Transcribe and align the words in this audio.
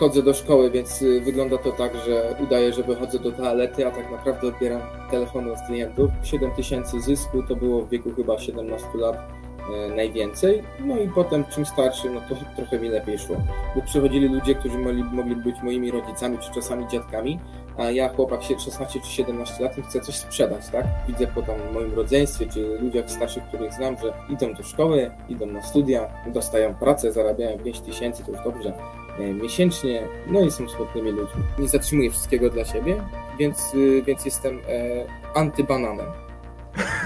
chodzę 0.00 0.22
do 0.22 0.34
szkoły, 0.34 0.70
więc 0.70 1.02
y, 1.02 1.20
wygląda 1.20 1.58
to 1.58 1.72
tak, 1.72 1.96
że 2.06 2.36
udaję, 2.42 2.72
że 2.72 2.82
wychodzę 2.82 3.18
do 3.18 3.32
toalety, 3.32 3.86
a 3.86 3.90
tak 3.90 4.10
naprawdę 4.10 4.48
odbieram 4.48 4.80
telefony 5.10 5.52
od 5.52 5.58
klientów. 5.66 6.10
7 6.22 6.50
tysięcy 6.50 7.00
zysku 7.00 7.42
to 7.48 7.56
było 7.56 7.82
w 7.82 7.88
wieku 7.88 8.10
chyba 8.16 8.38
17 8.38 8.88
lat 8.94 9.16
e, 9.16 9.94
najwięcej. 9.94 10.62
No 10.80 10.98
i 10.98 11.08
potem 11.08 11.44
czym 11.44 11.66
starszy, 11.66 12.10
no 12.10 12.20
to 12.28 12.34
trochę 12.56 12.78
mi 12.78 12.88
lepiej 12.88 13.18
szło. 13.18 13.36
Bo 13.76 13.82
przychodzili 13.82 14.28
ludzie, 14.28 14.54
którzy 14.54 14.78
mogli, 14.78 15.04
mogli 15.04 15.36
być 15.36 15.56
moimi 15.62 15.90
rodzicami, 15.90 16.38
czy 16.38 16.54
czasami 16.54 16.88
dziadkami, 16.88 17.38
a 17.78 17.90
ja 17.90 18.08
chłopak 18.08 18.42
16 18.42 19.00
czy 19.00 19.10
17 19.10 19.64
lat 19.64 19.78
i 19.78 19.82
chcę 19.82 20.00
coś 20.00 20.14
sprzedać, 20.14 20.68
tak? 20.68 20.86
Widzę 21.08 21.26
po 21.26 21.42
tam 21.42 21.56
moim 21.74 21.94
rodzeństwie, 21.94 22.46
czy 22.46 22.78
ludziach 22.80 23.10
starszych, 23.10 23.44
których 23.44 23.72
znam, 23.72 23.96
że 23.98 24.12
idą 24.28 24.54
do 24.54 24.62
szkoły, 24.62 25.10
idą 25.28 25.46
na 25.46 25.62
studia, 25.62 26.08
dostają 26.26 26.74
pracę, 26.74 27.12
zarabiają 27.12 27.58
5 27.58 27.80
tysięcy, 27.80 28.24
to 28.24 28.32
już 28.32 28.40
dobrze, 28.44 28.72
miesięcznie, 29.18 30.02
no 30.26 30.40
i 30.40 30.50
są 30.50 30.68
smutnymi 30.68 31.10
ludźmi. 31.10 31.42
Nie 31.58 31.68
zatrzymuję 31.68 32.10
wszystkiego 32.10 32.50
dla 32.50 32.64
siebie, 32.64 33.02
więc, 33.38 33.74
y, 33.74 34.02
więc 34.06 34.24
jestem 34.24 34.58
e, 34.68 35.06
antybananem. 35.34 36.06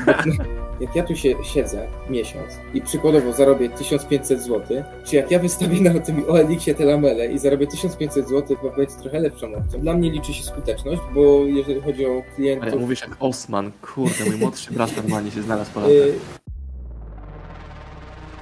jak 0.80 0.96
ja 0.96 1.02
tu 1.02 1.16
się 1.16 1.34
siedzę 1.45 1.88
miesiąc 2.10 2.52
i 2.74 2.80
przykładowo 2.80 3.32
zarobię 3.32 3.69
1500 3.69 4.43
zł, 4.43 4.84
czy 5.05 5.16
jak 5.16 5.30
ja 5.30 5.38
wystawię 5.38 5.80
na 5.80 6.01
tym 6.01 6.24
OLX-ie 6.29 6.74
te 6.74 6.84
lamele 6.84 7.27
i 7.27 7.38
zarobię 7.38 7.66
1500 7.66 8.29
zł, 8.29 8.57
to 8.62 8.71
będzie 8.77 8.95
trochę 8.95 9.21
lepszą 9.21 9.55
opcją. 9.55 9.80
Dla 9.80 9.95
mnie 9.95 10.10
liczy 10.10 10.34
się 10.34 10.45
skuteczność, 10.45 11.01
bo 11.15 11.45
jeżeli 11.45 11.80
chodzi 11.80 12.07
o 12.07 12.23
klientów... 12.34 12.68
Ale 12.68 12.80
mówisz 12.80 13.01
jak 13.01 13.16
Osman, 13.21 13.73
kurde, 13.82 14.24
mój 14.24 14.37
młodszy 14.37 14.73
brat 14.73 14.96
normalnie 14.96 15.30
się 15.30 15.43
znalazł 15.43 15.73
po 15.73 15.80
latach. 15.80 16.44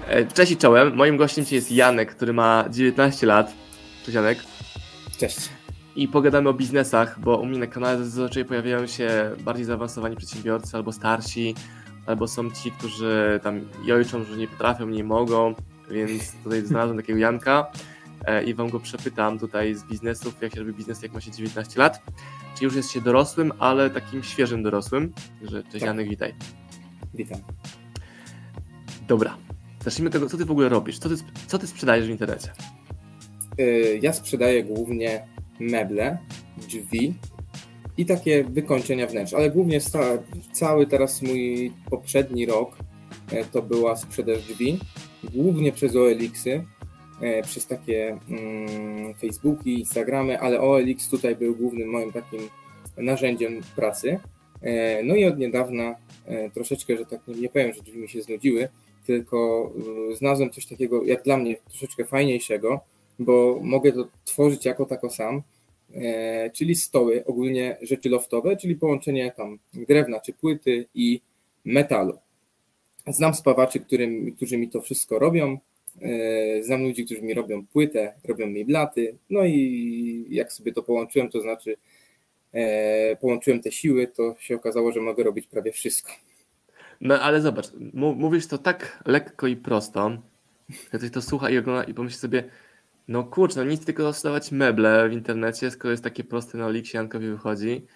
E, 0.06 0.27
cześć 0.27 0.52
i 0.52 0.56
czołem, 0.56 0.97
moim 0.97 1.16
gościem 1.16 1.45
dzisiaj 1.45 1.56
jest 1.56 1.73
Janek, 1.73 2.15
który 2.15 2.33
ma 2.33 2.65
19 2.70 3.27
lat. 3.27 3.52
Cześć 4.05 4.15
Janek. 4.15 4.38
Cześć. 5.19 5.48
I 5.97 6.09
pogadamy 6.09 6.48
o 6.48 6.55
biznesach, 6.55 7.20
bo 7.20 7.37
u 7.37 7.47
mnie 7.47 7.59
na 7.59 7.66
kanale 7.66 7.98
zazwyczaj 7.98 8.45
pojawiają 8.45 8.87
się 8.87 9.10
bardziej 9.41 9.65
zaawansowani 9.65 10.16
przedsiębiorcy 10.16 10.76
albo 10.76 10.93
starsi, 10.93 11.54
albo 12.07 12.29
są 12.29 12.51
ci, 12.51 12.71
którzy 12.71 13.41
tam 13.43 13.60
jojczą, 13.85 14.24
że 14.24 14.37
nie 14.37 14.49
potrafią, 14.49 14.87
nie 14.87 15.04
mogą, 15.04 15.54
więc 15.91 16.32
tutaj 16.45 16.66
znalazłem 16.66 16.96
takiego 16.96 17.19
Janka 17.19 17.66
e, 18.24 18.45
i 18.45 18.54
wam 18.54 18.71
go 18.71 18.80
przepytam 18.80 19.38
tutaj 19.38 19.74
z 19.74 19.85
biznesów, 19.85 20.43
jak 20.43 20.54
się 20.54 20.60
robi 20.60 20.73
biznes, 20.73 21.02
jak 21.02 21.13
ma 21.13 21.21
się 21.21 21.30
19 21.30 21.80
lat. 21.80 22.02
Czy 22.59 22.65
już 22.65 22.74
jest 22.74 22.91
się 22.91 23.01
dorosłym, 23.01 23.52
ale 23.59 23.91
takim 23.91 24.23
świeżym 24.23 24.63
dorosłym. 24.63 25.13
Że 25.43 25.63
cześć 25.63 25.73
tak. 25.73 25.82
Janek, 25.82 26.09
witaj. 26.09 26.35
Witam. 27.15 27.41
Dobra, 29.09 29.37
zacznijmy 29.85 30.09
od 30.09 30.13
tego, 30.13 30.29
co 30.29 30.37
ty 30.37 30.45
w 30.45 30.51
ogóle 30.51 30.69
robisz? 30.69 30.99
Co 30.99 31.09
ty, 31.09 31.15
co 31.47 31.59
ty 31.59 31.66
sprzedajesz 31.66 32.07
w 32.07 32.11
internecie? 32.11 32.49
E, 33.59 33.65
ja 33.97 34.13
sprzedaję 34.13 34.65
głównie 34.65 35.27
meble, 35.61 36.19
drzwi 36.57 37.15
i 37.97 38.07
takie 38.07 38.45
wykończenia 38.45 39.07
wnętrz, 39.07 39.35
ale 39.35 39.51
głównie 39.51 39.80
cały 40.53 40.87
teraz 40.87 41.23
mój 41.23 41.73
poprzedni 41.91 42.47
rok 42.47 42.77
e, 43.33 43.45
to 43.45 43.63
była 43.63 43.97
sprzedaż 43.97 44.43
drzwi, 44.43 44.79
głównie 45.35 45.73
przez 45.73 45.97
OLX-y, 45.97 46.65
e, 47.21 47.43
przez 47.43 47.66
takie 47.66 48.19
mm, 48.29 49.15
Facebooki, 49.15 49.79
Instagramy, 49.79 50.41
ale 50.41 50.60
OLX 50.60 51.09
tutaj 51.09 51.37
był 51.37 51.57
głównym 51.57 51.88
moim 51.88 52.13
takim 52.13 52.41
narzędziem 52.97 53.60
pracy. 53.77 54.19
E, 54.63 55.03
no 55.03 55.15
i 55.15 55.25
od 55.25 55.38
niedawna 55.38 55.95
troszeczkę, 56.55 56.97
że 56.97 57.07
tak 57.07 57.21
nie 57.29 57.49
powiem, 57.49 57.73
że 57.73 57.83
drzwi 57.83 57.99
mi 57.99 58.09
się 58.09 58.23
znudziły, 58.23 58.69
tylko 59.06 59.70
znalazłem 60.18 60.50
coś 60.50 60.66
takiego, 60.66 61.04
jak 61.04 61.22
dla 61.22 61.36
mnie, 61.36 61.56
troszeczkę 61.56 62.04
fajniejszego, 62.04 62.80
bo 63.18 63.58
mogę 63.62 63.92
to 63.92 64.08
tworzyć 64.25 64.64
jako 64.64 64.86
tako 64.86 65.10
sam, 65.10 65.42
E, 65.94 66.50
czyli 66.50 66.75
stoły, 66.75 67.25
ogólnie 67.26 67.76
rzeczy 67.82 68.08
loftowe, 68.08 68.56
czyli 68.56 68.76
połączenie 68.76 69.32
tam 69.36 69.58
drewna 69.75 70.20
czy 70.20 70.32
płyty 70.32 70.86
i 70.94 71.20
metalu. 71.64 72.19
Znam 73.06 73.34
spawaczy, 73.34 73.80
którym, 73.80 74.32
którzy 74.36 74.58
mi 74.58 74.68
to 74.68 74.80
wszystko 74.80 75.18
robią. 75.18 75.58
E, 76.02 76.62
znam 76.62 76.82
ludzi, 76.82 77.04
którzy 77.04 77.22
mi 77.22 77.34
robią 77.34 77.66
płytę, 77.66 78.14
robią 78.24 78.46
mi 78.46 78.64
blaty. 78.64 79.16
No 79.30 79.44
i 79.44 80.26
jak 80.30 80.52
sobie 80.52 80.72
to 80.72 80.82
połączyłem, 80.82 81.30
to 81.30 81.41
znaczy 81.41 81.76
e, 82.52 83.16
połączyłem 83.16 83.60
te 83.60 83.72
siły, 83.72 84.06
to 84.06 84.36
się 84.38 84.56
okazało, 84.56 84.92
że 84.92 85.00
mogę 85.00 85.22
robić 85.22 85.46
prawie 85.46 85.72
wszystko. 85.72 86.12
No 87.02 87.20
ale 87.20 87.40
zobacz, 87.40 87.66
mówisz 87.94 88.46
to 88.46 88.58
tak 88.58 89.02
lekko 89.06 89.46
i 89.46 89.56
prosto, 89.56 90.10
że 90.92 90.98
ktoś 90.98 91.10
to 91.10 91.22
słucha 91.22 91.50
i 91.50 91.58
ogląda 91.58 91.84
i 91.84 91.94
pomyśli 91.94 92.18
sobie, 92.18 92.44
no 93.08 93.24
kurczę, 93.24 93.64
no 93.64 93.70
nic 93.70 93.84
tylko 93.84 94.02
dostawać 94.02 94.52
meble 94.52 95.08
w 95.08 95.12
internecie, 95.12 95.70
skoro 95.70 95.91
jest 95.91 96.04
takie 96.04 96.24
proste 96.24 96.58
na 96.58 96.66
Oliksie, 96.66 96.96
Jankowi 96.96 97.26
wychodzi. 97.26 97.86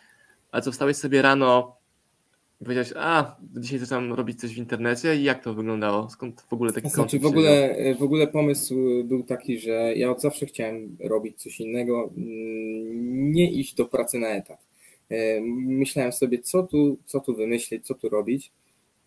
A 0.53 0.61
co 0.61 0.73
wstałeś 0.73 0.97
sobie 0.97 1.23
rano 1.23 1.77
i 2.61 2.65
powiedziałeś, 2.65 2.93
a 2.97 3.37
dzisiaj 3.57 3.79
zaczynam 3.79 4.13
robić 4.13 4.41
coś 4.41 4.55
w 4.55 4.59
internecie 4.59 5.17
i 5.17 5.23
jak 5.23 5.45
to 5.45 5.55
wyglądało? 5.55 6.11
Skąd 6.11 6.41
w 6.41 6.53
ogóle 6.53 6.73
taki 6.73 6.89
znaczy, 6.89 7.19
w 7.19 7.27
ogóle, 7.27 7.77
w 7.99 8.03
ogóle 8.03 8.27
pomysł 8.27 9.05
był 9.05 9.23
taki, 9.23 9.59
że 9.59 9.95
ja 9.97 10.11
od 10.11 10.21
zawsze 10.21 10.47
chciałem 10.47 10.97
robić 11.01 11.43
coś 11.43 11.61
innego, 11.61 12.11
mm, 12.17 13.33
nie 13.33 13.51
iść 13.51 13.75
do 13.75 13.85
pracy 13.85 14.19
na 14.19 14.29
etat. 14.29 14.59
E, 15.11 15.41
myślałem 15.57 16.13
sobie, 16.13 16.39
co 16.39 16.63
tu, 16.63 16.99
co 17.05 17.21
tu 17.21 17.37
wymyślić, 17.37 17.87
co 17.87 17.95
tu 17.95 18.09
robić. 18.09 18.53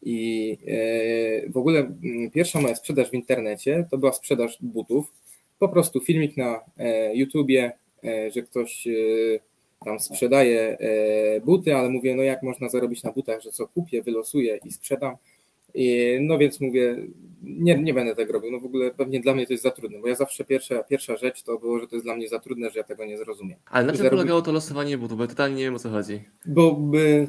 I 0.01 0.57
e, 0.67 1.49
w 1.49 1.57
ogóle 1.57 1.79
mm, 1.79 2.31
pierwsza 2.31 2.61
moja 2.61 2.75
sprzedaż 2.75 3.09
w 3.09 3.13
internecie 3.13 3.87
to 3.91 3.97
była 3.97 4.13
sprzedaż 4.13 4.57
butów 4.61 5.11
po 5.59 5.69
prostu 5.69 6.01
filmik 6.01 6.37
na 6.37 6.59
e, 6.77 7.15
YouTubie, 7.15 7.71
e, 8.03 8.31
że 8.31 8.41
ktoś 8.41 8.87
tam 9.85 9.99
sprzedaje 9.99 10.77
buty, 11.45 11.75
ale 11.75 11.89
mówię, 11.89 12.15
no 12.15 12.23
jak 12.23 12.43
można 12.43 12.69
zarobić 12.69 13.03
na 13.03 13.11
butach, 13.11 13.41
że 13.41 13.51
co 13.51 13.67
kupię, 13.67 14.01
wylosuję 14.01 14.59
i 14.65 14.71
sprzedam. 14.71 15.15
I, 15.79 16.17
no 16.21 16.37
więc 16.37 16.61
mówię, 16.61 17.07
nie, 17.43 17.77
nie 17.77 17.93
będę 17.93 18.15
tego 18.15 18.33
robił. 18.33 18.51
No 18.51 18.59
w 18.59 18.65
ogóle 18.65 18.91
pewnie 18.91 19.19
dla 19.19 19.33
mnie 19.35 19.47
to 19.47 19.53
jest 19.53 19.63
za 19.63 19.71
trudne, 19.71 19.99
bo 19.99 20.07
ja 20.07 20.15
zawsze 20.15 20.45
pierwsza, 20.45 20.83
pierwsza 20.83 21.17
rzecz 21.17 21.43
to 21.43 21.57
było, 21.59 21.79
że 21.79 21.87
to 21.87 21.95
jest 21.95 22.05
dla 22.05 22.15
mnie 22.15 22.29
za 22.29 22.39
trudne, 22.39 22.69
że 22.69 22.79
ja 22.79 22.83
tego 22.83 23.05
nie 23.05 23.17
zrozumiem. 23.17 23.57
Ale 23.65 23.85
na 23.85 23.91
czym 23.91 23.97
Zarobi... 23.97 24.15
polegało 24.15 24.41
to 24.41 24.51
losowanie 24.51 24.97
butów? 24.97 25.17
Bo 25.17 25.27
totalnie 25.27 25.55
nie 25.55 25.63
wiem 25.63 25.75
o 25.75 25.79
co 25.79 25.89
chodzi. 25.89 26.21
Bo 26.45 26.81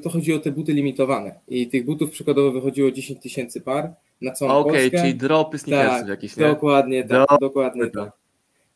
to 0.03 0.11
chodzi 0.11 0.35
o 0.35 0.39
te 0.39 0.51
buty 0.51 0.73
limitowane 0.73 1.41
i 1.49 1.69
tych 1.69 1.85
butów 1.85 2.11
przykładowo 2.11 2.53
wychodziło 2.53 2.91
10 2.91 3.23
tysięcy 3.23 3.61
par 3.61 3.93
na 4.21 4.33
całą 4.33 4.51
okay, 4.51 4.73
Polskę. 4.73 4.87
Okej, 4.87 5.01
czyli 5.01 5.15
dropy 5.15 5.59
sneakersów 5.59 6.01
tak, 6.01 6.09
jakieś, 6.09 6.37
nie? 6.37 6.47
Dokładnie 6.47 7.05
tak, 7.05 7.41
dokładnie 7.41 7.91
tak. 7.91 8.13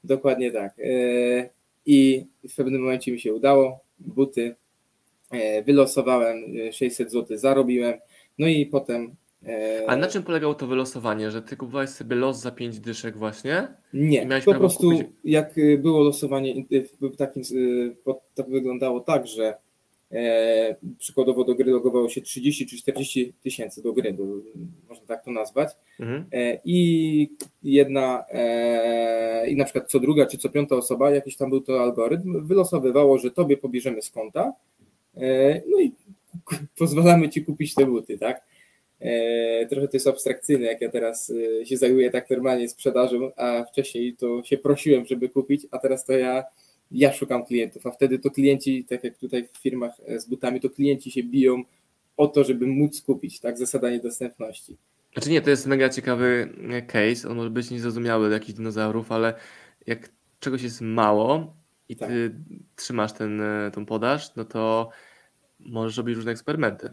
Dokładnie 0.05 0.51
tak. 0.51 0.75
E, 0.79 1.49
I 1.87 2.27
w 2.49 2.57
pewnym 2.57 2.81
momencie 2.81 3.13
mi 3.13 3.21
się 3.21 3.35
udało. 3.35 3.81
Buty 3.99 4.55
e, 5.31 5.63
wylosowałem, 5.63 6.37
600 6.73 7.13
zł 7.13 7.39
zarobiłem. 7.39 7.95
No 8.39 8.47
i 8.47 8.67
potem. 8.67 9.17
E, 9.49 9.85
A 9.87 9.97
na 9.97 10.07
czym 10.07 10.23
polegało 10.23 10.55
to 10.55 10.67
wylosowanie? 10.67 11.31
Że 11.31 11.43
ty 11.43 11.57
kupowałeś 11.57 11.91
sobie 11.91 12.17
los 12.17 12.41
za 12.41 12.51
5 12.51 12.81
dyszek 12.81 13.17
właśnie? 13.17 13.69
Nie, 13.95 14.29
po 14.45 14.55
prostu 14.55 14.91
kupić... 14.91 15.07
jak 15.25 15.55
było 15.79 16.03
losowanie 16.03 16.55
w 17.01 17.17
takim, 17.17 17.43
to 18.35 18.45
wyglądało 18.45 19.01
tak, 19.01 19.27
że 19.27 19.55
E, 20.15 20.77
przykładowo 20.99 21.45
do 21.45 21.55
gry 21.55 21.73
logowało 21.73 22.09
się 22.09 22.21
30 22.21 22.67
czy 22.67 22.77
40 22.77 23.33
tysięcy 23.43 23.83
do 23.83 23.93
gry, 23.93 24.13
do, 24.13 24.25
można 24.89 25.07
tak 25.07 25.25
to 25.25 25.31
nazwać. 25.31 25.69
Mhm. 26.01 26.25
E, 26.33 26.59
I 26.65 27.31
jedna, 27.63 28.25
e, 28.31 29.51
i 29.51 29.57
na 29.57 29.65
przykład 29.65 29.91
co 29.91 30.01
druga 30.01 30.27
czy 30.27 30.39
co 30.39 30.49
piąta 30.49 30.77
osoba, 30.77 31.11
jakiś 31.11 31.37
tam 31.37 31.51
był 31.51 31.61
to 31.61 31.83
algorytm, 31.83 32.47
wylosowywało, 32.47 33.19
że 33.19 33.31
tobie 33.31 33.57
pobierzemy 33.57 34.03
z 34.03 34.11
konta, 34.11 34.53
no 35.71 35.81
i 35.81 35.93
pozwalamy 36.79 37.29
ci 37.29 37.45
kupić 37.45 37.75
te 37.75 37.87
buty, 37.87 38.19
tak? 38.19 38.45
Trochę 39.71 39.89
to 39.89 39.97
jest 39.97 40.07
abstrakcyjne, 40.07 40.67
jak 40.67 40.81
ja 40.81 40.89
teraz 40.89 41.33
się 41.65 41.77
zajmuję 41.77 42.11
tak 42.11 42.31
normalnie 42.31 42.69
sprzedażą, 42.69 43.31
a 43.37 43.65
wcześniej 43.65 44.17
to 44.17 44.43
się 44.43 44.59
prosiłem, 44.59 45.07
żeby 45.07 45.29
kupić, 45.29 45.67
a 45.71 45.79
teraz 45.79 46.05
to 46.05 46.13
ja 46.13 46.45
ja 46.91 47.13
szukam 47.13 47.45
klientów, 47.45 47.87
a 47.87 47.91
wtedy 47.91 48.19
to 48.19 48.31
klienci, 48.31 48.85
tak 48.85 49.05
jak 49.05 49.19
tutaj 49.19 49.49
w 49.53 49.59
firmach 49.59 49.93
e, 50.07 50.21
z 50.21 50.27
butami, 50.27 50.61
to 50.61 50.71
klienci 50.71 51.11
się 51.11 51.23
biją 51.23 51.63
o 52.17 52.27
to, 52.27 52.45
żeby 52.45 52.67
móc 52.67 53.01
kupić, 53.01 53.41
tak, 53.41 53.59
zasada 53.59 53.91
niedostępności. 53.91 54.77
Znaczy 55.13 55.31
nie, 55.31 55.41
to 55.41 55.51
jest 55.51 55.67
mega 55.67 55.89
ciekawy 55.89 56.49
e, 56.71 56.83
case, 56.83 57.29
on 57.29 57.37
może 57.37 57.51
być 57.51 57.71
niezrozumiały 57.71 58.27
dla 58.27 58.35
jakichś 58.35 58.57
dinozaurów, 58.57 59.13
ale 59.13 59.35
jak 59.87 60.09
czegoś 60.41 60.63
jest 60.63 60.81
mało 60.81 61.57
i 61.89 61.97
tak. 61.97 62.09
ty 62.09 62.35
trzymasz 62.77 63.13
ten, 63.13 63.41
e, 63.41 63.71
tą 63.75 63.87
podaż, 63.87 64.35
no 64.37 64.45
to 64.45 64.91
możesz 65.61 65.97
robić 65.97 66.17
różne 66.17 66.33
eksperymenty. 66.33 66.93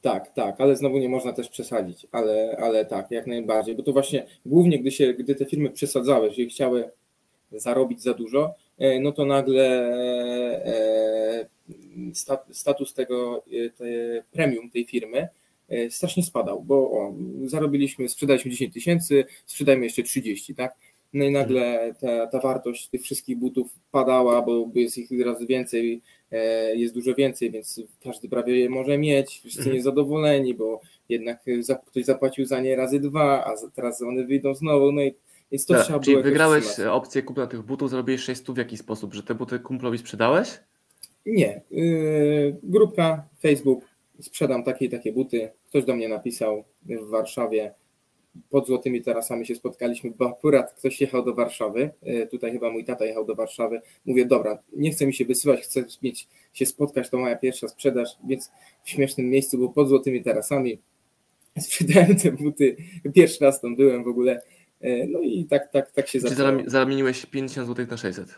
Tak, 0.00 0.34
tak, 0.34 0.60
ale 0.60 0.76
znowu 0.76 0.98
nie 0.98 1.08
można 1.08 1.32
też 1.32 1.48
przesadzić, 1.48 2.06
ale, 2.12 2.56
ale 2.60 2.84
tak, 2.84 3.10
jak 3.10 3.26
najbardziej, 3.26 3.74
bo 3.74 3.82
to 3.82 3.92
właśnie 3.92 4.26
głównie, 4.46 4.78
gdy, 4.78 4.90
się, 4.90 5.14
gdy 5.14 5.34
te 5.34 5.44
firmy 5.44 5.70
przesadzały, 5.70 6.30
że 6.30 6.44
chciały 6.44 6.90
zarobić 7.52 8.02
za 8.02 8.14
dużo, 8.14 8.54
E, 8.80 9.00
no 9.00 9.12
to 9.12 9.24
nagle 9.24 9.64
e, 10.66 11.46
status 12.52 12.94
tego 12.94 13.44
te 13.78 13.84
premium 14.32 14.70
tej 14.70 14.84
firmy 14.84 15.28
e, 15.68 15.90
strasznie 15.90 16.22
spadał, 16.22 16.62
bo 16.62 16.90
o, 16.90 17.14
zarobiliśmy, 17.44 18.08
sprzedaliśmy 18.08 18.50
10 18.50 18.74
tysięcy, 18.74 19.24
sprzedajmy 19.46 19.84
jeszcze 19.84 20.02
30, 20.02 20.54
tak? 20.54 20.74
no 21.12 21.24
i 21.24 21.30
nagle 21.30 21.94
ta, 22.00 22.26
ta 22.26 22.40
wartość 22.40 22.88
tych 22.88 23.02
wszystkich 23.02 23.36
butów 23.36 23.70
padała, 23.90 24.42
bo 24.42 24.66
jest 24.74 24.98
ich 24.98 25.24
razy 25.24 25.46
więcej, 25.46 25.94
e, 25.94 26.00
jest 26.74 26.94
dużo 26.94 27.14
więcej, 27.14 27.50
więc 27.50 27.80
każdy 28.04 28.28
prawie 28.28 28.58
je 28.58 28.70
może 28.70 28.98
mieć, 28.98 29.38
wszyscy 29.38 29.58
Mhm. 29.58 29.76
niezadowoleni, 29.76 30.54
bo 30.54 30.80
jednak 31.08 31.38
za- 31.60 31.74
ktoś 31.74 32.04
zapłacił 32.04 32.44
za 32.46 32.60
nie 32.60 32.76
razy 32.76 33.00
dwa, 33.00 33.44
a 33.44 33.54
teraz 33.74 34.02
one 34.02 34.24
wyjdą 34.24 34.54
znowu, 34.54 34.92
no 34.92 35.02
i 35.02 35.14
więc 35.52 35.66
to 35.66 35.74
Dobra, 35.74 35.84
trzeba 35.84 35.98
było 35.98 36.04
czyli 36.04 36.22
wygrałeś 36.22 36.64
wstrzymać. 36.64 36.88
e, 36.88 36.92
opcję 36.92 37.22
kupna 37.22 37.46
tych 37.46 37.62
butów, 37.62 37.90
zrobiłeś 37.90 38.20
600 38.20 38.54
w 38.54 38.58
jaki 38.58 38.76
sposób? 38.76 39.14
Że 39.14 39.22
te 39.22 39.34
buty 39.34 39.58
kumplowi 39.58 39.98
sprzedałeś? 39.98 40.48
Nie. 41.26 41.60
Yy, 41.70 42.56
grupka, 42.62 43.24
Facebook, 43.42 43.84
sprzedam 44.20 44.64
takie 44.64 44.84
i 44.84 44.88
takie 44.88 45.12
buty. 45.12 45.50
Ktoś 45.68 45.84
do 45.84 45.96
mnie 45.96 46.08
napisał 46.08 46.64
w 46.82 47.08
Warszawie. 47.10 47.74
Pod 48.50 48.66
Złotymi 48.66 49.02
Tarasami 49.02 49.46
się 49.46 49.54
spotkaliśmy, 49.54 50.10
bo 50.10 50.28
akurat 50.30 50.72
ktoś 50.74 51.00
jechał 51.00 51.24
do 51.24 51.34
Warszawy. 51.34 51.90
Yy, 52.02 52.26
tutaj 52.26 52.52
chyba 52.52 52.70
mój 52.70 52.84
tata 52.84 53.04
jechał 53.04 53.24
do 53.24 53.34
Warszawy. 53.34 53.80
Mówię, 54.06 54.24
dobra, 54.26 54.58
nie 54.76 54.90
chcę 54.90 55.06
mi 55.06 55.14
się 55.14 55.24
wysyłać, 55.24 55.60
chcę 55.60 55.84
mieć, 56.02 56.28
się 56.52 56.66
spotkać, 56.66 57.10
to 57.10 57.18
moja 57.18 57.36
pierwsza 57.36 57.68
sprzedaż, 57.68 58.08
więc 58.28 58.50
w 58.84 58.90
śmiesznym 58.90 59.28
miejscu, 59.30 59.58
bo 59.58 59.68
pod 59.68 59.88
Złotymi 59.88 60.22
Tarasami 60.22 60.78
sprzedałem 61.60 62.16
te 62.16 62.32
buty. 62.32 62.76
Pierwszy 63.14 63.44
raz 63.44 63.60
tam 63.60 63.76
byłem 63.76 64.04
w 64.04 64.08
ogóle. 64.08 64.40
Yy, 64.80 65.06
No 65.10 65.20
i 65.20 65.44
tak, 65.44 65.72
tak, 65.72 65.90
tak 65.90 66.08
się 66.08 66.20
Czyli 66.20 66.30
zaczęło. 66.34 66.48
zarami- 66.50 66.68
zamieniłeś 66.70 67.26
50 67.26 67.68
zł 67.68 67.86
na 67.90 67.96
600. 67.96 68.34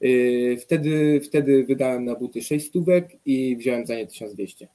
Yy, 0.00 0.56
Wtedy, 0.56 1.20
wtedy 1.24 1.64
wydałem 1.64 2.04
na 2.04 2.14
buty 2.14 2.42
6 2.42 2.66
stówek 2.66 3.08
i 3.26 3.56
wziąłem 3.56 3.86
za 3.86 3.94
nie 3.94 4.06
1200. 4.06 4.68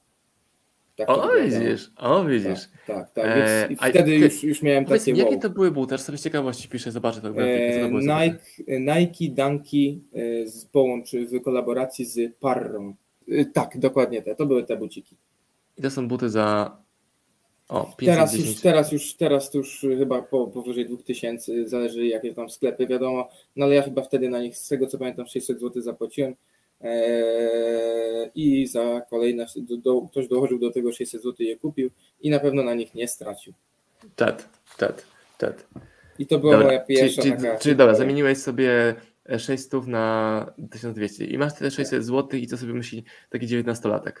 Tak 0.96 1.10
O, 1.10 1.28
widzisz, 1.42 1.90
o, 1.96 2.24
widzisz. 2.24 2.68
Tak, 2.86 3.12
tak. 3.12 3.12
tak. 3.12 3.24
Eee, 3.26 3.76
a 3.80 3.88
wtedy 3.88 4.04
ty- 4.04 4.16
już, 4.18 4.42
już 4.44 4.62
miałem 4.62 4.84
takie 4.84 5.12
mi, 5.12 5.18
jakie 5.18 5.30
wow. 5.30 5.40
to 5.40 5.50
były 5.50 5.70
buty? 5.70 5.94
Aż 5.94 6.00
sobie 6.00 6.18
z 6.18 6.22
ciekawości 6.22 6.68
piszę, 6.68 6.92
zobaczę 6.92 7.20
to. 7.20 7.28
Eee, 7.28 7.80
to? 7.80 7.98
Nike, 8.00 8.38
Nike 8.80 9.34
Dunki 9.42 10.02
e, 10.12 10.46
z 10.46 10.64
połączy 10.64 11.26
w 11.26 11.42
kolaboracji 11.42 12.04
z 12.04 12.34
Parrą. 12.40 12.94
E, 13.28 13.44
Tak, 13.44 13.78
dokładnie 13.78 14.22
te. 14.22 14.34
To 14.36 14.46
były 14.46 14.64
te 14.64 14.76
buciki. 14.76 15.16
I 15.78 15.82
to 15.82 15.90
są 15.90 16.08
buty 16.08 16.30
za 16.30 16.76
o, 17.68 17.94
Teraz 17.98 18.32
510. 18.32 18.46
już, 18.46 18.60
teraz 18.60 18.92
już, 18.92 19.14
teraz 19.14 19.50
to 19.50 19.58
już 19.58 19.86
chyba 19.98 20.22
po, 20.22 20.46
powyżej 20.46 20.86
2000, 20.88 21.68
zależy 21.68 22.06
jakie 22.06 22.34
tam 22.34 22.50
sklepy, 22.50 22.86
wiadomo. 22.86 23.28
No 23.56 23.64
ale 23.64 23.74
ja 23.74 23.82
chyba 23.82 24.02
wtedy 24.02 24.28
na 24.28 24.40
nich, 24.40 24.56
z 24.56 24.68
tego 24.68 24.86
co 24.86 24.98
pamiętam, 24.98 25.26
600 25.26 25.60
zł 25.60 25.82
zapłaciłem. 25.82 26.34
Eee, 26.84 28.30
I 28.34 28.66
za 28.66 29.00
kolejne, 29.10 29.46
do, 29.56 29.76
do, 29.76 30.02
ktoś 30.10 30.28
dołożył 30.28 30.58
do 30.58 30.70
tego 30.70 30.92
600 30.92 31.22
zł 31.22 31.34
i 31.38 31.44
je 31.44 31.56
kupił 31.56 31.90
i 32.20 32.30
na 32.30 32.40
pewno 32.40 32.62
na 32.62 32.74
nich 32.74 32.94
nie 32.94 33.08
stracił. 33.08 33.52
Ted, 34.16 34.48
Ted, 34.78 35.06
Ted. 35.38 35.66
I 36.18 36.26
to 36.26 36.38
była 36.38 36.52
Dobra, 36.52 36.66
moja 36.66 36.80
pierwsza 36.80 37.22
czyli, 37.22 37.36
taka... 37.36 37.58
czyli 37.58 37.76
dobra, 37.76 37.94
zamieniłeś 37.94 38.38
sobie 38.38 38.94
600 39.38 39.86
na 39.86 40.52
1200 40.70 41.24
i 41.24 41.38
masz 41.38 41.54
te 41.54 41.70
600 41.70 42.04
zł 42.04 42.40
i 42.40 42.46
co 42.46 42.56
sobie 42.56 42.74
myśli 42.74 43.04
taki 43.30 43.46
19-latek? 43.46 44.12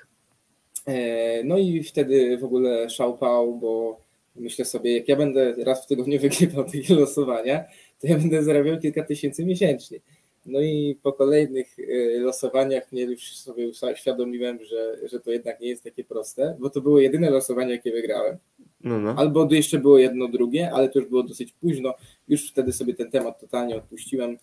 E, 0.86 1.44
No 1.44 1.58
i 1.58 1.82
wtedy 1.82 2.38
w 2.38 2.44
ogóle 2.44 2.90
szałpał, 2.90 3.58
bo 3.58 4.00
myślę 4.36 4.64
sobie, 4.64 4.96
jak 4.96 5.08
ja 5.08 5.16
będę 5.16 5.54
raz 5.64 5.84
w 5.84 5.86
tygodniu 5.86 6.20
wygrywał 6.22 6.64
takie 6.64 6.94
losowania, 6.94 7.64
to 8.00 8.06
ja 8.06 8.18
będę 8.18 8.42
zarabiał 8.42 8.78
kilka 8.78 9.02
tysięcy 9.02 9.44
miesięcznie. 9.44 9.98
No 10.46 10.60
i 10.60 10.98
po 11.02 11.12
kolejnych 11.12 11.76
e, 11.78 12.18
losowaniach 12.18 12.92
mnie 12.92 13.02
już 13.02 13.36
sobie 13.36 13.68
uświadomiłem, 13.92 14.64
że, 14.64 15.08
że 15.08 15.20
to 15.20 15.30
jednak 15.30 15.60
nie 15.60 15.68
jest 15.68 15.84
takie 15.84 16.04
proste, 16.04 16.56
bo 16.60 16.70
to 16.70 16.80
było 16.80 17.00
jedyne 17.00 17.30
losowanie, 17.30 17.72
jakie 17.72 17.92
wygrałem. 17.92 18.36
No, 18.80 19.00
no. 19.00 19.14
Albo 19.16 19.48
jeszcze 19.50 19.78
było 19.78 19.98
jedno 19.98 20.28
drugie, 20.28 20.70
ale 20.72 20.88
to 20.88 20.98
już 20.98 21.08
było 21.08 21.22
dosyć 21.22 21.52
późno. 21.52 21.94
Już 22.28 22.50
wtedy 22.50 22.72
sobie 22.72 22.94
ten 22.94 23.10
temat 23.10 23.40
totalnie 23.40 23.76
odpuściłem. 23.76 24.38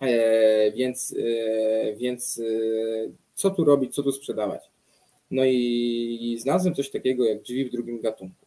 E, 0.00 0.72
więc, 0.72 1.14
e, 1.18 1.96
więc 1.96 2.38
e, 2.38 2.42
co 3.34 3.50
tu 3.50 3.64
robić, 3.64 3.94
co 3.94 4.02
tu 4.02 4.12
sprzedawać? 4.12 4.70
No 5.30 5.44
i, 5.44 6.18
i 6.20 6.38
znalazłem 6.38 6.74
coś 6.74 6.90
takiego 6.90 7.24
jak 7.24 7.42
drzwi 7.42 7.64
w 7.64 7.72
drugim 7.72 8.00
gatunku. 8.00 8.46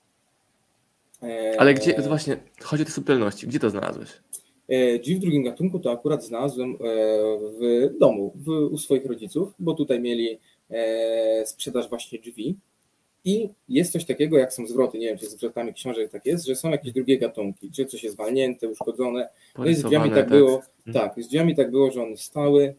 E, 1.24 1.56
Ale 1.58 1.74
gdzie, 1.74 2.02
właśnie, 2.08 2.38
chodzi 2.62 2.84
o 2.84 2.86
te 2.86 2.92
subtelności, 2.92 3.48
gdzie 3.48 3.60
to 3.60 3.70
znalazłeś? 3.70 4.10
E, 4.70 5.00
Drzwi 5.00 5.16
w 5.16 5.20
drugim 5.20 5.44
gatunku 5.44 5.80
to 5.80 5.92
akurat 5.92 6.26
znalazłem 6.26 6.72
e, 6.72 6.76
w 7.60 7.90
domu, 8.00 8.34
w, 8.36 8.50
u 8.50 8.78
swoich 8.78 9.06
rodziców, 9.06 9.54
bo 9.60 9.74
tutaj 9.74 10.00
mieli 10.00 10.40
e, 10.72 11.46
sprzedaż 11.46 11.90
właśnie 11.90 12.20
drzwi. 12.20 12.56
I 13.26 13.50
jest 13.70 13.92
coś 13.92 14.06
takiego, 14.06 14.38
jak 14.38 14.54
są 14.54 14.68
zwroty, 14.68 15.00
nie 15.00 15.08
wiem, 15.08 15.18
czy 15.18 15.26
z 15.26 15.32
zwrotami 15.32 15.74
książek 15.74 16.12
tak 16.12 16.26
jest, 16.26 16.46
że 16.46 16.56
są 16.56 16.70
jakieś 16.70 16.94
drugie 16.94 17.18
gatunki, 17.18 17.72
czy 17.72 17.86
coś 17.86 18.04
jest 18.04 18.18
walnięte, 18.18 18.70
uszkodzone. 18.70 19.30
No 19.58 19.66
i 19.66 19.76
z 19.76 19.84
drzwiami 19.84 20.12
tak 20.12 20.30
było, 20.30 20.62
tak, 20.94 21.14
z 21.18 21.28
drzwiami 21.28 21.56
tak 21.56 21.72
było, 21.72 21.92
że 21.92 22.04
one 22.04 22.18
stały 22.18 22.76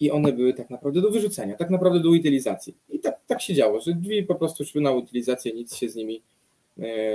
i 0.00 0.10
one 0.10 0.32
były 0.32 0.54
tak 0.54 0.70
naprawdę 0.70 1.00
do 1.00 1.10
wyrzucenia, 1.10 1.56
tak 1.56 1.70
naprawdę 1.70 2.00
do 2.00 2.10
utylizacji. 2.10 2.74
I 2.90 2.98
tak, 2.98 3.20
tak 3.26 3.42
się 3.42 3.54
działo, 3.54 3.80
że 3.80 3.92
drzwi 3.92 4.22
po 4.22 4.34
prostu 4.34 4.64
szły 4.64 4.80
na 4.80 4.92
utylizację, 4.92 5.52
nic 5.52 5.74
się 5.74 5.88
z 5.88 5.94
nimi 5.94 6.22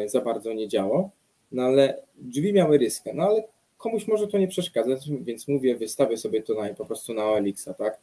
za 0.06 0.22
bardzo 0.22 0.54
nie 0.54 0.68
działo. 0.68 1.10
No 1.52 1.64
ale 1.64 2.02
drzwi 2.18 2.54
miały 2.54 2.78
ryskę, 2.78 3.12
no 3.14 3.24
ale 3.24 3.44
komuś 3.80 4.08
może 4.08 4.28
to 4.28 4.38
nie 4.38 4.48
przeszkadzać, 4.48 5.10
więc 5.22 5.48
mówię, 5.48 5.76
wystawię 5.76 6.18
sobie 6.18 6.44
to 6.44 6.54
na, 6.54 6.74
po 6.74 6.86
prostu 6.86 7.14
na 7.14 7.26
OLX, 7.26 7.70
tak? 7.78 8.00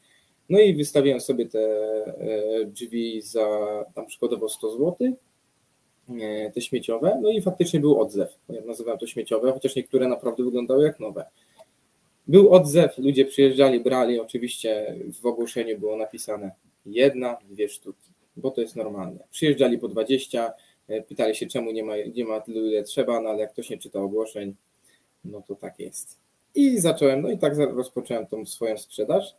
No 0.49 0.61
i 0.61 0.75
wystawiłem 0.75 1.21
sobie 1.21 1.47
te 1.47 1.61
e, 1.61 2.65
drzwi 2.65 3.23
za 3.23 3.49
tam 3.95 4.07
przykładowo 4.07 4.49
100 4.49 4.71
zł, 4.71 4.97
e, 6.21 6.51
te 6.51 6.61
śmieciowe, 6.61 7.19
no 7.23 7.31
i 7.31 7.43
faktycznie 7.43 7.81
był 7.81 8.01
odzew. 8.01 8.39
Ja 8.49 8.61
nazywam 8.61 8.99
to 8.99 9.07
śmieciowe, 9.07 9.53
chociaż 9.53 9.77
niektóre 9.77 10.09
naprawdę 10.09 10.45
wyglądały 10.45 10.85
jak 10.85 11.01
nowe. 11.01 11.25
Był 12.27 12.53
odzew, 12.53 12.99
ludzie 12.99 13.25
przyjeżdżali, 13.25 13.81
brali, 13.81 14.21
oczywiście 14.21 14.95
w 15.23 15.27
ogłoszeniu 15.27 15.79
było 15.79 15.97
napisane 15.97 16.51
jedna, 16.87 17.37
dwie 17.51 17.69
sztuki, 17.69 18.11
bo 18.37 18.51
to 18.51 18.61
jest 18.61 18.77
normalne. 18.77 19.19
Przyjeżdżali 19.31 19.79
po 19.79 19.89
20, 19.89 20.53
e, 20.89 21.03
pytali 21.03 21.35
się 21.35 21.47
czemu 21.47 21.71
nie 21.71 21.85
ma, 21.85 21.95
nie 22.15 22.25
ma 22.25 22.41
tylu 22.41 22.67
ile 22.67 22.83
trzeba, 22.83 23.21
no 23.21 23.29
ale 23.29 23.41
jak 23.41 23.53
ktoś 23.53 23.71
nie 23.71 23.79
czyta 23.79 24.01
ogłoszeń, 24.01 24.55
no 25.31 25.43
to 25.49 25.55
tak 25.55 25.81
jest. 25.81 26.19
I 26.55 26.79
zacząłem, 26.81 27.23
no 27.23 27.31
i 27.31 27.39
tak 27.39 27.57
rozpocząłem 27.57 28.27
tą 28.27 28.47
swoją 28.47 28.79
sprzedaż. 28.79 29.35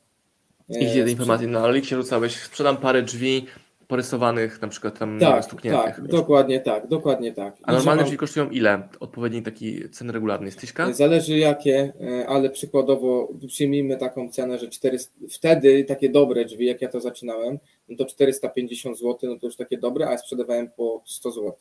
I 0.69 0.85
gdzie 0.85 1.03
te 1.05 1.11
informacje 1.11 1.47
na 1.47 1.67
Elixie 1.67 1.97
rzucałeś? 1.97 2.35
Sprzedam 2.35 2.77
parę 2.77 3.01
drzwi 3.01 3.45
porysowanych, 3.87 4.61
na 4.61 4.67
przykład 4.67 4.99
tam 4.99 5.19
Tak, 5.19 5.45
stukniętych. 5.45 5.83
tak, 5.83 6.01
wiesz. 6.01 6.11
dokładnie 6.11 6.59
tak, 6.59 6.87
dokładnie 6.87 7.33
tak. 7.33 7.57
A 7.63 7.71
I 7.71 7.75
normalne 7.75 8.01
mam- 8.01 8.05
drzwi 8.05 8.17
kosztują 8.17 8.49
ile? 8.49 8.87
Odpowiednik 8.99 9.45
taki 9.45 9.89
ceny 9.89 10.13
regularnej 10.13 10.51
styśka? 10.51 10.93
Zależy 10.93 11.37
jakie, 11.37 11.93
e, 12.01 12.27
ale 12.27 12.49
przykładowo 12.49 13.27
przyjmijmy 13.47 13.97
taką 13.97 14.29
cenę, 14.31 14.59
że 14.59 14.67
400, 14.69 15.11
wtedy 15.29 15.83
takie 15.83 16.09
dobre 16.09 16.45
drzwi, 16.45 16.65
jak 16.65 16.81
ja 16.81 16.89
to 16.89 16.99
zaczynałem, 17.01 17.59
no 17.89 17.97
to 17.97 18.05
450 18.05 18.97
zł, 18.99 19.17
no 19.23 19.39
to 19.39 19.45
już 19.47 19.55
takie 19.55 19.77
dobre, 19.77 20.07
a 20.07 20.11
ja 20.11 20.17
sprzedawałem 20.17 20.69
po 20.77 21.01
100 21.05 21.31
zł. 21.31 21.53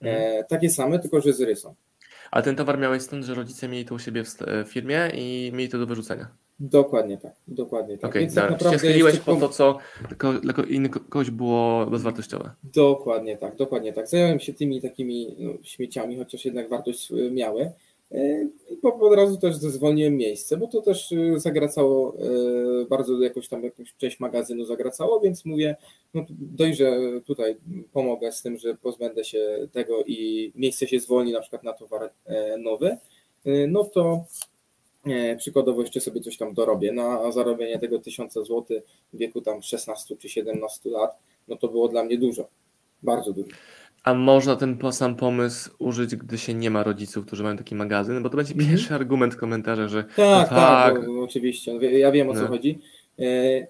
Mhm. 0.00 0.22
E, 0.40 0.44
takie 0.44 0.70
same, 0.70 0.98
tylko 0.98 1.20
że 1.20 1.32
z 1.32 1.40
rysą. 1.40 1.74
A 2.32 2.42
ten 2.42 2.56
towar 2.56 2.78
miałeś 2.78 3.02
stąd, 3.02 3.24
że 3.24 3.34
rodzice 3.34 3.68
mieli 3.68 3.84
to 3.84 3.94
u 3.94 3.98
siebie 3.98 4.24
w 4.24 4.28
w 4.64 4.68
firmie 4.68 5.10
i 5.14 5.50
mieli 5.54 5.68
to 5.68 5.78
do 5.78 5.86
wyrzucenia. 5.86 6.28
Dokładnie 6.60 7.18
tak, 7.18 7.34
dokładnie 7.48 7.98
tak. 7.98 8.10
Okej, 8.10 8.22
Więc 8.22 8.32
okay, 8.32 8.42
tak 8.42 8.50
się 8.50 8.52
naprawdę 8.52 8.78
schyliłeś 8.78 9.14
jeszcze 9.14 9.32
po 9.32 9.40
to, 9.40 9.48
co 9.48 9.78
dla, 10.42 10.52
kogoś 10.88 11.30
było 11.30 11.86
bezwartościowe. 11.86 12.50
Dokładnie 12.64 13.36
tak, 13.36 13.56
dokładnie 13.56 13.92
tak. 13.92 14.08
Zająłem 14.08 14.40
się 14.40 14.54
tymi 14.54 14.82
takimi 14.82 15.36
no, 15.38 15.52
śmieciami, 15.62 16.16
chociaż 16.16 16.44
jednak 16.44 16.68
wartość 16.68 17.12
y, 17.12 17.30
miały. 17.30 17.70
I 18.70 18.76
po, 18.76 18.94
od 18.94 19.16
razu 19.16 19.36
też 19.36 19.56
zwolniłem 19.56 20.16
miejsce, 20.16 20.56
bo 20.56 20.66
to 20.66 20.82
też 20.82 21.12
y, 21.12 21.40
zagracało 21.40 22.14
y, 22.82 22.86
bardzo 22.86 23.22
jakoś 23.22 23.48
tam 23.48 23.64
jakąś 23.64 23.94
część 23.94 24.20
magazynu 24.20 24.64
zagracało, 24.64 25.20
więc 25.20 25.44
mówię, 25.44 25.76
no 26.14 26.24
że 26.72 26.96
tutaj 27.24 27.56
pomogę 27.92 28.32
z 28.32 28.42
tym, 28.42 28.58
że 28.58 28.74
pozbędę 28.74 29.24
się 29.24 29.68
tego 29.72 30.04
i 30.06 30.52
miejsce 30.54 30.86
się 30.86 31.00
zwolni 31.00 31.32
na 31.32 31.40
przykład 31.40 31.64
na 31.64 31.72
towar 31.72 32.10
e, 32.24 32.58
nowy, 32.58 32.96
y, 33.46 33.66
no 33.68 33.84
to 33.84 34.24
e, 35.06 35.36
przykładowo 35.36 35.82
jeszcze 35.82 36.00
sobie 36.00 36.20
coś 36.20 36.36
tam 36.36 36.54
dorobię. 36.54 36.92
Na 36.92 37.32
zarobienie 37.32 37.78
tego 37.78 37.98
1000 37.98 38.34
zł 38.34 38.64
w 39.12 39.18
wieku 39.18 39.40
tam 39.40 39.62
16 39.62 40.16
czy 40.16 40.28
17 40.28 40.90
lat, 40.90 41.18
no 41.48 41.56
to 41.56 41.68
było 41.68 41.88
dla 41.88 42.04
mnie 42.04 42.18
dużo, 42.18 42.48
bardzo 43.02 43.32
dużo. 43.32 43.56
A 44.04 44.14
można 44.14 44.56
ten 44.56 44.78
sam 44.92 45.16
pomysł 45.16 45.70
użyć, 45.78 46.16
gdy 46.16 46.38
się 46.38 46.54
nie 46.54 46.70
ma 46.70 46.82
rodziców, 46.82 47.26
którzy 47.26 47.42
mają 47.42 47.56
taki 47.56 47.74
magazyn? 47.74 48.22
Bo 48.22 48.28
to 48.30 48.36
będzie 48.36 48.52
Mhm. 48.54 48.70
pierwszy 48.70 48.94
argument 48.94 49.34
w 49.34 49.36
komentarzach, 49.36 49.88
że 49.88 50.04
Tak, 50.04 50.16
no 50.50 50.56
tak, 50.56 50.94
tak. 50.94 51.06
bo, 51.06 51.22
oczywiście, 51.22 51.72
ja 51.98 52.12
wiem 52.12 52.30
o 52.30 52.34
co 52.34 52.40
No. 52.42 52.48
chodzi. 52.48 52.78
E, 53.18 53.66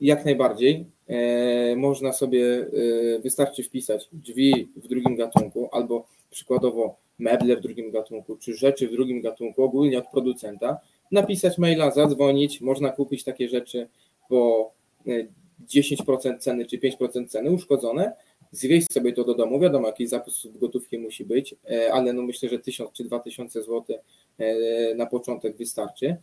jak 0.00 0.24
najbardziej. 0.24 0.86
E, 1.08 1.76
można 1.76 2.12
sobie, 2.12 2.66
e, 3.16 3.18
wystarczy 3.20 3.62
wpisać 3.62 4.08
drzwi 4.12 4.68
w 4.76 4.88
drugim 4.88 5.16
gatunku, 5.16 5.68
albo 5.72 6.06
przykładowo 6.30 6.96
meble 7.18 7.56
w 7.56 7.60
drugim 7.60 7.90
gatunku, 7.90 8.36
czy 8.36 8.54
rzeczy 8.54 8.88
w 8.88 8.92
drugim 8.92 9.20
gatunku, 9.20 9.62
ogólnie 9.62 9.98
od 9.98 10.06
producenta, 10.08 10.78
napisać 11.12 11.58
maila, 11.58 11.90
zadzwonić, 11.90 12.60
można 12.60 12.88
kupić 12.90 13.24
takie 13.24 13.48
rzeczy 13.48 13.88
po 14.28 14.70
e, 15.08 15.10
10% 15.68 16.38
ceny 16.38 16.66
czy 16.66 16.78
5% 16.78 17.28
ceny 17.28 17.50
uszkodzone, 17.50 18.12
zwieść 18.56 18.92
sobie 18.92 19.12
to 19.12 19.24
do 19.24 19.34
domu. 19.34 19.60
Wiadomo, 19.60 19.86
jakiś 19.86 20.08
zapis 20.08 20.46
gotówki 20.54 20.98
musi 20.98 21.24
być, 21.24 21.54
e, 21.70 21.92
ale 21.92 22.12
no 22.12 22.22
myślę, 22.22 22.48
że 22.48 22.58
1000 22.58 22.92
czy 22.92 23.04
2000 23.04 23.62
zł 23.62 23.96
e, 24.38 24.94
na 24.94 25.06
początek 25.06 25.56
wystarczy, 25.56 26.16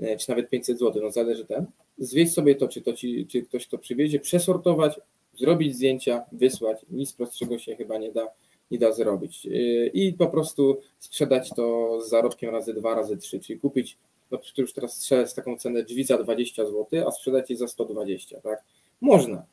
e, 0.00 0.16
czy 0.16 0.28
nawet 0.28 0.50
500 0.50 0.78
zł, 0.78 1.02
no 1.02 1.10
zależy 1.10 1.44
ten. 1.44 1.66
Zwieść 1.98 2.32
sobie 2.32 2.54
to, 2.54 2.68
czy, 2.68 2.80
to 2.82 2.92
ci, 2.92 3.26
czy 3.26 3.42
ktoś 3.42 3.66
to 3.66 3.78
przywiezie, 3.78 4.20
przesortować, 4.20 5.00
zrobić 5.34 5.74
zdjęcia, 5.76 6.24
wysłać. 6.32 6.78
Nic 6.90 7.12
prostszego 7.12 7.58
się 7.58 7.76
chyba 7.76 7.98
nie 7.98 8.12
da, 8.12 8.28
nie 8.70 8.78
da 8.78 8.92
zrobić. 8.92 9.48
I 9.94 10.14
po 10.18 10.26
prostu 10.26 10.80
sprzedać 10.98 11.50
to 11.56 11.98
z 12.00 12.08
zarobkiem 12.08 12.50
razy 12.50 12.74
dwa, 12.74 12.94
razy 12.94 13.16
trzy, 13.16 13.40
czyli 13.40 13.60
kupić, 13.60 13.96
no 14.30 14.38
już 14.58 14.72
teraz 14.72 14.96
strzelę 14.96 15.26
z 15.26 15.34
taką 15.34 15.56
cenę 15.56 15.82
drzwi 15.82 16.04
za 16.04 16.18
20 16.18 16.64
zł, 16.64 17.08
a 17.08 17.10
sprzedać 17.10 17.50
je 17.50 17.56
za 17.56 17.68
120, 17.68 18.40
tak? 18.40 18.64
Można 19.00 19.46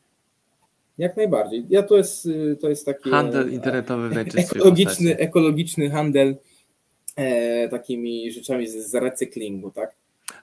jak 0.98 1.18
najbardziej. 1.18 1.66
Ja 1.70 1.84
to 1.84 1.98
jest, 1.98 2.26
y, 2.26 2.58
to 2.62 2.70
jest 2.70 2.86
taki. 2.86 3.10
Handel 3.10 3.54
internetowy 3.54 4.10
w 4.10 4.18
ekologiczny, 4.38 5.18
ekologiczny 5.18 5.90
handel 5.90 6.36
e, 7.16 7.70
takimi 7.70 8.32
rzeczami 8.32 8.68
z, 8.68 8.92
z 8.92 8.96
recyklingu, 8.96 9.72
tak? 9.72 9.96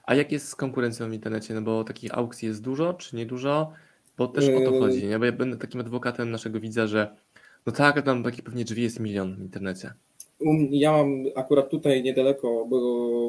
A 0.03 0.15
jak 0.15 0.31
jest 0.31 0.47
z 0.47 0.55
konkurencją 0.55 1.09
w 1.09 1.13
internecie? 1.13 1.53
No 1.53 1.61
bo 1.61 1.83
takich 1.83 2.17
aukcji 2.17 2.47
jest 2.47 2.61
dużo, 2.61 2.93
czy 2.93 3.15
niedużo? 3.15 3.71
Bo 4.17 4.27
też 4.27 4.49
o 4.49 4.71
to 4.71 4.79
chodzi, 4.79 5.07
nie? 5.07 5.19
Bo 5.19 5.25
ja 5.25 5.31
będę 5.31 5.57
takim 5.57 5.81
adwokatem 5.81 6.31
naszego 6.31 6.59
widza, 6.59 6.87
że 6.87 7.15
no 7.65 7.71
tak, 7.71 8.01
tam 8.01 8.23
takich 8.23 8.43
pewnie 8.43 8.65
drzwi 8.65 8.83
jest 8.83 8.99
milion 8.99 9.35
w 9.35 9.41
internecie. 9.41 9.93
Ja 10.69 10.91
mam 10.91 11.23
akurat 11.35 11.69
tutaj 11.69 12.03
niedaleko 12.03 12.67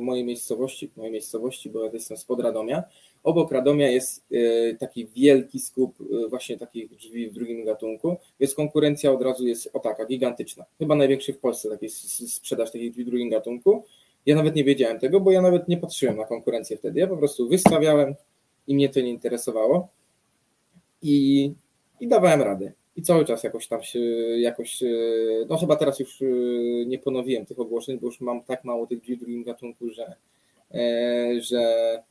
mojej 0.02 0.24
miejscowości, 0.24 0.90
mojej 0.96 1.12
miejscowości, 1.12 1.70
bo 1.70 1.84
ja 1.84 1.90
jestem 1.92 2.16
spod 2.16 2.40
Radomia. 2.40 2.82
Obok 3.26 3.52
Radomia 3.52 3.88
jest 3.88 4.24
e, 4.32 4.74
taki 4.74 5.06
wielki 5.06 5.60
skup 5.60 5.98
e, 6.00 6.28
właśnie 6.28 6.58
takich 6.58 6.96
drzwi 6.96 7.30
w 7.30 7.32
drugim 7.32 7.64
gatunku, 7.64 8.16
więc 8.40 8.54
konkurencja 8.54 9.12
od 9.12 9.22
razu 9.22 9.46
jest 9.46 9.70
o 9.72 9.78
taka, 9.78 10.06
gigantyczna. 10.06 10.64
Chyba 10.78 10.94
największy 10.94 11.32
w 11.32 11.38
Polsce 11.38 11.70
taki 11.70 11.88
sprzedaż 11.88 12.72
takich 12.72 12.92
drzwi 12.92 13.04
w 13.04 13.06
drugim 13.06 13.30
gatunku. 13.30 13.84
Ja 14.26 14.36
nawet 14.36 14.54
nie 14.54 14.64
wiedziałem 14.64 14.98
tego, 14.98 15.20
bo 15.20 15.30
ja 15.30 15.42
nawet 15.42 15.68
nie 15.68 15.76
patrzyłem 15.76 16.16
na 16.16 16.24
konkurencję 16.24 16.76
wtedy. 16.76 17.00
Ja 17.00 17.06
po 17.06 17.16
prostu 17.16 17.48
wystawiałem 17.48 18.14
i 18.66 18.74
mnie 18.74 18.88
to 18.88 19.00
nie 19.00 19.10
interesowało 19.10 19.88
i, 21.02 21.52
i 22.00 22.08
dawałem 22.08 22.42
radę 22.42 22.72
i 22.96 23.02
cały 23.02 23.24
czas 23.24 23.44
jakoś 23.44 23.68
tam 23.68 23.82
się, 23.82 24.00
jakoś, 24.38 24.82
e, 24.82 24.86
no 25.48 25.56
chyba 25.56 25.76
teraz 25.76 26.00
już 26.00 26.22
nie 26.86 26.98
ponowiłem 26.98 27.46
tych 27.46 27.58
ogłoszeń, 27.58 27.98
bo 27.98 28.06
już 28.06 28.20
mam 28.20 28.42
tak 28.42 28.64
mało 28.64 28.86
tych 28.86 29.00
drzwi 29.00 29.16
w 29.16 29.20
drugim 29.20 29.42
gatunku, 29.42 29.90
że, 29.90 30.14
że 31.40 32.02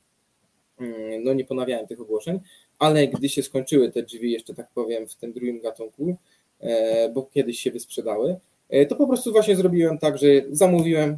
no 1.23 1.33
nie 1.33 1.45
ponawiałem 1.45 1.87
tych 1.87 2.01
ogłoszeń, 2.01 2.39
ale 2.79 3.07
gdy 3.07 3.29
się 3.29 3.43
skończyły 3.43 3.91
te 3.91 4.03
drzwi, 4.03 4.31
jeszcze 4.31 4.53
tak 4.53 4.67
powiem, 4.75 5.07
w 5.07 5.15
tym 5.15 5.33
drugim 5.33 5.59
gatunku, 5.59 6.15
bo 7.13 7.23
kiedyś 7.33 7.59
się 7.59 7.71
wysprzedały, 7.71 8.35
to 8.89 8.95
po 8.95 9.07
prostu 9.07 9.31
właśnie 9.31 9.55
zrobiłem 9.55 9.97
tak, 9.97 10.17
że 10.17 10.27
zamówiłem, 10.51 11.17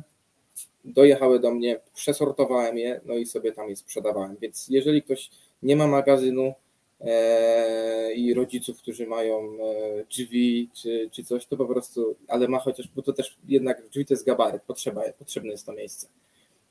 dojechały 0.85 1.39
do 1.39 1.51
mnie, 1.51 1.79
przesortowałem 1.93 2.77
je, 2.77 3.01
no 3.05 3.13
i 3.13 3.25
sobie 3.25 3.51
tam 3.51 3.69
je 3.69 3.75
sprzedawałem. 3.75 4.35
Więc 4.41 4.67
jeżeli 4.69 5.01
ktoś 5.01 5.29
nie 5.63 5.75
ma 5.75 5.87
magazynu, 5.87 6.53
E, 7.01 8.13
i 8.13 8.33
rodziców, 8.33 8.77
którzy 8.77 9.07
mają 9.07 9.39
e, 9.39 10.05
drzwi 10.09 10.69
czy, 10.73 11.09
czy 11.11 11.23
coś, 11.23 11.45
to 11.45 11.57
po 11.57 11.65
prostu, 11.65 12.15
ale 12.27 12.47
ma 12.47 12.59
chociaż, 12.59 12.87
bo 12.95 13.01
to 13.01 13.13
też 13.13 13.37
jednak 13.47 13.89
drzwi 13.89 14.05
to 14.05 14.13
jest 14.13 14.25
gabaryt, 14.25 14.61
potrzeba, 14.63 15.01
potrzebne 15.19 15.51
jest 15.51 15.65
to 15.65 15.73
miejsce. 15.73 16.07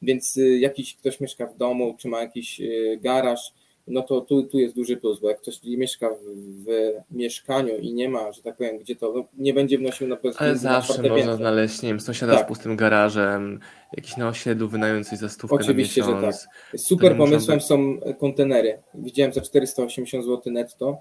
Więc 0.02 0.36
y, 0.36 0.58
jakiś 0.58 0.96
ktoś 0.96 1.20
mieszka 1.20 1.46
w 1.46 1.56
domu, 1.56 1.96
czy 1.98 2.08
ma 2.08 2.20
jakiś 2.20 2.60
y, 2.60 2.98
garaż, 3.02 3.52
no 3.86 4.02
to 4.02 4.20
tu, 4.20 4.42
tu 4.42 4.58
jest 4.58 4.74
duży 4.74 4.96
plus, 4.96 5.20
bo 5.20 5.28
jak 5.28 5.40
ktoś 5.40 5.60
mieszka 5.64 6.10
w, 6.10 6.14
w 6.64 6.66
mieszkaniu 7.10 7.78
i 7.78 7.92
nie 7.92 8.08
ma, 8.08 8.32
że 8.32 8.42
tak 8.42 8.56
powiem, 8.56 8.78
gdzie 8.78 8.96
to, 8.96 9.12
no, 9.16 9.24
nie 9.38 9.54
będzie 9.54 9.78
wnosił 9.78 10.08
na 10.08 10.16
pewno. 10.16 10.40
Ale 10.40 10.56
zawsze 10.56 10.92
można 10.92 11.14
piętro. 11.14 11.36
znaleźć, 11.36 11.82
nie 11.82 11.88
wiem, 11.88 12.00
sąsiada 12.00 12.34
tak. 12.34 12.44
z 12.44 12.48
pustym 12.48 12.76
garażem, 12.76 13.60
jakiś 13.96 14.16
na 14.16 14.28
osiedlu 14.28 14.68
wynający 14.68 15.10
coś 15.10 15.18
za 15.18 15.28
stówkę 15.28 15.56
Oczywiście, 15.56 16.04
że 16.04 16.12
tak. 16.12 16.34
Super 16.76 17.16
pomysłem 17.16 17.60
są 17.60 18.00
kontenery. 18.18 18.78
Widziałem 18.94 19.32
za 19.32 19.40
480 19.40 20.24
zł 20.24 20.52
netto, 20.52 20.98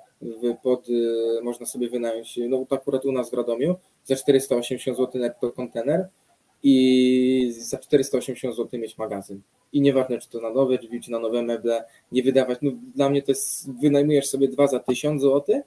pod, 0.63 0.89
y, 0.89 1.41
można 1.43 1.65
sobie 1.65 1.89
wynająć, 1.89 2.39
no 2.49 2.65
to 2.65 2.75
akurat 2.75 3.05
u 3.05 3.11
nas 3.11 3.31
w 3.31 3.33
Radomiu, 3.33 3.75
za 4.03 4.15
480 4.15 4.97
zł 4.97 5.21
netto 5.21 5.51
kontener, 5.51 6.07
i 6.67 7.53
za 7.59 7.77
480 7.77 8.55
zł 8.55 8.79
mieć 8.79 8.97
magazyn. 8.97 9.41
I 9.73 9.81
nieważne, 9.81 10.19
czy 10.19 10.29
to 10.29 10.41
na 10.41 10.49
nowe 10.49 10.77
drzwi, 10.77 11.01
czy 11.01 11.11
na 11.11 11.19
nowe 11.19 11.41
meble, 11.41 11.83
nie 12.11 12.23
wydawać. 12.23 12.59
No, 12.61 12.71
dla 12.95 13.09
mnie 13.09 13.21
to 13.21 13.31
jest, 13.31 13.71
wynajmujesz 13.81 14.27
sobie 14.27 14.47
dwa 14.47 14.67
za 14.67 14.79
1000 14.79 15.21
zł, 15.21 15.61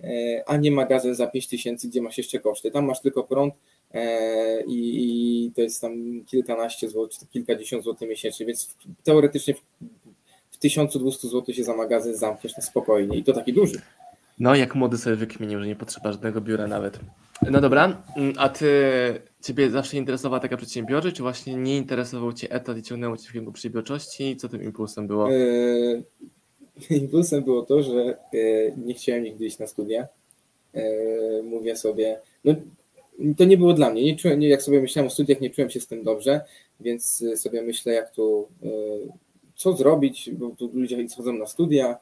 e, 0.00 0.42
a 0.46 0.56
nie 0.56 0.70
magazyn 0.70 1.14
za 1.14 1.26
5000, 1.26 1.88
gdzie 1.88 2.02
masz 2.02 2.18
jeszcze 2.18 2.38
koszty. 2.38 2.70
Tam 2.70 2.84
masz 2.84 3.00
tylko 3.00 3.24
prąd 3.24 3.54
e, 3.94 4.62
i, 4.62 5.46
i 5.46 5.52
to 5.52 5.60
jest 5.60 5.80
tam 5.80 6.24
kilkanaście 6.26 6.88
złotych, 6.88 7.18
czy 7.18 7.26
kilkadziesiąt 7.26 7.84
złotych 7.84 8.08
miesięcznie, 8.08 8.46
więc 8.46 8.76
teoretycznie 9.04 9.54
w, 9.54 9.60
w 10.50 10.58
1200 10.58 11.28
zł 11.28 11.54
się 11.54 11.64
za 11.64 11.76
magazyn 11.76 12.16
zamkniesz 12.16 12.56
na 12.56 12.62
spokojnie 12.62 13.18
i 13.18 13.24
to 13.24 13.32
taki 13.32 13.52
duży. 13.52 13.80
No, 14.40 14.54
jak 14.54 14.74
młody 14.74 14.98
sobie 14.98 15.16
wykminił, 15.16 15.60
że 15.60 15.66
nie 15.66 15.76
potrzeba 15.76 16.12
żadnego 16.12 16.40
biura 16.40 16.66
nawet. 16.66 17.00
No 17.50 17.60
dobra, 17.60 18.02
mm, 18.16 18.34
a 18.38 18.48
ty, 18.48 18.66
ciebie 19.42 19.70
zawsze 19.70 19.96
interesowała 19.96 20.40
taka 20.40 20.56
przedsiębiorczość, 20.56 21.16
czy 21.16 21.22
właśnie 21.22 21.54
nie 21.54 21.76
interesował 21.76 22.32
cię 22.32 22.50
etat 22.50 22.78
i 22.78 22.82
ciągnęło 22.82 23.16
cię 23.16 23.28
w 23.28 23.32
kierunku 23.32 23.52
przedsiębiorczości? 23.52 24.36
Co 24.36 24.48
tym 24.48 24.62
impulsem 24.62 25.06
było? 25.06 25.30
Yy, 25.30 26.02
impulsem 26.90 27.44
było 27.44 27.62
to, 27.62 27.82
że 27.82 28.16
yy, 28.32 28.74
nie 28.76 28.94
chciałem 28.94 29.24
nigdy 29.24 29.46
iść 29.46 29.58
na 29.58 29.66
studia. 29.66 30.08
Yy, 30.74 30.82
mówię 31.42 31.76
sobie, 31.76 32.20
no 32.44 32.54
to 33.36 33.44
nie 33.44 33.56
było 33.56 33.72
dla 33.72 33.90
mnie. 33.90 34.04
Nie 34.04 34.16
czułem, 34.16 34.38
nie, 34.40 34.48
jak 34.48 34.62
sobie 34.62 34.80
myślałem 34.80 35.06
o 35.06 35.10
studiach, 35.10 35.40
nie 35.40 35.50
czułem 35.50 35.70
się 35.70 35.80
z 35.80 35.86
tym 35.86 36.02
dobrze, 36.02 36.40
więc 36.80 37.24
sobie 37.36 37.62
myślę, 37.62 37.92
jak 37.92 38.10
tu, 38.10 38.48
co 39.54 39.72
zrobić, 39.72 40.30
bo 40.32 40.50
tu 40.50 40.70
ludzie 40.74 41.08
schodzą 41.08 41.32
na 41.32 41.46
studia, 41.46 41.98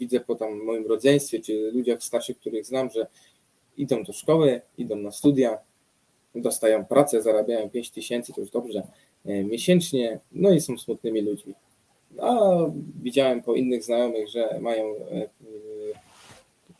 widzę 0.00 0.20
po 0.20 0.34
tam 0.34 0.64
moim 0.64 0.86
rodzeństwie, 0.86 1.40
czy 1.40 1.70
ludziach 1.72 2.02
starszych, 2.02 2.38
których 2.38 2.66
znam, 2.66 2.90
że 2.90 3.06
idą 3.76 4.04
do 4.04 4.12
szkoły, 4.12 4.60
idą 4.78 4.96
na 4.96 5.12
studia, 5.12 5.58
dostają 6.34 6.84
pracę, 6.84 7.22
zarabiają 7.22 7.70
5 7.70 7.90
tysięcy, 7.90 8.32
to 8.32 8.40
już 8.40 8.50
dobrze, 8.50 8.82
e, 9.26 9.44
miesięcznie, 9.44 10.20
no 10.32 10.50
i 10.50 10.60
są 10.60 10.78
smutnymi 10.78 11.20
ludźmi. 11.20 11.54
A 12.20 12.56
widziałem 13.02 13.42
po 13.42 13.54
innych 13.54 13.84
znajomych, 13.84 14.28
że 14.28 14.58
mają, 14.60 14.84
e, 14.86 15.28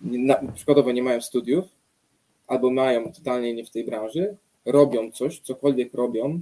na, 0.01 0.53
przykładowo 0.55 0.93
nie 0.93 1.03
mają 1.03 1.21
studiów, 1.21 1.65
albo 2.47 2.71
mają 2.71 3.13
totalnie 3.13 3.55
nie 3.55 3.65
w 3.65 3.71
tej 3.71 3.85
branży, 3.85 4.37
robią 4.65 5.13
coś, 5.13 5.41
cokolwiek 5.41 5.95
robią, 5.95 6.41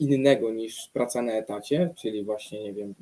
innego 0.00 0.52
niż 0.52 0.88
praca 0.92 1.22
na 1.22 1.32
etacie, 1.32 1.94
czyli 1.96 2.24
właśnie, 2.24 2.62
nie 2.62 2.72
wiem, 2.72 2.94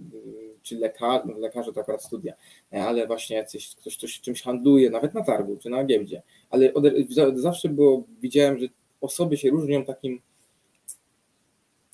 czy 0.63 0.77
lekarz, 0.77 1.23
no 1.27 1.39
lekarze 1.39 1.73
to 1.73 1.81
akurat 1.81 2.05
studia, 2.05 2.35
ale 2.71 3.07
właśnie 3.07 3.37
jacyś, 3.37 3.75
ktoś, 3.75 3.97
ktoś 3.97 4.21
czymś 4.21 4.43
handluje, 4.43 4.91
nawet 4.91 5.15
na 5.15 5.25
targu, 5.25 5.57
czy 5.57 5.71
na 5.71 5.85
giełdzie, 5.85 6.23
ale 6.51 6.75
od, 6.75 6.85
zawsze 7.35 7.69
było, 7.69 8.05
widziałem, 8.21 8.59
że 8.59 8.67
osoby 9.01 9.37
się 9.37 9.51
różnią 9.51 9.85
takim, 9.85 10.21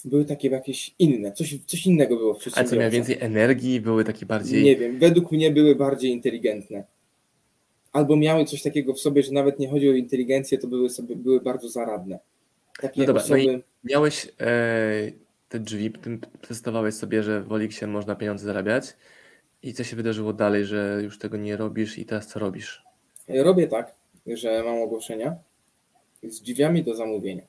były 0.05 0.25
takie 0.25 0.49
jakieś 0.49 0.95
inne, 0.99 1.33
coś, 1.33 1.59
coś 1.67 1.87
innego 1.87 2.17
było 2.17 2.35
w 2.35 2.39
przedsiębiorstwie. 2.39 2.77
Co 2.77 2.81
miały 2.81 2.91
więcej 2.91 3.17
energii, 3.21 3.81
były 3.81 4.05
takie 4.05 4.27
bardziej... 4.27 4.65
Nie 4.65 4.77
wiem, 4.77 4.99
według 4.99 5.33
mnie 5.33 5.51
były 5.51 5.75
bardziej 5.75 6.11
inteligentne. 6.11 6.85
Albo 7.93 8.17
miały 8.17 8.45
coś 8.45 8.63
takiego 8.63 8.95
w 8.95 9.01
sobie, 9.01 9.23
że 9.23 9.33
nawet 9.33 9.59
nie 9.59 9.69
chodzi 9.69 9.89
o 9.89 9.93
inteligencję, 9.93 10.59
to 10.59 10.67
były 10.67 10.91
sobie 10.91 11.17
były 11.17 11.41
bardzo 11.41 11.69
zaradne. 11.69 12.19
Takie 12.81 13.01
no 13.01 13.07
dobra, 13.07 13.23
osoby... 13.23 13.47
no 13.47 13.53
i 13.53 13.63
miałeś 13.85 14.29
e, 14.41 15.13
te 15.49 15.61
drzwi, 15.61 15.93
tym 15.93 16.21
testowałeś 16.49 16.95
sobie, 16.95 17.23
że 17.23 17.43
w 17.43 17.53
Olixie 17.53 17.87
można 17.87 18.15
pieniądze 18.15 18.47
zarabiać. 18.47 18.85
I 19.63 19.75
co 19.75 19.85
się 19.85 19.97
wydarzyło 19.97 20.33
dalej, 20.33 20.65
że 20.65 21.01
już 21.03 21.19
tego 21.19 21.37
nie 21.37 21.57
robisz 21.57 21.99
i 21.99 22.07
teraz 22.07 22.27
co 22.27 22.39
robisz? 22.39 22.85
Robię 23.29 23.69
tak, 23.69 23.95
że 24.27 24.63
mam 24.65 24.83
ogłoszenia 24.83 25.37
z 26.23 26.41
drzwiami 26.41 26.83
do 26.83 26.95
zamówienia. 26.95 27.43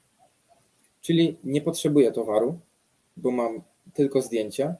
Czyli 1.01 1.37
nie 1.43 1.61
potrzebuję 1.61 2.11
towaru, 2.11 2.59
bo 3.17 3.31
mam 3.31 3.61
tylko 3.93 4.21
zdjęcia. 4.21 4.75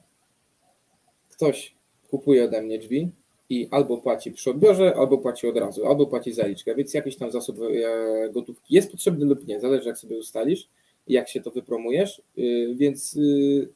Ktoś 1.30 1.74
kupuje 2.10 2.44
ode 2.44 2.62
mnie 2.62 2.78
drzwi, 2.78 3.10
i 3.54 3.68
albo 3.70 3.98
płaci 3.98 4.32
przy 4.32 4.50
odbiorze, 4.50 4.94
albo 4.96 5.18
płaci 5.18 5.46
od 5.46 5.56
razu, 5.56 5.86
albo 5.86 6.06
płaci 6.06 6.32
zaliczkę, 6.32 6.74
więc 6.74 6.94
jakiś 6.94 7.16
tam 7.16 7.30
zasób 7.30 7.58
e, 7.62 8.28
gotówki 8.30 8.74
jest 8.74 8.90
potrzebny 8.90 9.26
lub 9.26 9.46
nie, 9.46 9.60
zależy 9.60 9.88
jak 9.88 9.98
sobie 9.98 10.18
ustalisz 10.18 10.68
jak 11.08 11.28
się 11.28 11.40
to 11.40 11.50
wypromujesz, 11.50 12.22
y, 12.38 12.74
więc 12.76 13.16
y, 13.16 13.68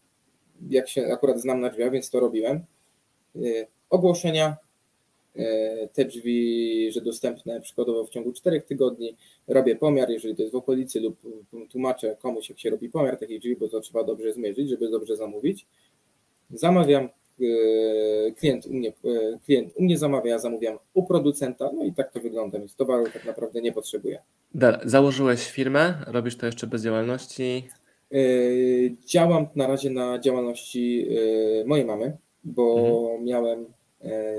jak 0.70 0.88
się 0.88 1.06
akurat 1.06 1.40
znam 1.40 1.60
na 1.60 1.70
drzwiach, 1.70 1.92
więc 1.92 2.10
to 2.10 2.20
robiłem. 2.20 2.60
Y, 3.36 3.66
ogłoszenia, 3.90 4.56
te 5.92 6.04
drzwi, 6.04 6.92
że 6.92 7.00
dostępne 7.00 7.60
przykładowo 7.60 8.04
w 8.04 8.10
ciągu 8.10 8.32
4 8.32 8.60
tygodni, 8.60 9.16
robię 9.46 9.76
pomiar, 9.76 10.10
jeżeli 10.10 10.36
to 10.36 10.42
jest 10.42 10.52
w 10.52 10.56
okolicy 10.56 11.00
lub 11.00 11.16
tłumaczę 11.70 12.16
komuś, 12.20 12.48
jak 12.48 12.58
się 12.58 12.70
robi 12.70 12.90
pomiar 12.90 13.16
takich 13.18 13.40
drzwi, 13.40 13.56
bo 13.56 13.68
to 13.68 13.80
trzeba 13.80 14.04
dobrze 14.04 14.32
zmierzyć, 14.32 14.68
żeby 14.68 14.90
dobrze 14.90 15.16
zamówić. 15.16 15.66
Zamawiam, 16.50 17.08
klient 18.36 18.66
u 18.66 18.74
mnie, 18.74 18.88
e, 18.88 19.38
klient 19.46 19.72
u 19.76 19.82
mnie 19.82 19.98
zamawia, 19.98 20.30
ja 20.30 20.38
zamawiam 20.38 20.78
u 20.94 21.06
producenta, 21.06 21.70
no 21.74 21.84
i 21.84 21.92
tak 21.92 22.12
to 22.12 22.20
wygląda, 22.20 22.58
więc 22.58 22.74
towaru 22.74 23.04
tak 23.12 23.24
naprawdę 23.24 23.60
nie 23.60 23.72
potrzebuję. 23.72 24.22
Założyłeś 24.84 25.50
firmę, 25.50 25.94
robisz 26.06 26.36
to 26.36 26.46
jeszcze 26.46 26.66
bez 26.66 26.84
działalności? 26.84 27.68
Działam 29.06 29.46
na 29.56 29.66
razie 29.66 29.90
na 29.90 30.18
działalności 30.18 31.08
mojej 31.66 31.84
mamy, 31.84 32.16
bo 32.44 32.78
mhm. 32.78 33.24
miałem 33.24 33.66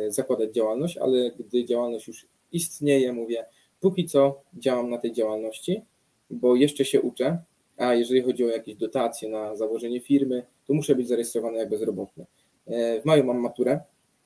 zakładać 0.08 0.54
działalność, 0.54 0.98
ale 0.98 1.32
gdy 1.40 1.66
działalność 1.66 2.08
już 2.08 2.28
istnieje, 2.52 3.14
mówię, 3.14 3.46
póki 3.80 4.06
co 4.06 4.42
działam 4.54 4.90
na 4.90 4.98
tej 4.98 5.12
działalności, 5.12 5.82
bo 6.30 6.56
jeszcze 6.56 6.86
się 6.86 7.02
uczę, 7.02 7.38
a 7.78 7.94
jeżeli 7.94 8.22
chodzi 8.22 8.46
o 8.46 8.48
jakieś 8.48 8.76
dotacje 8.76 9.30
na 9.30 9.56
założenie 9.56 10.00
firmy, 10.00 10.44
to 10.68 10.74
muszę 10.74 10.96
być 10.96 11.08
zarejestrowany 11.08 11.58
jak 11.58 11.70
bezrobotny. 11.70 12.26
E, 12.70 13.02
w 13.02 13.06
maju 13.06 13.24
mam 13.24 13.38
maturę, 13.38 13.80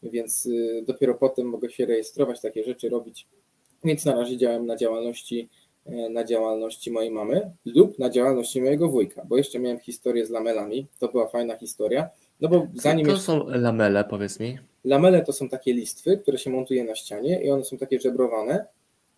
więc 0.03 0.45
y, 0.45 0.83
dopiero 0.88 1.15
potem 1.15 1.47
mogę 1.47 1.69
się 1.69 1.85
rejestrować, 1.85 2.41
takie 2.41 2.63
rzeczy 2.63 2.89
robić. 2.89 3.27
Więc 3.83 4.05
na 4.05 4.15
razie 4.15 4.38
działam 4.38 4.65
na 4.65 4.75
działalności, 4.75 5.50
e, 5.85 6.09
na 6.09 6.23
działalności 6.23 6.91
mojej 6.91 7.12
mamy 7.12 7.51
lub 7.65 8.00
na 8.00 8.09
działalności 8.09 8.62
mojego 8.62 8.89
wujka, 8.89 9.25
bo 9.25 9.38
jeszcze 9.38 9.59
miałem 9.59 9.79
historię 9.79 10.25
z 10.25 10.29
lamelami. 10.29 10.88
To 11.00 11.07
była 11.07 11.27
fajna 11.27 11.57
historia. 11.57 12.09
No 12.41 12.50
bo 12.50 12.67
zanim. 12.73 13.05
To 13.05 13.17
są 13.17 13.47
lamele, 13.47 14.03
powiedz 14.03 14.39
mi. 14.39 14.57
Lamele 14.83 15.21
to 15.21 15.33
są 15.33 15.50
takie 15.50 15.73
listwy, 15.73 16.17
które 16.17 16.38
się 16.38 16.50
montuje 16.50 16.83
na 16.83 16.95
ścianie 16.95 17.43
i 17.43 17.51
one 17.51 17.63
są 17.63 17.77
takie 17.77 18.00
żebrowane. 18.00 18.65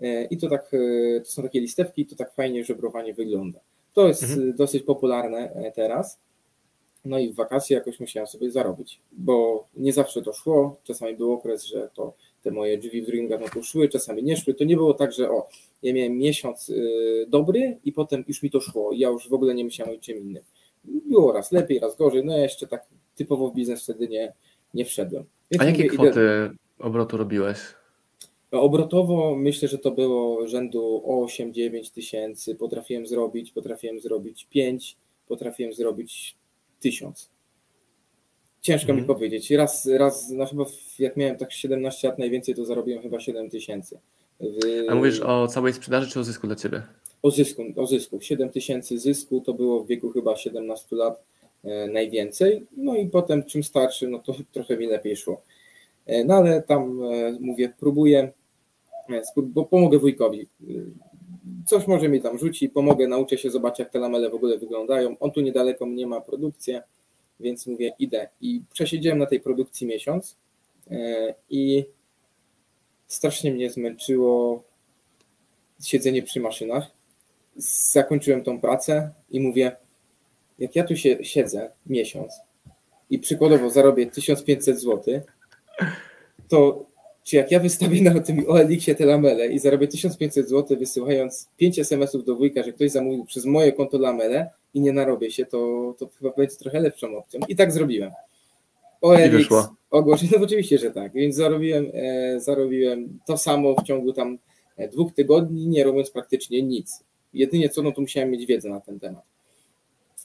E, 0.02 0.24
I 0.24 0.38
to 0.38 0.50
tak, 0.50 0.72
to 1.24 1.32
są 1.32 1.44
takie 1.44 1.62
listewki, 1.62 2.02
i 2.02 2.06
to 2.06 2.16
tak 2.16 2.34
fajnie 2.34 2.64
żebrowanie 2.64 3.14
wygląda. 3.14 3.60
To 3.94 4.08
jest 4.08 4.24
mhm. 4.24 4.56
dosyć 4.56 4.84
popularne 4.84 5.72
teraz. 5.76 6.20
No 7.06 7.20
i 7.20 7.34
w 7.34 7.36
wakacje 7.36 7.78
jakoś 7.78 8.00
musiałem 8.00 8.28
sobie 8.28 8.52
zarobić, 8.52 9.00
bo 9.12 9.68
nie 9.76 9.94
zawsze 9.94 10.22
to 10.22 10.34
szło. 10.34 10.78
Czasami 10.84 11.16
był 11.16 11.32
okres, 11.32 11.66
że 11.66 11.90
to 11.94 12.14
te 12.44 12.52
moje 12.52 12.78
drzwi 12.78 13.02
w 13.02 13.06
drugim 13.06 13.28
gatunku 13.28 13.64
szły, 13.64 13.90
czasami 13.90 14.24
nie 14.24 14.38
szły. 14.38 14.54
To 14.54 14.64
nie 14.64 14.76
było 14.76 14.94
tak, 14.94 15.12
że 15.14 15.30
o, 15.30 15.48
ja 15.84 15.94
miałem 15.94 16.18
miesiąc 16.18 16.70
y, 16.70 17.26
dobry 17.28 17.80
i 17.84 17.92
potem 17.92 18.24
już 18.28 18.44
mi 18.44 18.50
to 18.50 18.62
szło. 18.62 18.92
Ja 18.94 19.10
już 19.10 19.30
w 19.30 19.34
ogóle 19.34 19.56
nie 19.56 19.66
myślałem 19.66 19.96
o 19.96 20.00
czym 20.00 20.18
innym. 20.18 20.44
Było 20.84 21.32
raz 21.32 21.52
lepiej, 21.52 21.80
raz 21.80 21.96
gorzej. 21.96 22.26
No 22.26 22.38
ja 22.38 22.44
jeszcze 22.44 22.68
tak 22.68 22.86
typowo 23.16 23.50
w 23.50 23.56
biznes 23.56 23.84
wtedy 23.84 24.08
nie, 24.08 24.34
nie 24.74 24.86
wszedłem. 24.86 25.26
Więc 25.52 25.64
A 25.64 25.66
jakie 25.66 25.84
mówię, 25.84 25.90
kwoty 25.90 26.10
idę... 26.10 26.50
obrotu 26.80 27.18
robiłeś? 27.18 27.58
No, 28.52 28.62
obrotowo 28.62 29.36
myślę, 29.36 29.68
że 29.68 29.78
to 29.78 29.92
było 29.92 30.48
rzędu 30.48 31.04
8-9 31.08 31.94
tysięcy. 31.94 32.56
Potrafiłem 32.56 33.08
zrobić, 33.08 33.52
potrafiłem 33.52 34.00
zrobić 34.00 34.48
5, 34.50 34.98
potrafiłem 35.28 35.74
zrobić 35.74 36.36
tysiąc. 36.86 37.30
Ciężko 38.62 38.92
mm. 38.92 38.96
mi 38.96 39.02
mhm. 39.02 39.16
powiedzieć. 39.16 39.52
Raz, 39.52 39.86
raz, 39.86 40.30
no 40.30 40.46
chyba 40.46 40.66
jak 41.00 41.18
miałem 41.18 41.38
tak 41.38 41.52
17 41.52 42.08
lat 42.08 42.20
najwięcej, 42.20 42.56
to 42.56 42.66
zarobiłem 42.66 43.02
chyba 43.02 43.20
7 43.20 43.50
tysięcy. 43.50 44.00
A 44.90 44.96
mówisz 44.96 45.20
o 45.20 45.48
całej 45.48 45.74
sprzedaży 45.74 46.12
czy 46.12 46.20
o 46.20 46.24
zysku 46.24 46.48
dla 46.48 46.56
Ciebie? 46.56 46.82
O 47.22 47.32
zysku, 47.32 47.64
o 47.76 47.88
zysku. 47.88 48.22
7 48.22 48.50
tysięcy 48.50 49.00
zysku 49.00 49.42
to 49.42 49.54
było 49.54 49.84
w 49.84 49.88
wieku 49.88 50.10
chyba 50.10 50.36
17 50.36 50.96
lat 50.96 51.24
e, 51.64 51.88
najwięcej. 51.88 52.66
No 52.78 52.96
i 52.96 53.08
potem 53.08 53.44
czym 53.44 53.64
starszy, 53.64 54.08
no 54.08 54.20
to 54.20 54.36
trochę 54.54 54.78
mi 54.78 54.88
lepiej 54.88 55.16
szło. 55.16 55.42
E, 56.06 56.24
no 56.24 56.34
ale 56.36 56.62
tam 56.62 57.04
e, 57.04 57.38
mówię, 57.40 57.74
próbuję, 57.80 58.32
e, 59.10 59.22
bo 59.38 59.66
pomogę 59.66 60.00
wujkowi. 60.00 60.48
Coś 61.66 61.88
może 61.88 62.10
mi 62.10 62.22
tam 62.22 62.38
rzuci, 62.38 62.70
pomogę, 62.70 63.08
nauczę 63.08 63.38
się, 63.38 63.50
zobaczyć 63.50 63.80
jak 63.80 63.90
te 63.90 64.00
lamele 64.00 64.30
w 64.30 64.36
ogóle 64.36 64.58
wyglądają. 64.58 65.20
On 65.20 65.32
tu 65.32 65.42
niedaleko 65.42 65.86
mnie 65.86 66.08
ma 66.08 66.22
produkcję, 66.22 66.84
więc 67.40 67.68
mówię, 67.68 67.92
idę. 68.00 68.30
I 68.42 68.62
przesiedziałem 68.74 69.20
na 69.20 69.26
tej 69.26 69.40
produkcji 69.40 69.88
miesiąc 69.88 70.38
e, 70.92 71.34
i 71.50 71.86
strasznie 73.08 73.54
mnie 73.54 73.70
zmęczyło 73.70 74.64
siedzenie 75.84 76.24
przy 76.24 76.40
maszynach. 76.40 76.88
Zakończyłem 77.92 78.44
tą 78.44 78.62
pracę 78.62 79.12
i 79.30 79.40
mówię, 79.40 79.76
jak 80.60 80.76
ja 80.76 80.84
tu 80.84 80.96
się 80.96 81.18
siedzę 81.24 81.72
miesiąc 81.86 82.34
i 83.10 83.20
przykładowo 83.20 83.70
zarobię 83.70 84.06
1500 84.06 84.80
zł, 84.80 85.22
to 86.48 86.86
czy 87.26 87.36
jak 87.36 87.52
ja 87.52 87.60
wystawię 87.60 88.02
na 88.02 88.20
tym 88.20 88.46
OLX-ie 88.48 88.96
te 88.96 89.06
lamele 89.06 89.48
i 89.48 89.60
zarobię 89.60 89.88
1500 89.88 90.50
zł 90.50 90.78
wysyłając 90.78 91.50
5 91.58 91.80
SMS-ów 91.80 92.26
do 92.26 92.36
wujka, 92.36 92.64
że 92.64 92.74
ktoś 92.74 92.92
zamówił 92.92 93.26
przez 93.26 93.46
moje 93.46 93.74
konto 93.74 93.98
lamele 93.98 94.50
i 94.74 94.82
nie 94.82 94.94
narobię 94.94 95.32
się, 95.32 95.46
to, 95.46 95.96
to 96.00 96.10
chyba 96.20 96.32
będzie 96.38 96.56
trochę 96.56 96.80
lepszą 96.80 97.18
opcją. 97.18 97.40
I 97.48 97.56
tak 97.56 97.72
zrobiłem. 97.72 98.12
OLX 99.02 99.48
ogłoszeń, 99.90 100.30
no 100.32 100.44
oczywiście, 100.44 100.78
że 100.78 100.92
tak, 100.92 101.14
więc 101.14 101.36
zarobiłem, 101.36 101.92
e, 101.94 102.40
zarobiłem 102.40 103.20
to 103.28 103.38
samo 103.38 103.76
w 103.76 103.84
ciągu 103.84 104.14
tam 104.14 104.38
e, 104.78 104.88
dwóch 104.88 105.14
tygodni, 105.14 105.68
nie 105.68 105.84
robiąc 105.84 106.12
praktycznie 106.12 106.62
nic. 106.62 107.04
Jedynie 107.34 107.70
co, 107.70 107.82
no 107.82 107.92
to 107.92 108.02
musiałem 108.02 108.32
mieć 108.32 108.46
wiedzę 108.46 108.70
na 108.70 108.82
ten 108.82 109.00
temat. 109.00 109.24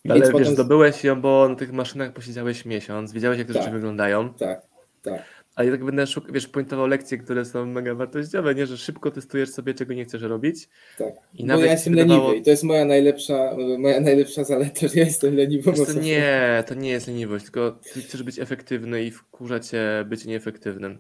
Ale 0.05 0.15
więc 0.15 0.27
wiesz, 0.27 0.33
potem... 0.33 0.55
zdobyłeś 0.55 1.05
ją, 1.05 1.21
bo 1.21 1.49
na 1.49 1.55
tych 1.55 1.73
maszynach 1.73 2.13
posiedziałeś 2.13 2.65
miesiąc, 2.65 3.13
wiedziałeś 3.13 3.39
jak 3.39 3.47
te 3.47 3.55
tak, 3.55 3.63
rzeczy 3.63 3.75
wyglądają. 3.75 4.35
Tak, 4.35 4.63
tak 5.03 5.40
ale 5.61 5.69
ja 5.69 5.75
tak 5.75 5.85
będę 5.85 6.07
szukał, 6.07 6.33
wiesz, 6.33 6.49
pointował 6.49 6.87
lekcje, 6.87 7.19
które 7.19 7.45
są 7.45 7.67
mega 7.67 7.95
wartościowe, 7.95 8.55
nie, 8.55 8.67
że 8.67 8.77
szybko 8.79 9.11
testujesz 9.11 9.51
sobie, 9.51 9.75
czego 9.75 9.95
nie 9.95 10.05
chcesz 10.05 10.23
robić. 10.23 10.69
Tak, 10.99 11.15
I 11.35 11.45
nawet 11.45 11.67
ja 11.67 11.73
jestem 11.73 11.95
wydawało... 11.95 12.21
leniwy 12.21 12.41
i 12.41 12.45
to 12.45 12.51
jest 12.51 12.63
moja 12.63 12.85
najlepsza, 12.85 13.57
moja 13.79 14.01
najlepsza 14.01 14.45
zaleta, 14.45 14.89
że 14.89 15.01
ja 15.01 15.05
jestem 15.05 15.37
leniwy. 15.37 15.73
To 15.73 16.01
nie, 16.01 16.65
to 16.67 16.75
nie 16.75 16.91
jest 16.91 17.07
leniwość, 17.07 17.45
tylko 17.45 17.79
ty 17.93 18.01
chcesz 18.01 18.23
być 18.23 18.39
efektywny 18.39 19.05
i 19.05 19.11
wkurza 19.11 19.61
cię 19.61 20.05
być 20.07 20.25
nieefektywnym. 20.25 20.99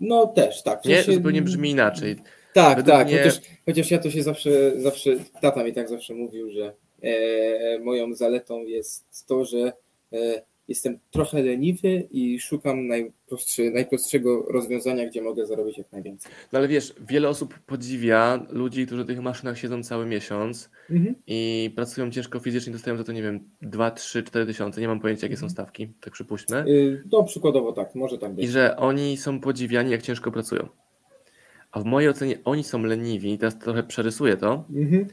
No 0.00 0.26
też, 0.26 0.62
tak. 0.62 0.84
Nie, 0.84 1.02
się... 1.02 1.12
zupełnie 1.12 1.42
brzmi 1.42 1.70
inaczej. 1.70 2.16
Tak, 2.54 2.76
Według 2.76 2.96
tak, 2.96 3.08
mnie... 3.08 3.18
chociaż, 3.18 3.40
chociaż 3.66 3.90
ja 3.90 3.98
to 3.98 4.10
się 4.10 4.22
zawsze, 4.22 4.80
zawsze, 4.80 5.10
tata 5.40 5.64
mi 5.64 5.72
tak 5.72 5.88
zawsze 5.88 6.14
mówił, 6.14 6.50
że 6.50 6.74
e, 7.02 7.78
moją 7.78 8.14
zaletą 8.14 8.64
jest 8.64 9.26
to, 9.26 9.44
że 9.44 9.72
e, 10.12 10.42
jestem 10.68 10.98
trochę 11.10 11.42
leniwy 11.42 12.08
i 12.10 12.40
szukam 12.40 12.86
najprostszy, 12.86 13.70
najprostszego 13.70 14.46
rozwiązania, 14.48 15.06
gdzie 15.06 15.22
mogę 15.22 15.46
zarobić 15.46 15.78
jak 15.78 15.92
najwięcej. 15.92 16.32
No 16.52 16.58
ale 16.58 16.68
wiesz, 16.68 16.94
wiele 17.08 17.28
osób 17.28 17.58
podziwia 17.58 18.46
ludzi, 18.50 18.86
którzy 18.86 19.04
w 19.04 19.06
tych 19.06 19.20
maszynach 19.20 19.58
siedzą 19.58 19.82
cały 19.82 20.06
miesiąc 20.06 20.70
mhm. 20.90 21.14
i 21.26 21.70
pracują 21.76 22.10
ciężko 22.10 22.40
fizycznie, 22.40 22.72
dostają 22.72 22.96
za 22.96 23.04
to, 23.04 23.12
nie 23.12 23.22
wiem, 23.22 23.40
2, 23.62 23.90
3, 23.90 24.22
4 24.22 24.46
tysiące, 24.46 24.80
nie 24.80 24.88
mam 24.88 25.00
pojęcia, 25.00 25.26
jakie 25.26 25.36
są 25.36 25.46
mhm. 25.46 25.50
stawki, 25.50 25.88
tak 26.00 26.12
przypuśćmy. 26.12 26.64
No 27.12 27.24
przykładowo 27.24 27.72
tak, 27.72 27.94
może 27.94 28.18
tak 28.18 28.34
być. 28.34 28.44
I 28.44 28.48
że 28.48 28.76
oni 28.76 29.16
są 29.16 29.40
podziwiani, 29.40 29.90
jak 29.90 30.02
ciężko 30.02 30.32
pracują. 30.32 30.68
A 31.72 31.80
w 31.80 31.84
mojej 31.84 32.10
ocenie 32.10 32.38
oni 32.44 32.64
są 32.64 32.82
leniwi, 32.82 33.32
i 33.32 33.38
teraz 33.38 33.58
trochę 33.58 33.82
przerysuję 33.82 34.36
to, 34.36 34.64
mhm. 34.74 35.06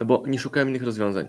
no 0.00 0.06
bo 0.06 0.22
nie 0.26 0.38
szukają 0.38 0.68
innych 0.68 0.82
rozwiązań. 0.82 1.28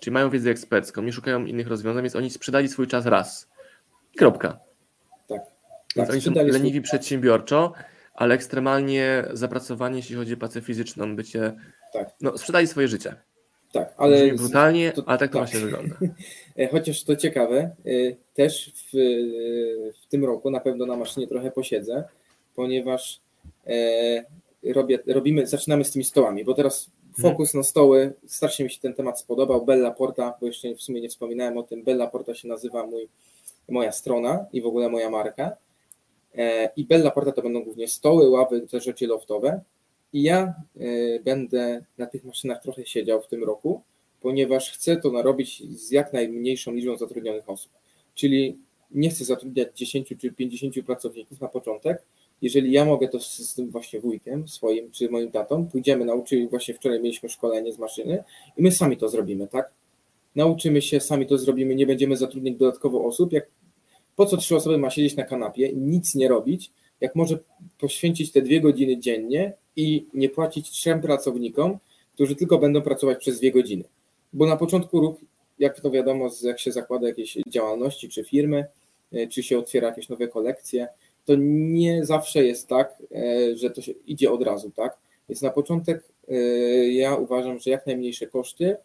Czyli 0.00 0.14
mają 0.14 0.30
wiedzę 0.30 0.50
ekspercką, 0.50 1.02
nie 1.02 1.12
szukają 1.12 1.44
innych 1.46 1.68
rozwiązań, 1.68 2.02
więc 2.02 2.16
oni 2.16 2.30
sprzedali 2.30 2.68
swój 2.68 2.86
czas 2.86 3.06
raz. 3.06 3.48
Kropka. 4.16 4.58
Tak. 5.28 5.40
Więc 5.96 6.08
tak, 6.08 6.10
oni 6.10 6.20
są 6.20 6.32
leniwi 6.34 6.70
swój... 6.70 6.82
przedsiębiorczo, 6.82 7.72
ale 8.14 8.34
ekstremalnie 8.34 9.24
zapracowani, 9.32 9.96
jeśli 9.96 10.16
chodzi 10.16 10.34
o 10.34 10.36
pracę 10.36 10.60
fizyczną, 10.60 11.16
bycie. 11.16 11.52
Tak. 11.92 12.10
No, 12.20 12.38
sprzedali 12.38 12.66
swoje 12.66 12.88
życie. 12.88 13.14
Tak, 13.72 13.94
ale. 13.96 14.16
Brzmi 14.16 14.38
brutalnie, 14.38 14.92
to, 14.92 15.02
ale 15.06 15.18
tak 15.18 15.32
to 15.32 15.38
tak. 15.38 15.48
właśnie 15.48 15.60
wygląda. 15.60 15.96
E, 16.58 16.68
chociaż 16.68 17.04
to 17.04 17.16
ciekawe, 17.16 17.56
e, 17.56 17.70
też 18.34 18.72
w, 18.74 18.96
e, 18.96 19.92
w 20.02 20.06
tym 20.08 20.24
roku 20.24 20.50
na 20.50 20.60
pewno 20.60 20.86
na 20.86 20.96
maszynie 20.96 21.26
trochę 21.26 21.50
posiedzę, 21.50 22.04
ponieważ 22.54 23.20
robię, 24.74 24.98
robimy, 25.06 25.46
zaczynamy 25.46 25.84
z 25.84 25.90
tymi 25.90 26.04
stołami, 26.04 26.44
bo 26.44 26.54
teraz 26.54 26.90
Fokus 27.18 27.54
na 27.54 27.62
stoły, 27.62 28.12
strasznie 28.26 28.64
mi 28.64 28.70
się 28.70 28.80
ten 28.80 28.94
temat 28.94 29.20
spodobał. 29.20 29.64
Bella 29.64 29.90
Porta, 29.90 30.34
bo 30.40 30.46
jeszcze 30.46 30.74
w 30.74 30.82
sumie 30.82 31.00
nie 31.00 31.08
wspominałem 31.08 31.58
o 31.58 31.62
tym, 31.62 31.82
Bella 31.82 32.06
Porta 32.06 32.34
się 32.34 32.48
nazywa 32.48 32.86
mój, 32.86 33.08
moja 33.68 33.92
strona 33.92 34.46
i 34.52 34.62
w 34.62 34.66
ogóle 34.66 34.88
moja 34.88 35.10
marka. 35.10 35.56
E, 36.34 36.70
I 36.76 36.84
Bella 36.84 37.10
Porta 37.10 37.32
to 37.32 37.42
będą 37.42 37.64
głównie 37.64 37.88
stoły, 37.88 38.30
ławy, 38.30 38.60
te 38.60 38.80
rzeczy 38.80 39.06
loftowe. 39.06 39.60
I 40.12 40.22
ja 40.22 40.54
e, 40.80 41.20
będę 41.20 41.84
na 41.98 42.06
tych 42.06 42.24
maszynach 42.24 42.62
trochę 42.62 42.86
siedział 42.86 43.22
w 43.22 43.26
tym 43.26 43.44
roku, 43.44 43.82
ponieważ 44.20 44.72
chcę 44.72 44.96
to 44.96 45.10
narobić 45.10 45.62
z 45.80 45.90
jak 45.90 46.12
najmniejszą 46.12 46.72
liczbą 46.72 46.96
zatrudnionych 46.96 47.48
osób. 47.48 47.72
Czyli 48.14 48.58
nie 48.90 49.10
chcę 49.10 49.24
zatrudniać 49.24 49.68
10 49.74 50.14
czy 50.20 50.32
50 50.32 50.74
pracowników 50.86 51.40
na 51.40 51.48
początek, 51.48 52.02
jeżeli 52.42 52.72
ja 52.72 52.84
mogę 52.84 53.08
to 53.08 53.20
z, 53.20 53.54
tym 53.54 53.70
właśnie 53.70 54.00
wujkiem 54.00 54.48
swoim, 54.48 54.90
czy 54.90 55.10
moim 55.10 55.30
tatą, 55.30 55.66
pójdziemy, 55.66 56.04
nauczyli, 56.04 56.48
właśnie 56.48 56.74
wczoraj 56.74 57.00
mieliśmy 57.00 57.28
szkolenie 57.28 57.72
z 57.72 57.78
maszyny 57.78 58.24
i 58.56 58.62
my 58.62 58.72
sami 58.72 58.96
to 58.96 59.08
zrobimy, 59.08 59.48
tak? 59.48 59.72
Nauczymy 60.36 60.82
się, 60.82 61.00
sami 61.00 61.26
to 61.26 61.38
zrobimy, 61.38 61.74
nie 61.74 61.86
będziemy 61.86 62.16
zatrudniać 62.16 62.54
dodatkowo 62.54 63.04
osób, 63.04 63.32
jak 63.32 63.46
po 64.16 64.26
co 64.26 64.36
trzy 64.36 64.56
osoby 64.56 64.78
ma 64.78 64.90
siedzieć 64.90 65.16
na 65.16 65.24
kanapie, 65.24 65.72
nic 65.72 66.14
nie 66.14 66.28
robić, 66.28 66.70
jak 67.00 67.14
może 67.14 67.38
poświęcić 67.78 68.32
te 68.32 68.42
dwie 68.42 68.60
godziny 68.60 68.98
dziennie 68.98 69.52
i 69.76 70.06
nie 70.14 70.28
płacić 70.28 70.70
trzem 70.70 71.00
pracownikom, 71.00 71.78
którzy 72.14 72.36
tylko 72.36 72.58
będą 72.58 72.82
pracować 72.82 73.18
przez 73.18 73.38
dwie 73.38 73.52
godziny. 73.52 73.84
Bo 74.32 74.46
na 74.46 74.56
początku 74.56 75.00
ruch, 75.00 75.16
jak 75.58 75.80
to 75.80 75.90
wiadomo, 75.90 76.28
jak 76.42 76.60
się 76.60 76.72
zakłada 76.72 77.08
jakieś 77.08 77.38
działalności 77.48 78.08
czy 78.08 78.24
firmy, 78.24 78.66
e, 79.12 79.26
czy 79.26 79.42
się 79.42 79.58
otwiera 79.58 79.88
jakieś 79.88 80.08
nowe 80.08 80.28
kolekcje, 80.28 80.88
to 81.30 81.36
nie 81.38 82.04
zawsze 82.04 82.44
jest 82.44 82.68
tak, 82.68 83.02
e, 83.14 83.56
że 83.56 83.70
to 83.70 83.82
się 83.82 83.92
idzie 83.92 84.32
od 84.32 84.42
razu, 84.42 84.70
tak? 84.70 84.98
Więc 85.28 85.42
na 85.42 85.50
początek 85.50 86.04
ja 86.90 87.16
uważam, 87.16 87.58
że 87.58 87.70
jak 87.70 87.86
najmniejsze 87.86 88.26
koszty 88.26 88.76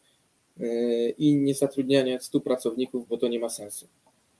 i 1.17 1.35
nie 1.35 1.53
zatrudnianie 1.53 2.19
100 2.19 2.39
pracowników, 2.39 3.07
bo 3.07 3.17
to 3.17 3.27
nie 3.27 3.39
ma 3.39 3.49
sensu. 3.49 3.87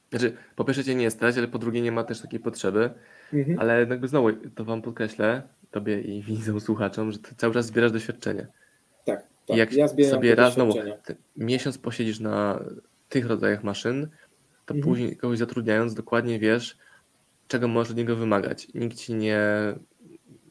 Znaczy, 0.09 0.33
po 0.55 0.65
pierwsze 0.65 0.83
cię 0.83 0.95
nie 0.95 1.11
stać, 1.11 1.37
ale 1.37 1.47
po 1.47 1.59
drugie 1.59 1.81
nie 1.81 1.91
ma 1.91 2.03
też 2.03 2.21
takiej 2.21 2.39
potrzeby, 2.39 2.89
mhm. 3.33 3.59
ale 3.59 3.79
jakby 3.79 4.07
znowu 4.07 4.29
to 4.55 4.65
wam 4.65 4.81
podkreślę, 4.81 5.41
tobie 5.71 6.01
i 6.01 6.23
widzom, 6.27 6.59
słuchaczom, 6.59 7.11
że 7.11 7.19
ty 7.19 7.35
cały 7.35 7.53
czas 7.53 7.65
zbierasz 7.65 7.91
doświadczenie. 7.91 8.47
Tak, 9.05 9.27
tak. 9.45 9.57
I 9.57 9.59
jak 9.59 9.73
ja 9.73 9.87
sobie 9.87 10.35
raz 10.35 10.53
znowu 10.53 10.73
miesiąc 11.37 11.77
posiedzisz 11.77 12.19
na 12.19 12.63
tych 13.09 13.25
rodzajach 13.27 13.63
maszyn, 13.63 14.07
to 14.65 14.73
mhm. 14.73 14.83
później 14.83 15.17
kogoś 15.17 15.37
zatrudniając 15.37 15.93
dokładnie 15.93 16.39
wiesz, 16.39 16.77
czego 17.47 17.67
możesz 17.67 17.91
od 17.91 17.97
niego 17.97 18.15
wymagać. 18.15 18.67
Nikt 18.73 18.97
ci 18.97 19.13
nie 19.13 19.39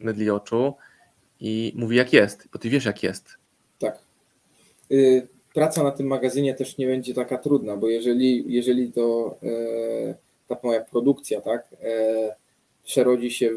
mydli 0.01 0.31
oczu 0.31 0.75
i 1.41 1.73
mówi 1.77 1.97
jak 1.97 2.13
jest, 2.13 2.49
bo 2.53 2.59
ty 2.59 2.71
wiesz 2.71 2.85
jak 2.85 3.03
jest. 3.03 3.29
Tak. 3.79 3.99
Y, 4.91 5.29
praca 5.55 5.83
na 5.83 5.91
tym 5.91 6.07
magazynie 6.07 6.55
też 6.55 6.79
nie 6.79 6.87
będzie 6.87 7.15
taka 7.15 7.39
trudna, 7.39 7.77
bo 7.77 7.89
jeżeli, 7.89 8.45
jeżeli 8.53 8.93
to 8.93 9.37
e, 9.43 10.15
ta 10.49 10.57
moja 10.63 10.81
produkcja 10.81 11.41
tak, 11.41 11.69
e, 11.83 12.37
przerodzi 12.85 13.31
się 13.31 13.51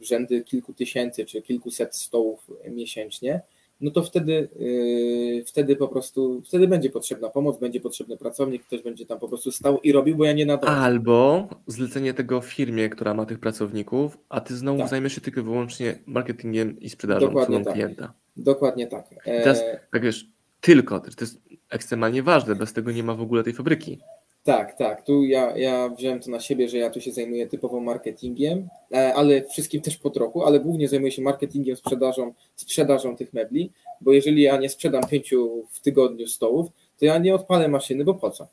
w 0.00 0.04
rzędy 0.04 0.42
kilku 0.44 0.72
tysięcy 0.72 1.24
czy 1.24 1.42
kilkuset 1.42 1.96
stołów 1.96 2.50
miesięcznie, 2.70 3.40
no 3.80 3.90
to 3.90 4.02
wtedy, 4.02 4.48
yy, 4.58 5.44
wtedy 5.44 5.76
po 5.76 5.88
prostu, 5.88 6.42
wtedy 6.46 6.68
będzie 6.68 6.90
potrzebna 6.90 7.28
pomoc, 7.28 7.58
będzie 7.58 7.80
potrzebny 7.80 8.16
pracownik, 8.16 8.62
ktoś 8.64 8.82
będzie 8.82 9.06
tam 9.06 9.18
po 9.18 9.28
prostu 9.28 9.52
stał 9.52 9.80
i 9.80 9.92
robił, 9.92 10.16
bo 10.16 10.24
ja 10.24 10.32
nie 10.32 10.46
nadążę. 10.46 10.72
Albo 10.72 11.48
zlecenie 11.66 12.14
tego 12.14 12.40
firmie, 12.40 12.88
która 12.88 13.14
ma 13.14 13.26
tych 13.26 13.38
pracowników, 13.38 14.18
a 14.28 14.40
ty 14.40 14.56
znowu 14.56 14.78
tak. 14.78 14.88
zajmiesz 14.88 15.14
się 15.14 15.20
tylko 15.20 15.40
i 15.40 15.44
wyłącznie 15.44 15.98
marketingiem 16.06 16.80
i 16.80 16.90
sprzedażą 16.90 17.26
Dokładnie 17.26 17.64
tak. 17.64 17.74
klienta. 17.74 18.12
Dokładnie 18.36 18.86
tak. 18.86 19.06
E... 19.24 19.42
Teraz, 19.42 19.62
tak 19.92 20.02
wiesz, 20.02 20.26
tylko, 20.60 21.00
to 21.00 21.10
jest 21.20 21.40
ekstremalnie 21.70 22.22
ważne, 22.22 22.54
bez 22.54 22.72
tego 22.72 22.92
nie 22.92 23.02
ma 23.02 23.14
w 23.14 23.20
ogóle 23.20 23.42
tej 23.42 23.52
fabryki. 23.52 24.00
Tak, 24.44 24.76
tak. 24.78 25.02
Tu 25.02 25.24
ja, 25.24 25.56
ja 25.56 25.88
wziąłem 25.88 26.20
to 26.20 26.30
na 26.30 26.40
siebie, 26.40 26.68
że 26.68 26.78
ja 26.78 26.90
tu 26.90 27.00
się 27.00 27.12
zajmuję 27.12 27.46
typowo 27.46 27.80
marketingiem, 27.80 28.68
e, 28.92 29.14
ale 29.14 29.44
wszystkim 29.44 29.80
też 29.80 29.96
po 29.96 30.10
trochu, 30.10 30.42
ale 30.42 30.60
głównie 30.60 30.88
zajmuję 30.88 31.12
się 31.12 31.22
marketingiem, 31.22 31.76
sprzedażą, 31.76 32.34
sprzedażą 32.56 33.16
tych 33.16 33.32
mebli, 33.32 33.70
bo 34.00 34.12
jeżeli 34.12 34.42
ja 34.42 34.56
nie 34.56 34.68
sprzedam 34.68 35.06
pięciu 35.08 35.66
w 35.70 35.80
tygodniu 35.80 36.26
stołów, 36.26 36.66
to 36.98 37.04
ja 37.04 37.18
nie 37.18 37.34
odpalę 37.34 37.68
maszyny, 37.68 38.04
bo 38.04 38.14
po 38.14 38.30
co? 38.30 38.48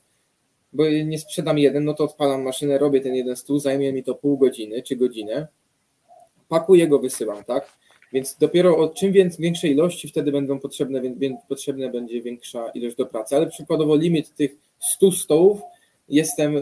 Bo 0.73 0.89
nie 0.89 1.19
sprzedam 1.19 1.57
jeden, 1.57 1.85
no 1.85 1.93
to 1.93 2.03
odpalam 2.03 2.43
maszynę, 2.43 2.77
robię 2.77 3.01
ten 3.01 3.15
jeden 3.15 3.35
stół, 3.35 3.59
zajmie 3.59 3.93
mi 3.93 4.03
to 4.03 4.15
pół 4.15 4.37
godziny 4.37 4.83
czy 4.83 4.95
godzinę, 4.95 5.47
pakuję 6.47 6.87
go, 6.87 6.99
wysyłam, 6.99 7.43
tak? 7.43 7.77
Więc 8.13 8.37
dopiero 8.37 8.77
od 8.77 8.95
czym 8.95 9.13
większej 9.39 9.71
ilości 9.71 10.07
wtedy 10.07 10.31
będą 10.31 10.59
potrzebne, 10.59 11.01
więc 11.01 11.41
potrzebna 11.49 11.89
będzie 11.89 12.21
większa 12.21 12.69
ilość 12.69 12.95
do 12.95 13.05
pracy. 13.05 13.35
Ale 13.35 13.47
przykładowo 13.47 13.95
limit 13.95 14.35
tych 14.35 14.55
100 14.79 15.11
stołów 15.11 15.61
jestem 16.11 16.57
e, 16.57 16.61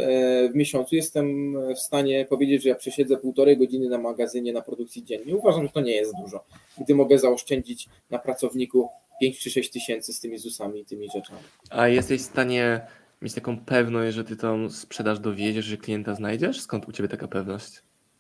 w 0.49 0.55
miesiącu, 0.55 0.95
jestem 0.95 1.55
w 1.75 1.79
stanie 1.79 2.25
powiedzieć, 2.25 2.63
że 2.63 2.69
ja 2.69 2.75
przesiedzę 2.75 3.17
półtorej 3.17 3.57
godziny 3.57 3.89
na 3.89 3.97
magazynie 3.97 4.53
na 4.53 4.61
produkcji 4.61 5.03
dziennie. 5.03 5.35
Uważam, 5.35 5.63
że 5.63 5.69
to 5.69 5.81
nie 5.81 5.91
jest 5.91 6.13
dużo, 6.23 6.43
gdy 6.81 6.95
mogę 6.95 7.19
zaoszczędzić 7.19 7.89
na 8.09 8.19
pracowniku 8.19 8.89
5 9.21 9.39
czy 9.39 9.49
6 9.49 9.69
tysięcy 9.69 10.13
z 10.13 10.19
tymi 10.19 10.37
ZUS-ami 10.37 10.79
i 10.79 10.85
tymi 10.85 11.07
rzeczami. 11.15 11.39
A 11.69 11.87
jesteś 11.87 12.21
w 12.21 12.25
stanie 12.25 12.81
mieć 13.21 13.33
taką 13.33 13.59
pewność, 13.65 14.15
że 14.15 14.23
ty 14.23 14.35
tą 14.35 14.69
sprzedaż 14.69 15.19
dowiedziesz, 15.19 15.65
że 15.65 15.77
klienta 15.77 16.15
znajdziesz? 16.15 16.61
Skąd 16.61 16.87
u 16.87 16.91
ciebie 16.91 17.09
taka 17.09 17.27
pewność? 17.27 17.71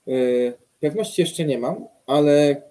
E, 0.07 0.11
pewności 0.79 1.21
jeszcze 1.21 1.45
nie 1.45 1.57
mam, 1.57 1.87
ale 2.07 2.61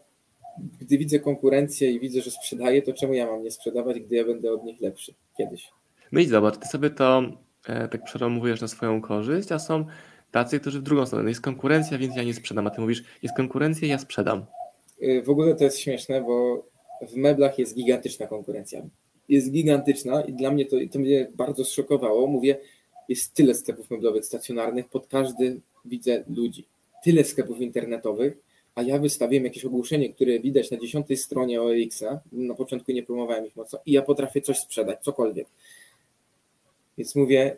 gdy 0.80 0.98
widzę 0.98 1.18
konkurencję 1.18 1.90
i 1.90 2.00
widzę, 2.00 2.20
że 2.20 2.30
sprzedaję, 2.30 2.82
to 2.82 2.92
czemu 2.92 3.14
ja 3.14 3.26
mam 3.26 3.42
nie 3.42 3.50
sprzedawać, 3.50 4.00
gdy 4.00 4.16
ja 4.16 4.24
będę 4.24 4.52
od 4.52 4.64
nich 4.64 4.80
lepszy 4.80 5.14
kiedyś? 5.38 5.70
No 6.12 6.20
i 6.20 6.26
zobacz, 6.26 6.58
ty 6.58 6.68
sobie 6.68 6.90
to 6.90 7.22
tak 7.62 8.04
przeromujesz 8.04 8.60
na 8.60 8.68
swoją 8.68 9.00
korzyść, 9.00 9.52
a 9.52 9.58
są 9.58 9.84
tacy, 10.30 10.60
którzy 10.60 10.80
w 10.80 10.82
drugą 10.82 11.06
stronę. 11.06 11.22
No 11.22 11.28
jest 11.28 11.40
konkurencja, 11.40 11.98
więc 11.98 12.16
ja 12.16 12.22
nie 12.22 12.34
sprzedam, 12.34 12.66
a 12.66 12.70
ty 12.70 12.80
mówisz, 12.80 13.04
jest 13.22 13.36
konkurencja, 13.36 13.88
ja 13.88 13.98
sprzedam. 13.98 14.46
Y, 15.02 15.22
w 15.22 15.30
ogóle 15.30 15.54
to 15.54 15.64
jest 15.64 15.78
śmieszne, 15.78 16.20
bo 16.20 16.66
w 17.08 17.16
meblach 17.16 17.58
jest 17.58 17.74
gigantyczna 17.74 18.26
konkurencja. 18.26 18.82
Jest 19.28 19.50
gigantyczna 19.50 20.22
i 20.22 20.32
dla 20.32 20.50
mnie 20.50 20.66
to, 20.66 20.76
to 20.92 20.98
mnie 20.98 21.30
bardzo 21.34 21.64
zszokowało. 21.64 22.26
Mówię, 22.26 22.58
jest 23.08 23.34
tyle 23.34 23.54
sklepów 23.54 23.90
meblowych 23.90 24.24
stacjonarnych, 24.24 24.88
pod 24.88 25.06
każdy 25.06 25.60
widzę 25.84 26.24
ludzi. 26.36 26.66
Tyle 27.04 27.24
sklepów 27.24 27.60
internetowych, 27.60 28.38
a 28.74 28.82
ja 28.82 28.98
wystawiłem 28.98 29.44
jakieś 29.44 29.64
ogłoszenie, 29.64 30.12
które 30.12 30.40
widać 30.40 30.70
na 30.70 30.76
dziesiątej 30.76 31.16
stronie 31.16 31.62
OLX-a. 31.62 32.20
Na 32.32 32.54
początku 32.54 32.92
nie 32.92 33.02
promowałem 33.02 33.46
ich 33.46 33.56
mocno 33.56 33.78
i 33.86 33.92
ja 33.92 34.02
potrafię 34.02 34.40
coś 34.40 34.58
sprzedać, 34.58 34.98
cokolwiek. 35.02 35.46
Więc 36.98 37.16
mówię, 37.16 37.56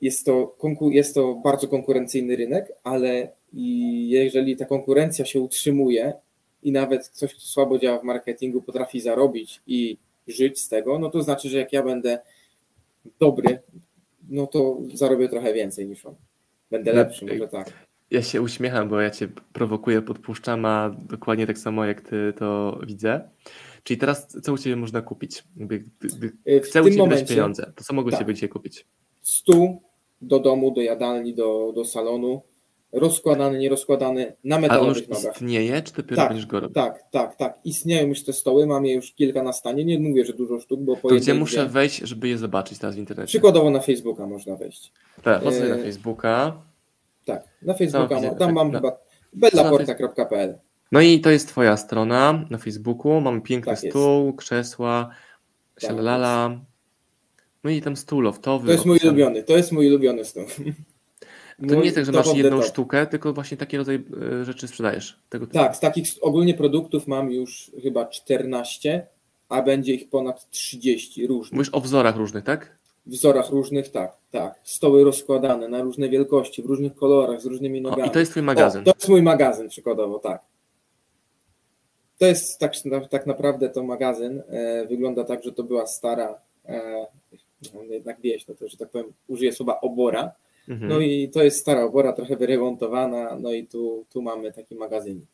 jest 0.00 0.26
to, 0.26 0.56
jest 0.90 1.14
to 1.14 1.34
bardzo 1.34 1.68
konkurencyjny 1.68 2.36
rynek, 2.36 2.72
ale 2.84 3.28
jeżeli 4.06 4.56
ta 4.56 4.64
konkurencja 4.64 5.24
się 5.24 5.40
utrzymuje 5.40 6.12
i 6.62 6.72
nawet 6.72 7.08
ktoś, 7.08 7.34
kto 7.34 7.40
słabo 7.40 7.78
działa 7.78 7.98
w 7.98 8.04
marketingu, 8.04 8.62
potrafi 8.62 9.00
zarobić 9.00 9.62
i 9.66 9.98
żyć 10.28 10.60
z 10.60 10.68
tego, 10.68 10.98
no 10.98 11.10
to 11.10 11.22
znaczy, 11.22 11.48
że 11.48 11.58
jak 11.58 11.72
ja 11.72 11.82
będę 11.82 12.18
dobry, 13.20 13.58
no 14.28 14.46
to 14.46 14.78
zarobię 14.94 15.28
trochę 15.28 15.54
więcej 15.54 15.88
niż 15.88 16.06
on. 16.06 16.14
Będę 16.70 16.92
lepszy, 16.92 17.26
może 17.26 17.48
tak. 17.48 17.72
Ja 18.10 18.22
się 18.22 18.42
uśmiecham, 18.42 18.88
bo 18.88 19.00
ja 19.00 19.10
cię 19.10 19.28
prowokuję, 19.52 20.02
podpuszczam, 20.02 20.64
a 20.64 20.96
dokładnie 21.08 21.46
tak 21.46 21.58
samo 21.58 21.84
jak 21.84 22.00
ty 22.00 22.32
to 22.38 22.80
widzę. 22.86 23.28
Czyli 23.86 23.98
teraz 23.98 24.26
co 24.42 24.52
u 24.52 24.58
Ciebie 24.58 24.76
można 24.76 25.02
kupić? 25.02 25.44
Gdy, 25.56 25.84
gdy 26.00 26.32
y, 26.48 26.60
chcę 26.60 26.82
u 26.82 26.84
Ciebie 26.84 26.96
momencie, 26.96 27.26
pieniądze, 27.26 27.72
to 27.76 27.84
co 27.84 27.94
mogę 27.94 28.10
tak, 28.10 28.20
u 28.20 28.22
Ciebie 28.22 28.34
dzisiaj 28.34 28.48
kupić? 28.48 28.86
Stół 29.20 29.82
do 30.20 30.40
domu, 30.40 30.70
do 30.70 30.80
jadalni, 30.80 31.34
do, 31.34 31.72
do 31.74 31.84
salonu, 31.84 32.42
rozkładany, 32.92 33.58
nierozkładany, 33.58 34.36
na 34.44 34.58
metalowych 34.58 35.08
nogach. 35.08 35.34
Istnieje, 35.34 35.82
czy 35.82 35.92
dopiero 35.92 36.16
tak, 36.16 36.28
będziesz 36.28 36.46
go 36.46 36.60
robić? 36.60 36.74
Tak, 36.74 37.04
tak, 37.10 37.36
tak. 37.36 37.58
Istnieją 37.64 38.06
już 38.06 38.24
te 38.24 38.32
stoły, 38.32 38.66
mam 38.66 38.86
je 38.86 38.94
już 38.94 39.12
kilka 39.12 39.42
na 39.42 39.52
stanie. 39.52 39.84
Nie 39.84 39.98
mówię, 39.98 40.24
że 40.24 40.32
dużo 40.32 40.60
sztuk, 40.60 40.80
bo 40.80 40.96
po 40.96 41.08
To 41.08 41.14
gdzie 41.14 41.34
muszę 41.34 41.66
wejść, 41.66 41.98
żeby 41.98 42.28
je 42.28 42.38
zobaczyć 42.38 42.78
teraz 42.78 42.96
w 42.96 42.98
internecie? 42.98 43.28
Przykładowo 43.28 43.70
na 43.70 43.80
Facebooka 43.80 44.26
można 44.26 44.56
wejść. 44.56 44.92
Tak, 45.22 45.42
chodzę 45.42 45.64
e... 45.64 45.76
na 45.76 45.82
Facebooka. 45.82 46.62
Tak, 47.24 47.48
na 47.62 47.74
Facebooka, 47.74 48.20
tam, 48.20 48.36
tam 48.36 48.52
mam 48.52 48.72
chyba 48.72 48.98
bellaporta.pl 49.32 50.58
no 50.92 51.00
i 51.00 51.20
to 51.20 51.30
jest 51.30 51.48
Twoja 51.48 51.76
strona 51.76 52.44
na 52.50 52.58
Facebooku. 52.58 53.20
Mamy 53.20 53.40
piękny 53.40 53.72
tak 53.76 53.90
stół, 53.90 54.32
krzesła, 54.32 55.10
tak 55.80 55.96
No 57.64 57.70
i 57.70 57.82
tam 57.82 57.96
stół 57.96 58.20
loftowy. 58.20 58.66
To 58.66 58.72
jest 58.72 58.86
mój 58.86 58.98
ulubiony, 59.04 59.42
to 59.42 59.56
jest 59.56 59.72
mój 59.72 59.88
ulubiony 59.88 60.24
stół. 60.24 60.44
To 61.68 61.74
nie 61.74 61.84
jest 61.84 61.96
tak, 61.96 62.04
że 62.04 62.12
masz 62.12 62.34
jedną 62.34 62.62
sztukę, 62.62 63.06
tylko 63.06 63.32
właśnie 63.32 63.56
taki 63.56 63.76
rodzaj 63.76 64.04
e, 64.40 64.44
rzeczy 64.44 64.68
sprzedajesz. 64.68 65.18
Tego 65.28 65.46
tak, 65.46 65.76
z 65.76 65.80
takich 65.80 66.06
ogólnie 66.20 66.54
produktów 66.54 67.06
mam 67.06 67.32
już 67.32 67.70
chyba 67.82 68.06
14, 68.06 69.06
a 69.48 69.62
będzie 69.62 69.94
ich 69.94 70.08
ponad 70.08 70.50
30 70.50 71.26
różnych. 71.26 71.52
Mówisz 71.52 71.68
o 71.72 71.80
wzorach 71.80 72.16
różnych, 72.16 72.44
tak? 72.44 72.76
wzorach 73.06 73.50
różnych, 73.50 73.88
tak, 73.88 74.16
tak. 74.30 74.60
Stoły 74.62 75.04
rozkładane 75.04 75.68
na 75.68 75.82
różne 75.82 76.08
wielkości, 76.08 76.62
w 76.62 76.66
różnych 76.66 76.94
kolorach, 76.94 77.40
z 77.40 77.46
różnymi 77.46 77.80
nogami. 77.80 78.02
O, 78.02 78.06
I 78.06 78.10
to 78.10 78.18
jest 78.18 78.30
twój 78.30 78.42
magazyn. 78.42 78.80
O, 78.80 78.84
to 78.84 78.92
jest 78.98 79.08
mój 79.08 79.22
magazyn 79.22 79.68
przykładowo, 79.68 80.18
tak. 80.18 80.42
To 82.18 82.26
jest 82.26 82.58
tak, 82.58 82.72
tak 83.10 83.26
naprawdę 83.26 83.68
to 83.68 83.82
magazyn. 83.82 84.42
E, 84.48 84.86
wygląda 84.86 85.24
tak, 85.24 85.42
że 85.42 85.52
to 85.52 85.62
była 85.62 85.86
stara, 85.86 86.40
e, 86.64 87.06
no 87.74 87.82
jednak 87.82 88.20
wieś, 88.20 88.48
no 88.48 88.54
to, 88.54 88.68
że 88.68 88.76
tak 88.76 88.90
powiem, 88.90 89.12
użyję 89.28 89.52
słowa 89.52 89.80
obora. 89.80 90.32
Mhm. 90.68 90.90
No 90.90 91.00
i 91.00 91.28
to 91.28 91.42
jest 91.42 91.60
stara 91.60 91.82
obora, 91.82 92.12
trochę 92.12 92.36
wyremontowana, 92.36 93.38
no 93.40 93.52
i 93.52 93.66
tu, 93.66 94.04
tu 94.12 94.22
mamy 94.22 94.52
taki 94.52 94.74
magazynik. 94.74 95.26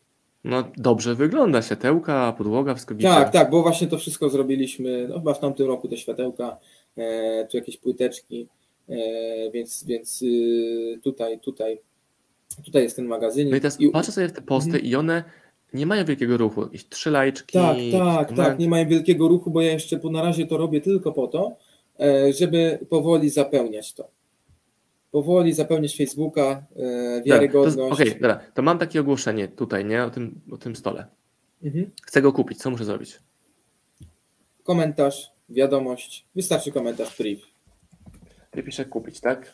No 0.45 0.65
dobrze 0.77 1.15
wygląda, 1.15 1.63
światełka, 1.63 2.35
podłoga, 2.39 2.75
wszystko 2.75 2.95
bicie. 2.95 3.09
Tak, 3.09 3.33
tak, 3.33 3.51
bo 3.51 3.63
właśnie 3.63 3.87
to 3.87 3.99
wszystko 3.99 4.29
zrobiliśmy, 4.29 5.09
no 5.09 5.15
chyba 5.15 5.35
w 5.35 5.41
tamtym 5.41 5.67
roku 5.67 5.89
te 5.89 5.97
światełka, 5.97 6.57
e, 6.97 7.47
tu 7.47 7.57
jakieś 7.57 7.77
płyteczki, 7.77 8.49
e, 8.89 8.95
więc, 9.51 9.85
więc 9.85 10.23
y, 10.23 11.01
tutaj, 11.03 11.41
tutaj, 11.41 11.79
tutaj 12.65 12.83
jest 12.83 12.97
ten 12.97 13.07
magazynik. 13.07 13.51
No 13.51 13.57
i 13.57 13.61
teraz 13.61 13.81
I... 13.81 13.89
patrzę 13.89 14.13
sobie 14.13 14.29
w 14.29 14.33
te 14.33 14.43
posty 14.43 14.71
mhm. 14.71 14.85
i 14.85 14.95
one 14.95 15.25
nie 15.75 15.87
mają 15.87 16.05
wielkiego 16.05 16.37
ruchu, 16.37 16.63
jakieś 16.63 16.89
trzy 16.89 17.11
lajczki. 17.11 17.53
Tak, 17.53 17.77
tak, 17.93 18.37
tak, 18.37 18.59
nie 18.59 18.69
mają 18.69 18.89
wielkiego 18.89 19.29
ruchu, 19.29 19.51
bo 19.51 19.61
ja 19.61 19.73
jeszcze 19.73 19.99
po, 19.99 20.11
na 20.11 20.23
razie 20.23 20.47
to 20.47 20.57
robię 20.57 20.81
tylko 20.81 21.13
po 21.13 21.27
to, 21.27 21.57
e, 22.01 22.33
żeby 22.33 22.79
powoli 22.89 23.31
zapełniać 23.31 23.95
to. 23.95 24.09
Powoli 25.11 25.53
zapełniać 25.53 25.97
Facebooka, 25.97 26.65
e, 26.77 27.23
wiarygodność. 27.23 27.93
Okej, 27.93 28.09
okay, 28.09 28.21
dobra, 28.21 28.41
to 28.55 28.63
mam 28.63 28.79
takie 28.79 29.01
ogłoszenie 29.01 29.49
tutaj, 29.49 29.85
nie, 29.85 30.05
o 30.05 30.11
tym, 30.11 30.41
o 30.53 30.57
tym 30.57 30.77
stole. 30.77 31.07
Mhm. 31.63 31.91
Chcę 32.03 32.23
go 32.23 32.33
kupić, 32.33 32.59
co 32.59 32.71
muszę 32.71 32.85
zrobić? 32.85 33.19
Komentarz, 34.63 35.33
wiadomość, 35.49 36.27
wystarczy 36.35 36.73
komentarz, 36.73 37.17
priv. 37.17 37.43
Wypiszę 38.55 38.85
kupić, 38.85 39.21
tak? 39.21 39.53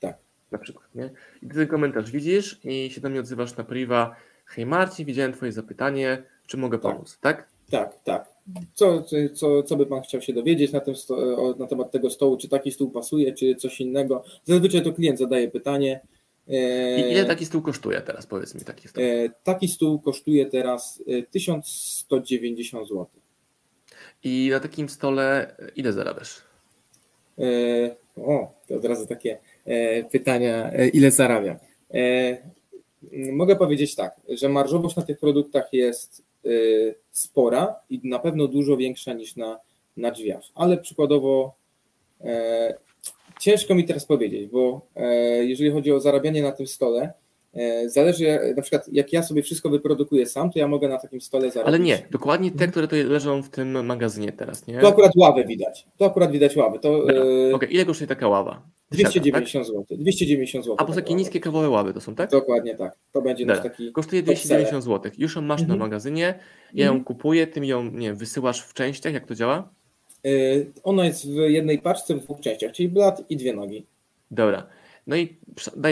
Tak. 0.00 0.18
Na 0.50 0.58
przykład, 0.58 0.94
nie? 0.94 1.10
I 1.42 1.48
ty 1.48 1.54
ten 1.54 1.66
komentarz 1.66 2.10
widzisz 2.10 2.60
i 2.64 2.90
się 2.90 3.00
do 3.00 3.10
mnie 3.10 3.20
odzywasz 3.20 3.56
na 3.56 3.64
priwa. 3.64 4.16
Hej 4.46 4.66
Marcin, 4.66 5.06
widziałem 5.06 5.32
twoje 5.32 5.52
zapytanie, 5.52 6.22
czy 6.46 6.56
mogę 6.56 6.78
Tak. 6.78 6.92
pomóc, 6.92 7.18
tak? 7.20 7.48
Tak, 7.70 8.02
tak. 8.04 8.28
Co, 8.74 9.02
co, 9.34 9.62
co 9.62 9.76
by 9.76 9.86
Pan 9.86 10.02
chciał 10.02 10.20
się 10.22 10.32
dowiedzieć 10.32 10.72
na, 10.72 10.80
tym 10.80 10.96
sto, 10.96 11.54
na 11.58 11.66
temat 11.66 11.90
tego 11.90 12.10
stołu? 12.10 12.36
Czy 12.36 12.48
taki 12.48 12.72
stół 12.72 12.90
pasuje, 12.90 13.32
czy 13.32 13.54
coś 13.54 13.80
innego? 13.80 14.24
Zazwyczaj 14.44 14.82
to 14.82 14.92
klient 14.92 15.18
zadaje 15.18 15.50
pytanie. 15.50 16.00
E, 16.48 17.00
I 17.08 17.12
ile 17.12 17.24
taki 17.24 17.46
stół 17.46 17.62
kosztuje 17.62 18.00
teraz, 18.00 18.26
powiedz 18.26 18.54
mi 18.54 18.60
taki 18.60 18.88
stół? 18.88 19.02
e, 19.04 19.28
taki 19.44 19.68
stół 19.68 20.00
kosztuje 20.00 20.46
teraz 20.46 21.02
e, 21.08 21.22
1190 21.22 22.88
zł. 22.88 23.06
I 24.24 24.48
na 24.52 24.60
takim 24.60 24.88
stole 24.88 25.56
e, 25.58 25.68
ile 25.76 25.92
zarabiasz? 25.92 26.42
E, 27.38 27.44
o, 28.16 28.54
to 28.68 28.74
od 28.74 28.84
razu 28.84 29.06
takie 29.06 29.38
e, 29.64 30.04
pytania, 30.04 30.72
e, 30.72 30.88
ile 30.88 31.10
zarabiam. 31.10 31.56
Mogę 33.32 33.56
powiedzieć 33.56 33.94
tak, 33.94 34.20
że 34.28 34.48
marżowość 34.48 34.96
na 34.96 35.02
tych 35.02 35.18
produktach 35.18 35.68
jest 35.72 36.22
e, 36.44 36.48
spora 37.10 37.74
i 37.90 38.00
na 38.04 38.18
pewno 38.18 38.48
dużo 38.48 38.76
większa 38.76 39.12
niż 39.12 39.36
na, 39.36 39.60
na 39.96 40.10
drzwiach, 40.10 40.42
ale 40.54 40.78
przykładowo 40.78 41.54
e, 42.20 42.74
ciężko 43.40 43.74
mi 43.74 43.84
teraz 43.84 44.06
powiedzieć, 44.06 44.50
bo 44.50 44.80
e, 44.96 45.04
jeżeli 45.44 45.70
chodzi 45.70 45.92
o 45.92 46.00
zarabianie 46.00 46.42
na 46.42 46.52
tym 46.52 46.66
stole, 46.66 47.12
e, 47.54 47.88
zależy 47.88 48.54
na 48.56 48.62
przykład 48.62 48.88
jak 48.92 49.12
ja 49.12 49.22
sobie 49.22 49.42
wszystko 49.42 49.70
wyprodukuję 49.70 50.26
sam, 50.26 50.50
to 50.50 50.58
ja 50.58 50.68
mogę 50.68 50.88
na 50.88 50.98
takim 50.98 51.20
stole 51.20 51.50
zarobić. 51.50 51.68
Ale 51.68 51.78
nie, 51.78 52.02
dokładnie 52.10 52.50
te, 52.50 52.68
które 52.68 52.86
tutaj 52.86 53.04
leżą 53.04 53.42
w 53.42 53.48
tym 53.48 53.86
magazynie 53.86 54.32
teraz, 54.32 54.66
nie? 54.66 54.80
To 54.80 54.88
akurat 54.88 55.12
ławę 55.16 55.44
widać. 55.44 55.86
To 55.96 56.04
akurat 56.04 56.32
widać 56.32 56.56
ławę. 56.56 56.78
To 56.78 56.98
Dobra, 56.98 57.14
e, 57.50 57.54
Okej, 57.54 57.74
ile 57.74 57.84
kosztuje 57.84 58.08
taka 58.08 58.28
ława? 58.28 58.62
Siada, 58.92 59.08
290 59.10 59.66
zł. 59.66 59.84
290 59.90 60.64
zł. 60.64 60.76
tak? 60.76 60.84
A 60.84 60.88
po 60.88 60.94
takie 60.94 61.14
niskie 61.14 61.40
kawowe 61.40 61.68
ławy 61.70 61.94
to 61.94 62.00
są, 62.00 62.14
tak? 62.14 62.30
Dokładnie 62.30 62.74
tak. 62.76 62.96
To 63.12 63.22
będzie 63.22 63.46
nasz 63.46 63.62
taki. 63.62 63.92
Kosztuje 63.92 64.22
top 64.22 64.34
290 64.34 64.84
zł. 64.84 65.12
Już 65.18 65.36
ją 65.36 65.42
masz 65.42 65.60
Mhm. 65.60 65.78
na 65.78 65.84
magazynie, 65.84 66.38
ja 66.74 66.84
ją 66.86 66.90
Mhm. 66.90 67.04
kupuję, 67.04 67.46
ty 67.46 67.60
mi 67.60 67.68
ją 67.68 67.84
nie 67.84 68.06
wiem, 68.08 68.16
wysyłasz 68.16 68.60
w 68.60 68.74
częściach, 68.74 69.12
jak 69.14 69.26
to 69.26 69.34
działa? 69.34 69.70
Y, 70.26 70.72
Ona 70.82 71.04
jest 71.04 71.26
w 71.30 71.34
jednej 71.34 71.78
paczce 71.78 72.14
w 72.14 72.20
dwóch 72.20 72.40
częściach, 72.40 72.72
czyli 72.72 72.88
blat 72.88 73.22
i 73.30 73.36
dwie 73.36 73.52
nogi. 73.52 73.86
Dobra. 74.30 74.66
No 75.06 75.16
i 75.16 75.28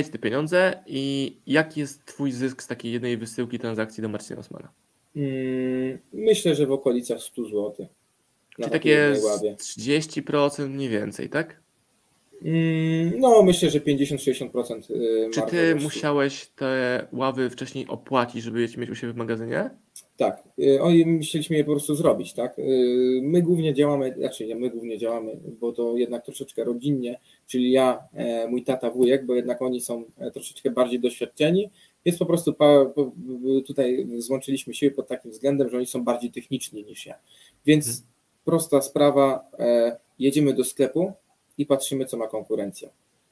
ci 0.04 0.10
te 0.10 0.18
pieniądze 0.18 0.82
i 0.86 1.36
jaki 1.46 1.80
jest 1.80 2.04
twój 2.04 2.32
zysk 2.32 2.62
z 2.62 2.66
takiej 2.66 2.92
jednej 2.92 3.16
wysyłki 3.16 3.58
transakcji 3.58 4.02
do 4.02 4.08
Marcina 4.08 4.40
Osmana? 4.40 4.68
Mm, 5.16 5.98
Myślę, 6.12 6.54
że 6.54 6.66
w 6.66 6.72
okolicach 6.72 7.20
100 7.20 7.44
zł. 7.44 7.86
Czyli 8.56 8.70
takie 8.70 8.88
jednej 8.90 9.22
ławie. 9.22 9.56
z 9.58 9.76
30% 9.78 10.68
mniej 10.68 10.88
więcej, 10.88 11.28
tak? 11.28 11.61
No, 13.18 13.42
myślę, 13.42 13.70
że 13.70 13.80
50-60%. 13.80 14.90
y, 14.90 15.30
Czy 15.34 15.42
ty 15.42 15.74
musiałeś 15.74 16.46
te 16.46 17.06
ławy 17.12 17.50
wcześniej 17.50 17.86
opłacić, 17.88 18.42
żeby 18.42 18.60
je 18.60 18.68
mieć 18.78 18.90
u 18.90 18.94
siebie 18.94 19.12
w 19.12 19.16
magazynie? 19.16 19.70
Tak, 20.16 20.42
y, 20.58 20.82
oni 20.82 21.06
musieliśmy 21.06 21.56
je 21.56 21.64
po 21.64 21.70
prostu 21.70 21.94
zrobić, 21.94 22.32
tak? 22.32 22.58
Y, 22.58 23.20
My 23.22 23.42
głównie 23.42 23.74
działamy, 23.74 24.14
znaczy 24.18 24.46
nie, 24.46 24.56
my 24.56 24.70
głównie 24.70 24.98
działamy, 24.98 25.36
bo 25.60 25.72
to 25.72 25.96
jednak 25.96 26.24
troszeczkę 26.24 26.64
rodzinnie, 26.64 27.18
czyli 27.46 27.70
ja, 27.72 27.98
e, 28.14 28.48
mój 28.48 28.64
tata, 28.64 28.90
wujek, 28.90 29.26
bo 29.26 29.34
jednak 29.34 29.62
oni 29.62 29.80
są 29.80 30.04
e, 30.18 30.30
troszeczkę 30.30 30.70
bardziej 30.70 31.00
doświadczeni, 31.00 31.70
więc 32.04 32.18
po 32.18 32.26
prostu 32.26 32.54
tutaj 33.66 34.06
złączyliśmy 34.18 34.74
siły 34.74 34.90
pod 34.90 35.08
takim 35.08 35.30
względem, 35.30 35.68
że 35.68 35.76
oni 35.76 35.86
są 35.86 36.04
bardziej 36.04 36.30
techniczni 36.30 36.84
niż 36.84 37.06
ja. 37.06 37.14
Więc 37.66 37.86
Mhm. 37.88 38.06
prosta 38.44 38.82
sprawa, 38.82 39.44
e, 39.58 39.96
jedziemy 40.18 40.52
do 40.54 40.64
sklepu 40.64 41.12
i 41.58 41.66
patrzymy, 41.66 42.06
co 42.06 42.16
ma 42.16 42.26
konkurencja. 42.26 42.88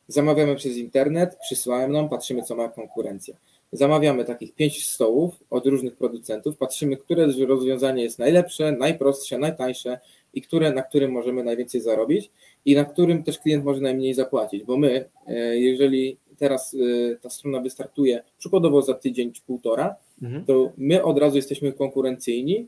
Zamawiamy 0.08 0.56
przez 0.56 0.76
internet, 0.76 1.36
przysyłają 1.42 1.88
nam, 1.88 2.08
patrzymy, 2.08 2.42
co 2.42 2.56
ma 2.56 2.68
konkurencja. 2.68 3.34
Zamawiamy 3.72 4.24
takich 4.24 4.54
pięć 4.54 4.86
stołów 4.88 5.34
od 5.50 5.66
różnych 5.66 5.96
producentów, 5.96 6.56
patrzymy, 6.56 6.96
które 6.96 7.26
rozwiązanie 7.48 8.02
jest 8.02 8.18
najlepsze, 8.18 8.72
najprostsze, 8.72 9.38
najtańsze 9.38 10.00
i 10.34 10.42
które, 10.42 10.72
na 10.72 10.82
którym 10.82 11.12
możemy 11.12 11.44
najwięcej 11.44 11.80
zarobić 11.80 12.30
i 12.64 12.74
na 12.74 12.84
którym 12.84 13.22
też 13.22 13.38
klient 13.38 13.64
może 13.64 13.80
najmniej 13.80 14.14
zapłacić, 14.14 14.64
bo 14.64 14.76
my, 14.76 15.04
e, 15.26 15.58
jeżeli 15.58 16.16
teraz 16.38 16.74
e, 16.74 17.16
ta 17.16 17.30
strona 17.30 17.60
wystartuje 17.60 18.22
przykładowo 18.38 18.82
za 18.82 18.94
tydzień 18.94 19.32
czy 19.32 19.42
półtora, 19.42 19.96
Mhm. 20.22 20.44
to 20.44 20.72
my 20.76 21.04
od 21.04 21.18
razu 21.18 21.36
jesteśmy 21.36 21.72
konkurencyjni 21.72 22.66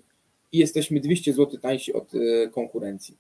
i 0.53 0.59
jesteśmy 0.59 1.01
200 1.01 1.33
zł 1.33 1.61
tańsi 1.61 1.93
od 1.93 2.15
e, 2.15 2.49
konkurencji. 2.49 3.17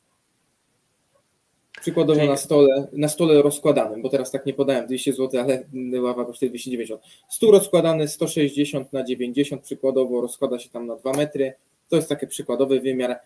Przykładowo 1.83 2.19
Czyli- 2.19 2.31
na 2.31 2.37
stole, 2.37 2.87
na 2.93 3.09
stole 3.09 3.43
rozkładanym, 3.43 4.03
bo 4.03 4.09
teraz 4.09 4.31
tak 4.31 4.47
nie 4.47 4.55
podałem 4.55 4.87
200 4.87 5.13
zł, 5.13 5.41
ale 5.41 5.65
ława 6.03 6.25
kosztuje 6.25 6.51
290. 6.51 7.03
Stół 7.29 7.51
rozkładany 7.51 8.09
160 8.09 8.93
na 8.93 9.05
90 9.05 9.63
przykładowo 9.63 10.21
rozkłada 10.21 10.59
się 10.59 10.71
tam 10.71 10.87
na 10.87 10.97
2 10.97 11.13
metry. 11.13 11.55
To 11.89 11.97
jest 11.97 12.09
taki 12.09 12.27
przykładowy 12.27 12.81
wymiar 12.81 13.21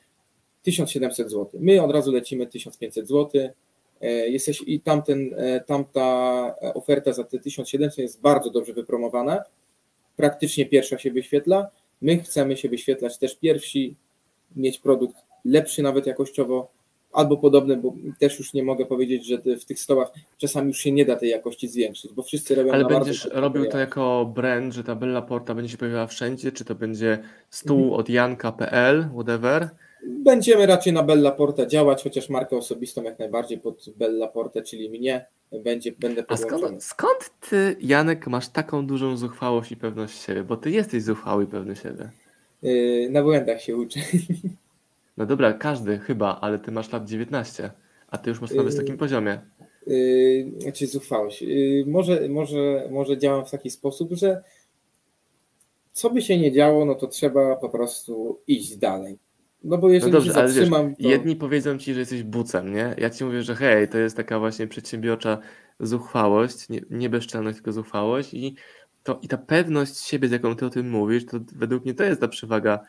1700 0.63 1.31
zł. 1.31 1.61
My 1.61 1.83
od 1.83 1.91
razu 1.91 2.13
lecimy 2.13 2.47
1500 2.47 3.09
zł. 3.09 3.49
E, 4.01 4.09
Jesteś, 4.29 4.63
I 4.67 4.81
tamten, 4.81 5.35
e, 5.37 5.61
tamta 5.61 6.55
oferta 6.75 7.13
za 7.13 7.25
te 7.25 7.39
1700 7.39 7.99
jest 7.99 8.21
bardzo 8.21 8.51
dobrze 8.51 8.73
wypromowana. 8.73 9.43
Praktycznie 10.17 10.67
pierwsza 10.67 10.99
się 10.99 11.11
wyświetla. 11.11 11.71
My 12.03 12.19
chcemy 12.19 12.57
się 12.57 12.69
wyświetlać 12.69 13.19
też 13.19 13.37
pierwsi, 13.37 13.97
mieć 14.57 14.79
produkt 14.79 15.17
lepszy 15.45 15.83
nawet 15.83 16.07
jakościowo, 16.07 16.76
albo 17.17 17.37
podobny, 17.37 17.77
bo 17.77 17.95
też 18.19 18.39
już 18.39 18.53
nie 18.55 18.63
mogę 18.63 18.87
powiedzieć, 18.87 19.27
że 19.27 19.39
w 19.57 19.65
tych 19.65 19.81
stołach 19.81 20.13
czasami 20.39 20.69
już 20.69 20.79
się 20.79 20.93
nie 20.93 21.05
da 21.05 21.17
tej 21.17 21.31
jakości 21.31 21.69
zwiększyć, 21.69 22.13
bo 22.13 22.23
wszyscy 22.23 22.55
robią 22.55 22.73
Ale 22.73 22.85
bardzo 22.85 22.99
będziesz 22.99 23.21
krótko 23.21 23.41
robił 23.41 23.67
to 23.67 23.79
jako 23.79 24.33
brand, 24.35 24.75
że 24.75 24.85
ta 24.85 24.95
Bella 24.95 25.23
Porta 25.23 25.55
będzie 25.55 25.73
się 25.73 25.79
pojawiała 25.79 26.07
wszędzie, 26.07 26.53
czy 26.53 26.65
to 26.65 26.75
będzie 26.75 27.19
stół 27.51 27.79
Mhm. 27.79 28.01
od 28.01 28.09
janka.pl, 28.09 29.09
whatever? 29.15 29.69
Będziemy 30.09 30.67
raczej 30.67 30.93
na 30.93 31.03
Bella 31.03 31.31
Porta 31.31 31.67
działać, 31.67 32.03
chociaż 32.03 32.29
markę 32.29 32.57
osobistą 32.57 33.03
jak 33.03 33.19
najbardziej 33.19 33.59
pod 33.59 33.85
Bella 33.97 34.29
Portę, 34.29 34.63
czyli 34.63 34.91
mnie, 34.91 35.27
będzie, 35.65 35.93
będę 35.93 36.25
A 36.29 36.37
skąd, 36.37 36.85
skąd 36.85 37.31
ty, 37.51 37.77
Janek, 37.81 38.27
masz 38.27 38.49
taką 38.49 38.87
dużą 38.87 39.17
zuchwałość 39.17 39.73
i 39.73 39.77
pewność 39.77 40.23
siebie? 40.23 40.45
Bo 40.45 40.57
ty 40.57 40.71
jesteś 40.71 41.03
zuchwały 41.03 41.45
i 41.45 41.47
pewny 41.47 41.77
siebie. 41.77 42.11
Yy, 42.63 43.09
Na 43.11 43.23
błędach 43.23 43.63
się 43.63 43.77
uczę. 43.77 44.01
No 45.17 45.27
dobra, 45.27 45.53
każdy 45.53 45.99
chyba, 45.99 46.39
ale 46.41 46.59
ty 46.59 46.73
masz 46.73 46.93
lat 46.93 47.09
19, 47.09 47.71
a 48.09 48.19
ty 48.19 48.31
już 48.31 48.41
masz 48.41 48.51
na 48.51 48.57
Yy. 48.57 48.65
wysokim 48.65 48.97
poziomie. 48.97 49.41
Yy, 49.87 50.53
Znaczy 50.59 50.87
zuchwałość. 50.87 51.43
Yy, 51.43 51.85
Może, 51.87 52.29
może, 52.29 52.89
może 52.91 53.19
działam 53.19 53.47
w 53.47 53.51
taki 53.51 53.71
sposób, 53.71 54.13
że 54.13 54.43
co 55.93 56.11
by 56.11 56.23
się 56.23 56.39
nie 56.39 56.53
działo, 56.53 56.85
no 56.85 56.95
to 56.95 57.07
trzeba 57.07 57.57
po 57.57 57.69
prostu 57.69 58.41
iść 58.47 58.77
dalej. 58.77 59.19
No 59.65 59.79
bo 59.79 59.87
No 59.87 59.93
jeżeli 59.95 60.13
dobrze, 60.13 60.33
się 60.33 60.39
ale 60.39 60.47
wiesz, 60.47 60.55
zatrzymam, 60.55 60.97
to... 60.97 61.09
jedni 61.09 61.37
powiedzą 61.37 61.79
ci, 61.79 61.95
że 61.95 62.01
jesteś 62.01 62.23
bucem, 62.23 62.75
nie? 62.75 62.95
Ja 62.99 63.11
ci 63.11 63.25
mówię, 63.25 63.43
że 63.43 63.55
hej, 63.55 63.89
to 63.89 63.99
jest 63.99 64.17
taka 64.17 64.39
właśnie 64.39 64.67
przedsiębiorcza 64.67 65.39
zuchwałość, 65.81 66.69
nie, 66.69 66.81
nie 66.91 67.09
bezczelność, 67.11 67.57
tylko 67.57 67.73
zuchwałość 67.73 68.35
i, 68.35 68.55
to, 69.03 69.19
i 69.23 69.29
ta 69.29 69.39
pewność 69.39 69.99
siebie, 69.99 70.29
z 70.29 70.31
jaką 70.33 70.57
ty 70.57 70.67
o 70.67 70.71
tym 70.71 70.91
mówisz, 70.91 71.27
to 71.27 71.39
według 71.57 71.85
mnie 71.85 71.95
to 71.95 72.05
jest 72.05 72.21
ta 72.21 72.29
przewaga 72.29 72.81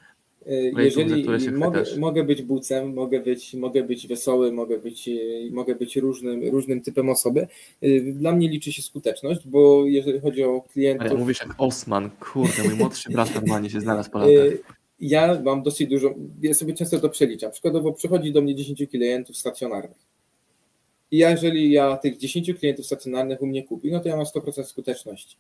Jeżeli 0.78 1.52
mogę, 1.52 1.84
mogę 1.97 2.23
być 2.23 2.41
bucem, 2.41 2.93
mogę 2.93 3.19
być, 3.19 3.54
mogę 3.54 3.84
być 3.84 4.08
wesoły, 4.08 4.52
mogę 4.52 4.78
być, 4.78 5.10
mogę 5.52 5.76
być 5.76 5.95
różnym, 5.95 6.50
różnym 6.50 6.82
typem 6.82 7.10
osoby, 7.10 7.47
yy, 7.82 8.13
dla 8.13 8.32
mnie 8.32 8.50
liczy 8.50 8.73
się 8.73 8.82
skuteczność, 8.82 9.47
bo 9.47 9.86
jeżeli 9.86 10.19
chodzi 10.19 10.43
o 10.43 10.62
klientów... 10.62 11.08
Ale 11.08 11.19
mówisz 11.19 11.39
jak 11.39 11.56
Osman, 11.58 12.10
kurde, 12.19 12.63
mój 12.63 12.76
młodszy 12.76 13.10
brat 13.10 13.36
normalnie 13.36 13.69
się 13.69 13.82
znalazł 13.82 14.12
po 14.12 14.19
latach. 14.19 14.34
Yy, 14.34 14.60
Ja 15.00 15.41
mam 15.41 15.63
dosyć 15.63 15.89
dużo, 15.89 16.15
ja 16.41 16.54
sobie 16.54 16.73
często 16.73 17.00
to 17.00 17.10
przeliczam. 17.10 17.52
Przykładowo 17.52 17.93
przychodzi 17.93 18.32
do 18.32 18.41
mnie 18.41 18.56
10 18.56 18.84
klientów 18.89 19.38
stacjonarnych. 19.38 19.97
I 21.12 21.17
ja, 21.17 21.32
jeżeli 21.32 21.71
ja 21.71 21.97
tych 21.97 22.17
10 22.17 22.54
klientów 22.54 22.86
stacjonarnych 22.86 23.41
u 23.41 23.47
mnie 23.47 23.63
kupi, 23.63 23.91
no 23.91 24.00
to 24.00 24.10
ja 24.10 24.17
mam 24.17 24.26
100% 24.26 24.63
skuteczności. 24.63 25.38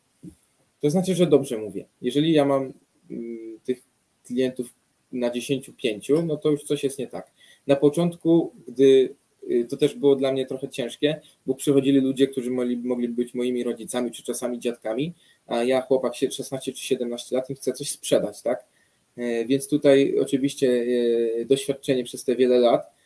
To 0.81 0.89
znaczy, 0.89 1.15
że 1.15 1.27
dobrze 1.27 1.57
mówię. 1.57 1.85
Jeżeli 2.01 2.33
ja 2.33 2.45
mam 2.45 2.73
mm, 3.11 3.59
tych 3.63 3.81
klientów 4.25 4.73
na 5.11 5.29
10 5.29 5.71
pięciu, 5.77 6.21
no 6.21 6.37
to 6.37 6.49
już 6.49 6.63
coś 6.63 6.83
jest 6.83 6.99
nie 6.99 7.07
tak. 7.07 7.31
Na 7.67 7.75
początku, 7.75 8.53
gdy 8.67 9.15
y, 9.51 9.67
to 9.69 9.77
też 9.77 9.95
było 9.95 10.15
dla 10.15 10.31
mnie 10.31 10.45
trochę 10.45 10.69
ciężkie, 10.69 11.21
bo 11.45 11.55
przychodzili 11.55 11.99
ludzie, 11.99 12.27
którzy 12.27 12.51
mogli, 12.51 12.77
mogli 12.77 13.09
być 13.09 13.33
moimi 13.33 13.63
rodzicami, 13.63 14.11
czy 14.11 14.23
czasami 14.23 14.59
dziadkami, 14.59 15.13
a 15.47 15.63
ja 15.63 15.81
chłopak 15.81 16.15
się 16.15 16.31
16 16.31 16.73
czy 16.73 16.83
17 16.83 17.35
lat 17.35 17.49
i 17.49 17.55
chcę 17.55 17.73
coś 17.73 17.89
sprzedać, 17.89 18.41
tak? 18.41 18.65
E, 19.17 19.45
Więc 19.45 19.67
tutaj 19.67 20.19
oczywiście 20.19 20.85
e, 21.41 21.45
doświadczenie 21.45 22.03
przez 22.03 22.23
te 22.23 22.35
wiele 22.35 22.57
lat 22.59 22.97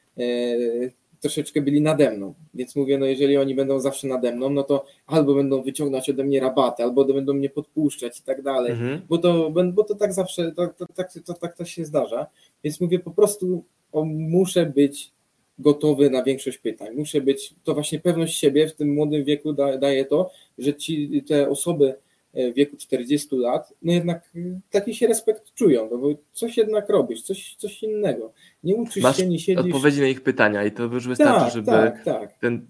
troszeczkę 1.21 1.61
byli 1.61 1.81
nade 1.81 2.11
mną. 2.11 2.33
Więc 2.53 2.75
mówię, 2.75 2.97
no 2.97 3.05
jeżeli 3.05 3.37
oni 3.37 3.55
będą 3.55 3.79
zawsze 3.79 4.07
nade 4.07 4.35
mną, 4.35 4.49
no 4.49 4.63
to 4.63 4.85
albo 5.07 5.35
będą 5.35 5.61
wyciągnąć 5.61 6.09
ode 6.09 6.23
mnie 6.23 6.39
rabaty, 6.39 6.83
albo 6.83 7.05
będą 7.05 7.33
mnie 7.33 7.49
podpuszczać 7.49 8.19
i 8.19 8.23
tak 8.23 8.41
dalej. 8.41 8.71
Mhm. 8.71 9.01
Bo 9.09 9.17
to, 9.17 9.51
bo 9.73 9.83
to 9.83 9.95
tak 9.95 10.13
zawsze, 10.13 10.51
to, 10.51 10.67
to, 10.67 10.85
tak, 10.95 11.13
to, 11.25 11.33
tak 11.33 11.57
to 11.57 11.65
się 11.65 11.85
zdarza. 11.85 12.27
Więc 12.63 12.81
mówię 12.81 12.99
po 12.99 13.11
prostu, 13.11 13.63
o, 13.91 14.05
muszę 14.05 14.65
być 14.65 15.11
gotowy 15.59 16.09
na 16.09 16.23
większość 16.23 16.57
pytań. 16.57 16.95
Muszę 16.95 17.21
być, 17.21 17.53
to 17.63 17.73
właśnie 17.73 17.99
pewność 17.99 18.37
siebie 18.37 18.67
w 18.67 18.75
tym 18.75 18.93
młodym 18.93 19.23
wieku 19.23 19.53
da, 19.53 19.77
daje 19.77 20.05
to, 20.05 20.31
że 20.57 20.73
ci, 20.73 21.23
te 21.27 21.49
osoby 21.49 21.95
w 22.33 22.53
wieku 22.53 22.77
40 22.77 23.35
lat, 23.35 23.73
no 23.81 23.93
jednak 23.93 24.29
taki 24.71 24.95
się 24.95 25.07
respekt 25.07 25.53
czują, 25.55 25.89
no 25.91 25.97
bo 25.97 26.07
coś 26.33 26.57
jednak 26.57 26.89
robisz, 26.89 27.21
coś, 27.21 27.55
coś 27.55 27.83
innego. 27.83 28.33
Nie 28.63 28.75
uczysz 28.75 29.03
Masz 29.03 29.17
się, 29.17 29.27
nie 29.27 29.39
siedzisz. 29.39 29.65
odpowiedzi 29.65 30.01
na 30.01 30.07
ich 30.07 30.21
pytania 30.21 30.63
i 30.65 30.71
to 30.71 30.83
już 30.83 31.07
wystarczy, 31.07 31.41
Tak, 31.43 31.53
żeby 31.53 31.65
tak, 31.67 32.03
tak. 32.05 32.37
ten 32.39 32.65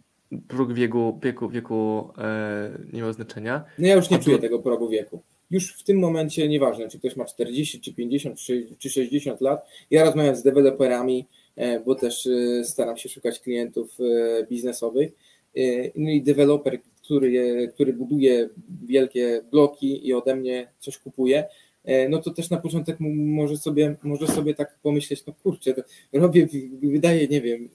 próg 0.47 0.73
wieku, 0.73 1.19
wieku, 1.23 1.49
wieku 1.49 2.09
e, 2.17 2.71
nie 2.93 3.01
miał 3.01 3.13
znaczenia. 3.13 3.63
No 3.79 3.87
ja 3.87 3.95
już 3.95 4.09
nie 4.09 4.17
A 4.17 4.19
czuję 4.19 4.39
tego 4.39 4.59
progu 4.59 4.89
wieku. 4.89 5.21
Już 5.51 5.73
w 5.73 5.83
tym 5.83 5.99
momencie 5.99 6.47
nieważne, 6.47 6.87
czy 6.89 6.99
ktoś 6.99 7.15
ma 7.15 7.25
40, 7.25 7.81
czy 7.81 7.93
50, 7.93 8.39
czy, 8.39 8.67
czy 8.79 8.89
60 8.89 9.41
lat. 9.41 9.65
Ja 9.91 10.03
rozmawiam 10.05 10.35
z 10.35 10.43
deweloperami, 10.43 11.27
e, 11.55 11.79
bo 11.79 11.95
też 11.95 12.27
e, 12.27 12.63
staram 12.65 12.97
się 12.97 13.09
szukać 13.09 13.39
klientów 13.39 13.97
e, 13.99 14.45
biznesowych. 14.47 15.11
E, 15.57 15.61
No 15.95 16.09
i 16.09 16.21
deweloper, 16.21 16.79
który, 17.11 17.67
który 17.73 17.93
buduje 17.93 18.49
wielkie 18.85 19.41
bloki 19.51 20.07
i 20.07 20.13
ode 20.13 20.35
mnie 20.35 20.67
coś 20.79 20.97
kupuje, 20.97 21.43
e, 21.83 22.09
no 22.09 22.21
to 22.21 22.31
też 22.31 22.49
na 22.49 22.57
początek 22.57 22.97
może 22.99 23.57
sobie, 23.57 23.95
może 24.03 24.27
sobie 24.27 24.53
tak 24.53 24.79
pomyśleć, 24.83 25.25
no 25.25 25.33
kurczę, 25.43 25.73
robię, 26.13 26.47
wydaje, 26.83 27.27
nie 27.27 27.41
wiem, 27.41 27.69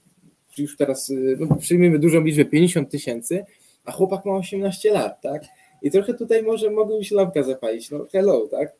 już 0.57 0.77
teraz 0.77 1.09
e, 1.09 1.13
no 1.39 1.55
przyjmijmy 1.55 1.99
dużą 1.99 2.21
liczbę 2.23 2.45
50 2.45 2.91
tysięcy, 2.91 3.45
a 3.85 3.91
chłopak 3.91 4.25
ma 4.25 4.35
18 4.35 4.91
lat, 4.91 5.21
tak? 5.21 5.43
I 5.81 5.91
trochę 5.91 6.13
tutaj 6.13 6.43
może 6.43 6.71
mogą 6.71 7.03
się 7.03 7.15
lampka 7.15 7.43
zapalić. 7.43 7.91
No 7.91 8.05
hello, 8.11 8.47
tak? 8.51 8.75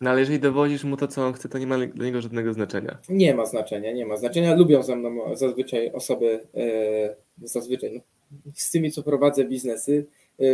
No 0.00 0.10
ale 0.10 0.20
jeżeli 0.20 0.38
dowodzisz 0.40 0.84
mu 0.84 0.96
to, 0.96 1.08
co 1.08 1.26
on 1.26 1.32
chce, 1.32 1.48
to 1.48 1.58
nie 1.58 1.66
ma 1.66 1.78
dla 1.86 2.04
niego 2.04 2.20
żadnego 2.20 2.52
znaczenia. 2.52 2.98
Nie 3.08 3.34
ma 3.34 3.46
znaczenia, 3.46 3.92
nie 3.92 4.06
ma 4.06 4.16
znaczenia. 4.16 4.54
Lubią 4.54 4.82
ze 4.82 4.96
mną 4.96 5.36
zazwyczaj 5.36 5.92
osoby, 5.92 6.40
e, 6.54 7.14
zazwyczaj, 7.42 7.92
no, 7.94 8.00
z 8.54 8.70
tymi, 8.70 8.92
co 8.92 9.02
prowadzę 9.02 9.44
biznesy, 9.44 10.06
e, 10.40 10.44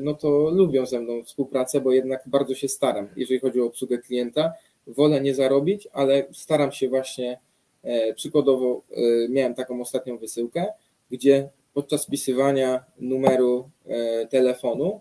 no 0.00 0.14
to 0.14 0.50
lubią 0.50 0.86
ze 0.86 1.00
mną 1.00 1.22
współpracę, 1.22 1.80
bo 1.80 1.92
jednak 1.92 2.22
bardzo 2.26 2.54
się 2.54 2.68
staram, 2.68 3.08
jeżeli 3.16 3.40
chodzi 3.40 3.60
o 3.60 3.66
obsługę 3.66 3.98
klienta. 3.98 4.52
Wolę 4.86 5.20
nie 5.20 5.34
zarobić, 5.34 5.88
ale 5.92 6.24
staram 6.32 6.72
się 6.72 6.88
właśnie, 6.88 7.38
e, 7.82 8.14
przykładowo 8.14 8.82
e, 8.90 9.28
miałem 9.28 9.54
taką 9.54 9.80
ostatnią 9.80 10.18
wysyłkę, 10.18 10.66
gdzie 11.10 11.48
podczas 11.74 12.06
wpisywania 12.06 12.84
numeru 12.98 13.70
e, 13.86 14.26
telefonu 14.26 15.00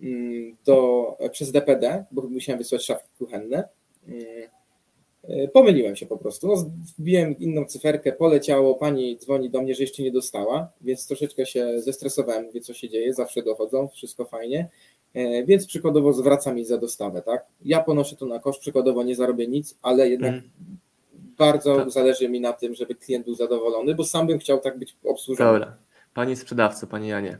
mm, 0.00 0.56
do, 0.64 1.18
przez 1.32 1.52
DPD, 1.52 2.04
bo 2.10 2.22
musiałem 2.22 2.58
wysłać 2.58 2.84
szafki 2.84 3.08
kuchenne, 3.18 3.68
mm, 4.08 4.24
pomyliłem 5.52 5.96
się 5.96 6.06
po 6.06 6.16
prostu. 6.18 6.46
No, 6.46 6.54
wbiłem 6.98 7.38
inną 7.38 7.64
cyferkę, 7.64 8.12
poleciało, 8.12 8.74
pani 8.74 9.16
dzwoni 9.18 9.50
do 9.50 9.62
mnie, 9.62 9.74
że 9.74 9.82
jeszcze 9.82 10.02
nie 10.02 10.10
dostała, 10.12 10.68
więc 10.80 11.06
troszeczkę 11.06 11.46
się 11.46 11.80
zestresowałem, 11.80 12.44
mówię 12.44 12.60
co 12.60 12.74
się 12.74 12.88
dzieje, 12.88 13.14
zawsze 13.14 13.42
dochodzą, 13.42 13.88
wszystko 13.88 14.24
fajnie, 14.24 14.68
E, 15.14 15.44
więc 15.44 15.66
przykładowo 15.66 16.12
zwraca 16.12 16.52
mi 16.52 16.64
za 16.64 16.78
dostawę, 16.78 17.22
tak? 17.22 17.44
Ja 17.64 17.80
ponoszę 17.82 18.16
to 18.16 18.26
na 18.26 18.38
koszt, 18.38 18.60
przykładowo 18.60 19.02
nie 19.02 19.14
zarobię 19.14 19.46
nic, 19.46 19.78
ale 19.82 20.08
jednak 20.08 20.32
Mhm. 20.34 20.50
bardzo 21.38 21.76
Tak. 21.76 21.90
zależy 21.90 22.28
mi 22.28 22.40
na 22.40 22.52
tym, 22.52 22.74
żeby 22.74 22.94
klient 22.94 23.24
był 23.24 23.34
zadowolony, 23.34 23.94
bo 23.94 24.04
sam 24.04 24.26
bym 24.26 24.38
chciał 24.38 24.58
tak 24.60 24.78
być 24.78 24.96
obsłużony. 25.04 25.52
Dobra. 25.52 25.76
Panie 26.14 26.36
sprzedawco, 26.36 26.86
panie 26.86 27.08
Janie, 27.08 27.38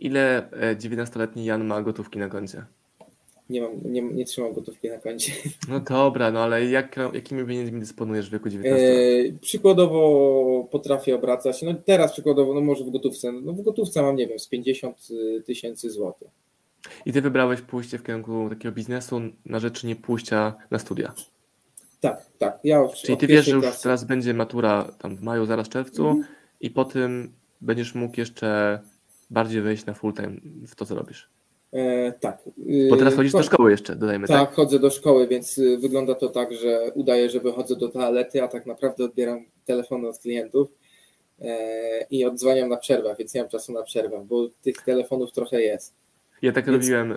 ile 0.00 0.50
e, 0.52 0.76
19-letni 0.76 1.44
Jan 1.44 1.64
ma 1.64 1.82
gotówki 1.82 2.18
na 2.18 2.28
koncie? 2.28 2.64
Nie, 3.52 3.60
mam, 3.62 3.70
nie, 3.84 4.02
nie 4.02 4.24
trzymam 4.24 4.52
gotówki 4.52 4.88
na 4.88 4.98
koncie. 4.98 5.32
No 5.68 5.80
dobra, 5.80 6.30
no 6.30 6.40
ale 6.40 6.66
jak, 6.66 6.96
jakimi 7.12 7.46
pieniędzmi 7.46 7.80
dysponujesz 7.80 8.28
w 8.28 8.32
wieku 8.32 8.48
19 8.48 8.88
lat? 8.88 8.96
E, 9.36 9.38
przykładowo 9.38 10.68
potrafię 10.70 11.14
obracać, 11.14 11.62
no 11.62 11.74
teraz 11.74 12.12
przykładowo, 12.12 12.54
no 12.54 12.60
może 12.60 12.84
w 12.84 12.90
gotówce, 12.90 13.32
no 13.32 13.52
w 13.52 13.62
gotówce 13.62 14.02
mam, 14.02 14.16
nie 14.16 14.26
wiem, 14.26 14.38
z 14.38 14.48
50 14.48 15.08
tysięcy 15.46 15.90
złotych. 15.90 16.28
I 17.06 17.12
ty 17.12 17.22
wybrałeś 17.22 17.60
pójście 17.60 17.98
w 17.98 18.02
kierunku 18.02 18.46
takiego 18.50 18.74
biznesu 18.74 19.20
na 19.46 19.58
rzecz 19.58 19.84
nie 19.84 19.96
pójścia 19.96 20.54
na 20.70 20.78
studia. 20.78 21.12
Tak, 22.00 22.26
tak. 22.38 22.58
Ja 22.64 22.82
od, 22.82 22.94
Czyli 22.94 23.18
ty 23.18 23.26
wiesz, 23.26 23.44
że 23.46 23.50
już 23.52 23.64
klasy- 23.64 23.82
teraz 23.82 24.04
będzie 24.04 24.34
matura 24.34 24.92
tam 24.98 25.16
w 25.16 25.22
maju, 25.22 25.46
zaraz 25.46 25.68
czerwcu 25.68 26.06
Mhm. 26.08 26.26
i 26.60 26.70
po 26.70 26.84
tym 26.84 27.32
będziesz 27.60 27.94
mógł 27.94 28.20
jeszcze 28.20 28.80
bardziej 29.30 29.62
wejść 29.62 29.86
na 29.86 29.94
full 29.94 30.12
time 30.14 30.32
w 30.66 30.74
to, 30.74 30.86
co 30.86 30.94
robisz. 30.94 31.30
E, 31.72 32.12
tak. 32.20 32.42
Bo 32.90 32.96
teraz 32.96 33.14
chodzisz 33.14 33.32
cho- 33.32 33.38
do 33.38 33.42
szkoły 33.42 33.70
jeszcze, 33.70 33.96
dodajmy, 33.96 34.26
tak? 34.28 34.46
Tak, 34.48 34.54
chodzę 34.56 34.78
do 34.78 34.90
szkoły, 34.90 35.28
więc 35.28 35.58
y, 35.58 35.78
wygląda 35.78 36.14
to 36.14 36.28
tak, 36.28 36.52
że 36.54 36.90
udaję, 36.94 37.30
że 37.30 37.40
wychodzę 37.40 37.76
do 37.76 37.88
toalety, 37.88 38.42
a 38.42 38.48
tak 38.48 38.66
naprawdę 38.66 39.04
odbieram 39.04 39.44
telefony 39.64 40.08
od 40.08 40.18
klientów 40.18 40.68
e, 41.40 42.06
i 42.10 42.24
odzwaniam 42.24 42.68
na 42.68 42.76
przerwę, 42.76 43.14
więc 43.18 43.34
nie 43.34 43.40
mam 43.40 43.50
czasu 43.50 43.72
na 43.72 43.82
przerwę, 43.82 44.24
bo 44.28 44.48
tych 44.62 44.76
telefonów 44.82 45.32
trochę 45.32 45.60
jest. 45.62 45.94
Ja 46.42 46.52
tak 46.52 46.66
Więc- 46.66 46.82
robiłem 46.84 47.12
e, 47.12 47.16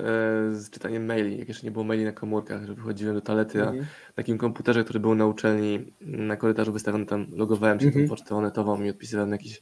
z 0.55 0.69
czytaniem 0.69 1.05
maili, 1.05 1.39
jak 1.39 1.47
jeszcze 1.47 1.65
nie 1.67 1.71
było 1.71 1.83
maili 1.85 2.03
na 2.05 2.11
komórkach, 2.11 2.65
że 2.65 2.73
wychodziłem 2.73 3.15
do 3.15 3.21
toalety, 3.21 3.59
a 3.59 3.65
Mhm. 3.65 3.77
na 3.79 4.13
takim 4.15 4.37
komputerze, 4.37 4.83
który 4.83 4.99
był 4.99 5.15
na 5.15 5.27
uczelni, 5.27 5.93
na 6.01 6.35
korytarzu 6.37 6.71
wystawiony 6.73 7.05
tam, 7.05 7.27
logowałem 7.35 7.79
się 7.79 7.85
Mhm. 7.87 8.05
tą 8.05 8.09
pocztą 8.09 8.37
onetową 8.37 8.83
i 8.83 8.89
odpisywałem 8.89 9.31
jakieś 9.31 9.61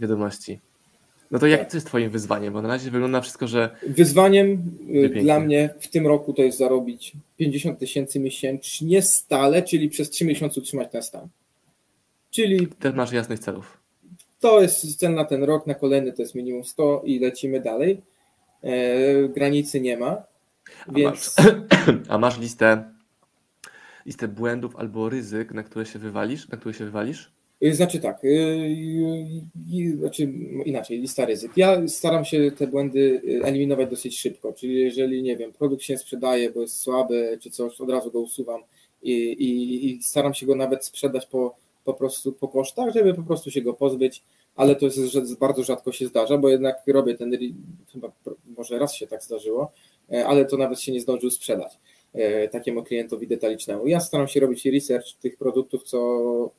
wiadomości. 0.00 0.60
No 1.30 1.38
to 1.38 1.46
jakie 1.46 1.62
Tak. 1.62 1.70
to 1.70 1.76
jest 1.76 1.86
twoim 1.86 2.10
wyzwaniem? 2.10 2.52
Bo 2.52 2.62
na 2.62 2.68
razie 2.68 2.90
wygląda 2.90 3.20
wszystko, 3.20 3.46
że 3.48 3.76
Wyzwaniem 3.86 4.50
y, 4.90 4.92
Pięknie. 5.02 5.22
dla 5.22 5.40
mnie 5.40 5.70
w 5.80 5.88
tym 5.88 6.06
roku 6.06 6.32
to 6.32 6.42
jest 6.42 6.58
zarobić 6.58 7.12
50 7.36 7.78
tysięcy 7.78 8.20
miesięcznie 8.20 9.02
stale, 9.02 9.62
czyli 9.62 9.88
przez 9.88 10.10
3 10.10 10.24
miesiące 10.24 10.60
utrzymać 10.60 10.92
ten 10.92 11.02
stan. 11.02 11.28
Czyli 12.30 12.66
też 12.66 12.94
masz 12.94 13.12
jasnych 13.12 13.38
celów. 13.38 13.78
to 14.40 14.60
jest 14.62 14.96
cel 14.98 15.14
na 15.14 15.24
ten 15.24 15.44
rok, 15.44 15.66
na 15.66 15.74
kolejny 15.74 16.12
to 16.12 16.22
jest 16.22 16.34
minimum 16.34 16.64
100 16.64 17.02
i 17.04 17.18
lecimy 17.18 17.60
dalej. 17.60 18.02
E, 18.62 19.28
granicy 19.28 19.80
nie 19.80 19.96
ma, 19.96 20.22
A 20.88 20.92
więc 20.92 21.36
masz, 21.38 21.46
a 22.08 22.18
masz 22.18 22.38
listę, 22.38 22.84
listę 24.06 24.28
błędów 24.28 24.76
albo 24.76 25.08
ryzyk, 25.08 25.52
na 25.52 25.62
które 25.62 25.86
się 25.86 25.98
wywalisz, 25.98 26.48
na 26.48 26.56
które 26.58 26.74
się 26.74 26.84
wywalisz? 26.84 27.30
Y, 27.62 27.74
Znaczy 27.74 27.98
tak, 27.98 28.24
y, 28.24 28.28
y, 29.74 29.96
znaczy 29.98 30.32
inaczej, 30.64 30.98
lista 31.00 31.24
ryzyk. 31.24 31.52
Ja 31.56 31.88
staram 31.88 32.24
się 32.24 32.50
te 32.56 32.66
błędy 32.66 33.22
eliminować 33.44 33.90
dosyć 33.90 34.20
szybko, 34.20 34.52
czyli 34.52 34.80
jeżeli, 34.80 35.22
nie 35.22 35.36
wiem, 35.36 35.52
produkt 35.52 35.82
się 35.82 35.98
sprzedaje, 35.98 36.50
bo 36.50 36.60
jest 36.60 36.80
słaby 36.80 37.38
czy 37.42 37.50
coś, 37.50 37.80
od 37.80 37.90
razu 37.90 38.10
go 38.10 38.20
usuwam 38.20 38.60
i, 39.02 39.12
i, 39.12 39.90
i 39.90 40.02
staram 40.02 40.34
się 40.34 40.46
go 40.46 40.54
nawet 40.54 40.84
sprzedać 40.84 41.26
po, 41.26 41.56
po 41.84 41.94
prostu 41.94 42.32
po 42.32 42.48
kosztach, 42.48 42.92
żeby 42.94 43.14
po 43.14 43.22
prostu 43.22 43.50
się 43.50 43.62
go 43.62 43.74
pozbyć, 43.74 44.22
ale 44.56 44.76
to 44.76 44.86
jest, 44.86 45.38
bardzo 45.38 45.62
rzadko 45.62 45.92
się 45.92 46.06
zdarza, 46.06 46.38
bo 46.38 46.48
jednak 46.48 46.76
robię 46.86 47.14
ten, 47.14 47.38
chyba 47.92 48.12
może 48.56 48.78
raz 48.78 48.94
się 48.94 49.06
tak 49.06 49.22
zdarzyło, 49.22 49.72
ale 50.26 50.44
to 50.44 50.56
nawet 50.56 50.80
się 50.80 50.92
nie 50.92 51.00
zdążył 51.00 51.30
sprzedać 51.30 51.78
takiemu 52.50 52.82
klientowi 52.82 53.26
detalicznemu. 53.26 53.86
Ja 53.86 54.00
staram 54.00 54.28
się 54.28 54.40
robić 54.40 54.66
research 54.66 55.12
tych 55.12 55.36
produktów, 55.36 55.82
co 55.82 55.98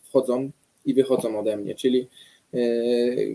wchodzą 0.03 0.51
i 0.89 0.93
wychodzą 0.93 1.39
ode 1.39 1.58
mnie, 1.58 1.75
czyli 1.75 2.08
e, 2.54 2.60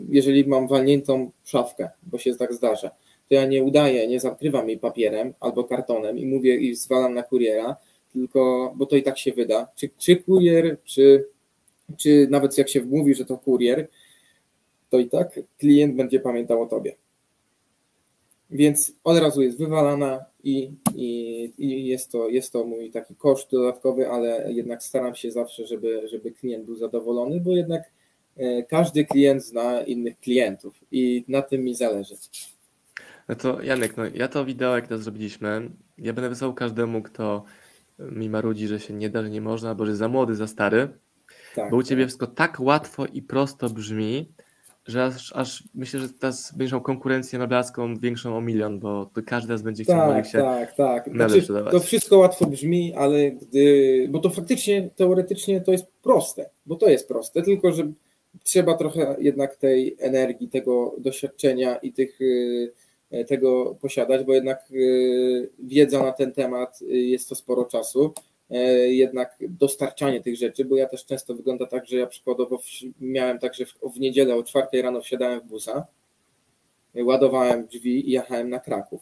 jeżeli 0.08 0.46
mam 0.46 0.68
walniętą 0.68 1.30
szafkę, 1.44 1.90
bo 2.02 2.18
się 2.18 2.34
tak 2.34 2.54
zdarza, 2.54 2.90
to 3.28 3.34
ja 3.34 3.46
nie 3.46 3.62
udaję, 3.62 4.08
nie 4.08 4.20
zakrywam 4.20 4.68
jej 4.68 4.78
papierem 4.78 5.34
albo 5.40 5.64
kartonem 5.64 6.18
i 6.18 6.26
mówię 6.26 6.56
i 6.56 6.74
zwalam 6.74 7.14
na 7.14 7.22
kuriera, 7.22 7.76
tylko, 8.12 8.72
bo 8.76 8.86
to 8.86 8.96
i 8.96 9.02
tak 9.02 9.18
się 9.18 9.32
wyda, 9.32 9.68
czy, 9.76 9.90
czy 9.98 10.16
kurier, 10.16 10.76
czy, 10.84 11.28
czy 11.96 12.26
nawet 12.30 12.58
jak 12.58 12.68
się 12.68 12.82
mówi, 12.82 13.14
że 13.14 13.24
to 13.24 13.38
kurier, 13.38 13.88
to 14.90 14.98
i 14.98 15.08
tak 15.08 15.40
klient 15.58 15.94
będzie 15.94 16.20
pamiętał 16.20 16.62
o 16.62 16.66
tobie. 16.66 16.94
Więc 18.50 18.92
od 19.04 19.18
razu 19.18 19.42
jest 19.42 19.58
wywalana 19.58 20.24
i, 20.44 20.70
i, 20.94 21.52
i 21.58 21.86
jest, 21.86 22.12
to, 22.12 22.28
jest 22.28 22.52
to 22.52 22.64
mój 22.64 22.90
taki 22.90 23.14
koszt 23.14 23.50
dodatkowy, 23.50 24.10
ale 24.10 24.52
jednak 24.52 24.82
staram 24.82 25.14
się 25.14 25.30
zawsze, 25.30 25.66
żeby, 25.66 26.08
żeby 26.08 26.32
klient 26.32 26.64
był 26.64 26.76
zadowolony, 26.76 27.40
bo 27.40 27.56
jednak 27.56 27.82
e, 28.36 28.62
każdy 28.62 29.04
klient 29.04 29.44
zna 29.44 29.82
innych 29.82 30.18
klientów 30.18 30.74
i 30.92 31.24
na 31.28 31.42
tym 31.42 31.64
mi 31.64 31.74
zależy. 31.74 32.14
No 33.28 33.34
to 33.34 33.62
Janek, 33.62 33.96
no 33.96 34.04
ja 34.14 34.28
to 34.28 34.44
wideo, 34.44 34.76
jak 34.76 34.88
to 34.88 34.98
zrobiliśmy, 34.98 35.70
ja 35.98 36.12
będę 36.12 36.28
wysłał 36.28 36.54
każdemu, 36.54 37.02
kto 37.02 37.44
mi 37.98 38.30
marudzi, 38.30 38.66
że 38.68 38.80
się 38.80 38.94
nie 38.94 39.10
da, 39.10 39.22
że 39.22 39.30
nie 39.30 39.40
można, 39.40 39.68
albo 39.68 39.86
że 39.86 39.96
za 39.96 40.08
młody, 40.08 40.34
za 40.34 40.46
stary, 40.46 40.88
Tak, 41.54 41.70
bo 41.70 41.76
u 41.76 41.82
Ciebie 41.82 42.06
wszystko 42.06 42.26
tak 42.26 42.60
łatwo 42.60 43.06
i 43.06 43.22
prosto 43.22 43.70
brzmi, 43.70 44.32
że 44.86 45.04
aż, 45.04 45.32
aż 45.36 45.64
myślę, 45.74 46.00
że 46.00 46.08
teraz 46.08 46.52
będziesz 46.52 46.72
miał 46.72 46.80
konkurencję 46.80 47.38
meblarską 47.38 47.96
większą 47.96 48.36
o 48.36 48.40
milion, 48.40 48.78
bo 48.78 49.10
to 49.14 49.22
każdy 49.26 49.46
teraz 49.46 49.62
będzie 49.62 49.84
chciał 49.84 50.12
tak, 50.12 50.26
się 50.26 50.38
tak, 50.38 50.74
tak. 50.74 51.08
Znaczy, 51.14 51.40
sprzedawać. 51.40 51.72
to 51.72 51.80
wszystko 51.80 52.18
łatwo 52.18 52.46
brzmi, 52.46 52.94
ale 52.94 53.30
gdy, 53.30 54.06
bo 54.10 54.18
to 54.18 54.30
faktycznie, 54.30 54.90
teoretycznie 54.96 55.60
to 55.60 55.72
jest 55.72 55.86
proste, 56.02 56.50
bo 56.66 56.76
to 56.76 56.88
jest 56.88 57.08
proste, 57.08 57.42
tylko 57.42 57.72
że 57.72 57.92
trzeba 58.42 58.74
trochę 58.74 59.16
jednak 59.18 59.56
tej 59.56 59.96
energii, 59.98 60.48
tego 60.48 60.94
doświadczenia 60.98 61.76
i 61.76 61.92
tych, 61.92 62.20
y, 62.20 62.72
tego 63.28 63.74
posiadać, 63.80 64.26
bo 64.26 64.34
jednak 64.34 64.64
y, 64.70 65.50
wiedza 65.58 66.02
na 66.02 66.12
ten 66.12 66.32
temat 66.32 66.82
y, 66.82 66.86
jest 66.86 67.28
to 67.28 67.34
sporo 67.34 67.64
czasu. 67.64 68.12
Jednak 68.86 69.36
dostarczanie 69.40 70.20
tych 70.20 70.36
rzeczy, 70.36 70.64
bo 70.64 70.76
ja 70.76 70.88
też 70.88 71.04
często 71.04 71.34
wygląda 71.34 71.66
tak, 71.66 71.86
że 71.86 71.96
ja 71.96 72.06
przykładowo 72.06 72.60
miałem 73.00 73.38
tak, 73.38 73.54
że 73.54 73.64
w 73.94 74.00
niedzielę 74.00 74.34
o 74.34 74.42
czwartej 74.42 74.82
rano 74.82 75.00
wsiadałem 75.00 75.40
w 75.40 75.44
busa, 75.44 75.86
ładowałem 76.94 77.66
drzwi 77.66 78.08
i 78.08 78.12
jechałem 78.12 78.50
na 78.50 78.60
Kraków. 78.60 79.00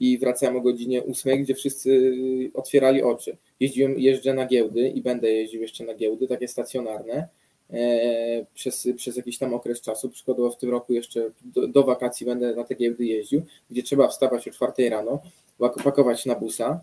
I 0.00 0.18
wracałem 0.18 0.56
o 0.56 0.60
godzinie 0.60 1.04
8, 1.04 1.42
gdzie 1.42 1.54
wszyscy 1.54 2.12
otwierali 2.54 3.02
oczy. 3.02 3.36
Jeździłem, 3.60 3.98
jeżdżę 3.98 4.34
na 4.34 4.46
giełdy 4.46 4.88
i 4.88 5.02
będę 5.02 5.32
jeździł 5.32 5.62
jeszcze 5.62 5.84
na 5.84 5.94
giełdy, 5.94 6.28
takie 6.28 6.48
stacjonarne, 6.48 7.28
e, 7.70 8.46
przez, 8.54 8.88
przez 8.96 9.16
jakiś 9.16 9.38
tam 9.38 9.54
okres 9.54 9.80
czasu. 9.80 10.10
Przykładowo 10.10 10.50
w 10.50 10.56
tym 10.56 10.70
roku 10.70 10.92
jeszcze 10.92 11.30
do, 11.44 11.68
do, 11.68 11.82
wakacji 11.82 12.26
będę 12.26 12.54
na 12.54 12.64
te 12.64 12.74
giełdy 12.74 13.04
jeździł, 13.04 13.42
gdzie 13.70 13.82
trzeba 13.82 14.08
wstawać 14.08 14.48
o 14.48 14.50
4 14.50 14.90
rano, 14.90 15.22
pakować 15.58 16.26
na 16.26 16.34
busa. 16.34 16.80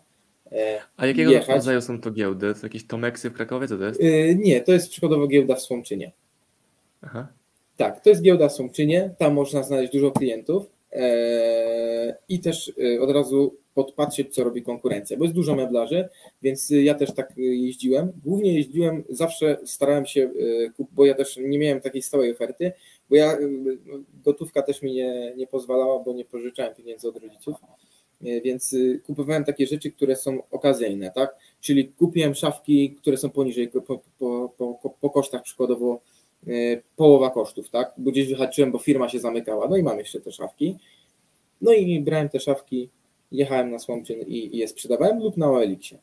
E, 0.51 0.81
A 0.97 1.05
jakiego 1.05 1.31
jechać. 1.31 1.55
rodzaju 1.55 1.81
są 1.81 2.01
to 2.01 2.11
giełdy? 2.11 2.53
To 2.53 2.59
jakieś 2.65 2.87
Tomeksy 2.87 3.29
w 3.29 3.33
Krakowie? 3.33 3.67
Co 3.67 3.77
to 3.77 3.83
jest? 3.83 4.01
E, 4.01 4.35
nie, 4.35 4.61
to 4.61 4.73
jest 4.73 4.89
przykładowo 4.89 5.27
giełda 5.27 5.55
w 5.55 5.61
Słomczynie. 5.61 6.11
Aha. 7.01 7.27
Tak, 7.77 8.03
to 8.03 8.09
jest 8.09 8.21
giełda 8.21 8.49
w 8.49 8.53
Słomczynie, 8.53 9.13
tam 9.17 9.33
można 9.33 9.63
znaleźć 9.63 9.93
dużo 9.93 10.11
klientów 10.11 10.65
e, 10.91 12.15
i 12.29 12.39
też 12.39 12.73
od 13.01 13.11
razu 13.11 13.55
podpatrzeć, 13.73 14.35
co 14.35 14.43
robi 14.43 14.61
konkurencja, 14.63 15.17
bo 15.17 15.23
jest 15.23 15.35
dużo 15.35 15.55
meblarzy, 15.55 16.09
więc 16.41 16.69
ja 16.69 16.93
też 16.93 17.13
tak 17.13 17.33
jeździłem. 17.37 18.11
Głównie 18.25 18.53
jeździłem, 18.53 19.03
zawsze 19.09 19.57
starałem 19.65 20.05
się, 20.05 20.31
bo 20.91 21.05
ja 21.05 21.13
też 21.13 21.37
nie 21.37 21.59
miałem 21.59 21.81
takiej 21.81 22.01
stałej 22.01 22.31
oferty, 22.31 22.71
bo 23.09 23.15
ja 23.15 23.37
gotówka 24.25 24.61
też 24.61 24.81
mi 24.81 24.93
nie, 24.93 25.33
nie 25.37 25.47
pozwalała, 25.47 25.99
bo 26.03 26.13
nie 26.13 26.25
pożyczałem 26.25 26.75
pieniędzy 26.75 27.07
od 27.07 27.17
rodziców, 27.17 27.55
więc 28.21 28.75
kupowałem 29.05 29.43
takie 29.43 29.67
rzeczy, 29.67 29.91
które 29.91 30.15
są 30.15 30.39
okazyjne, 30.51 31.11
tak? 31.11 31.35
Czyli 31.61 31.87
kupiłem 31.87 32.35
szafki, 32.35 32.91
które 32.91 33.17
są 33.17 33.29
poniżej, 33.29 33.67
po, 33.67 33.81
po, 34.19 34.53
po, 34.57 34.89
po 35.01 35.09
kosztach 35.09 35.43
przykładowo 35.43 36.01
E, 36.47 36.81
połowa 36.95 37.29
kosztów, 37.29 37.69
tak? 37.69 37.93
Bo 37.97 38.11
gdzieś 38.11 38.27
wyhaczyłem, 38.27 38.71
bo 38.71 38.79
firma 38.79 39.09
się 39.09 39.19
zamykała, 39.19 39.67
no 39.67 39.77
i 39.77 39.83
mam 39.83 39.97
jeszcze 39.97 40.21
te 40.21 40.31
szafki. 40.31 40.77
No 41.61 41.73
i 41.73 41.99
brałem 41.99 42.29
te 42.29 42.39
szafki, 42.39 42.89
jechałem 43.31 43.71
na 43.71 43.79
Słomczyn 43.79 44.19
i, 44.19 44.55
i 44.55 44.57
je 44.57 44.67
sprzedawałem 44.67 45.19
lub 45.19 45.37
na 45.37 45.51
OLX-ie. 45.51 45.99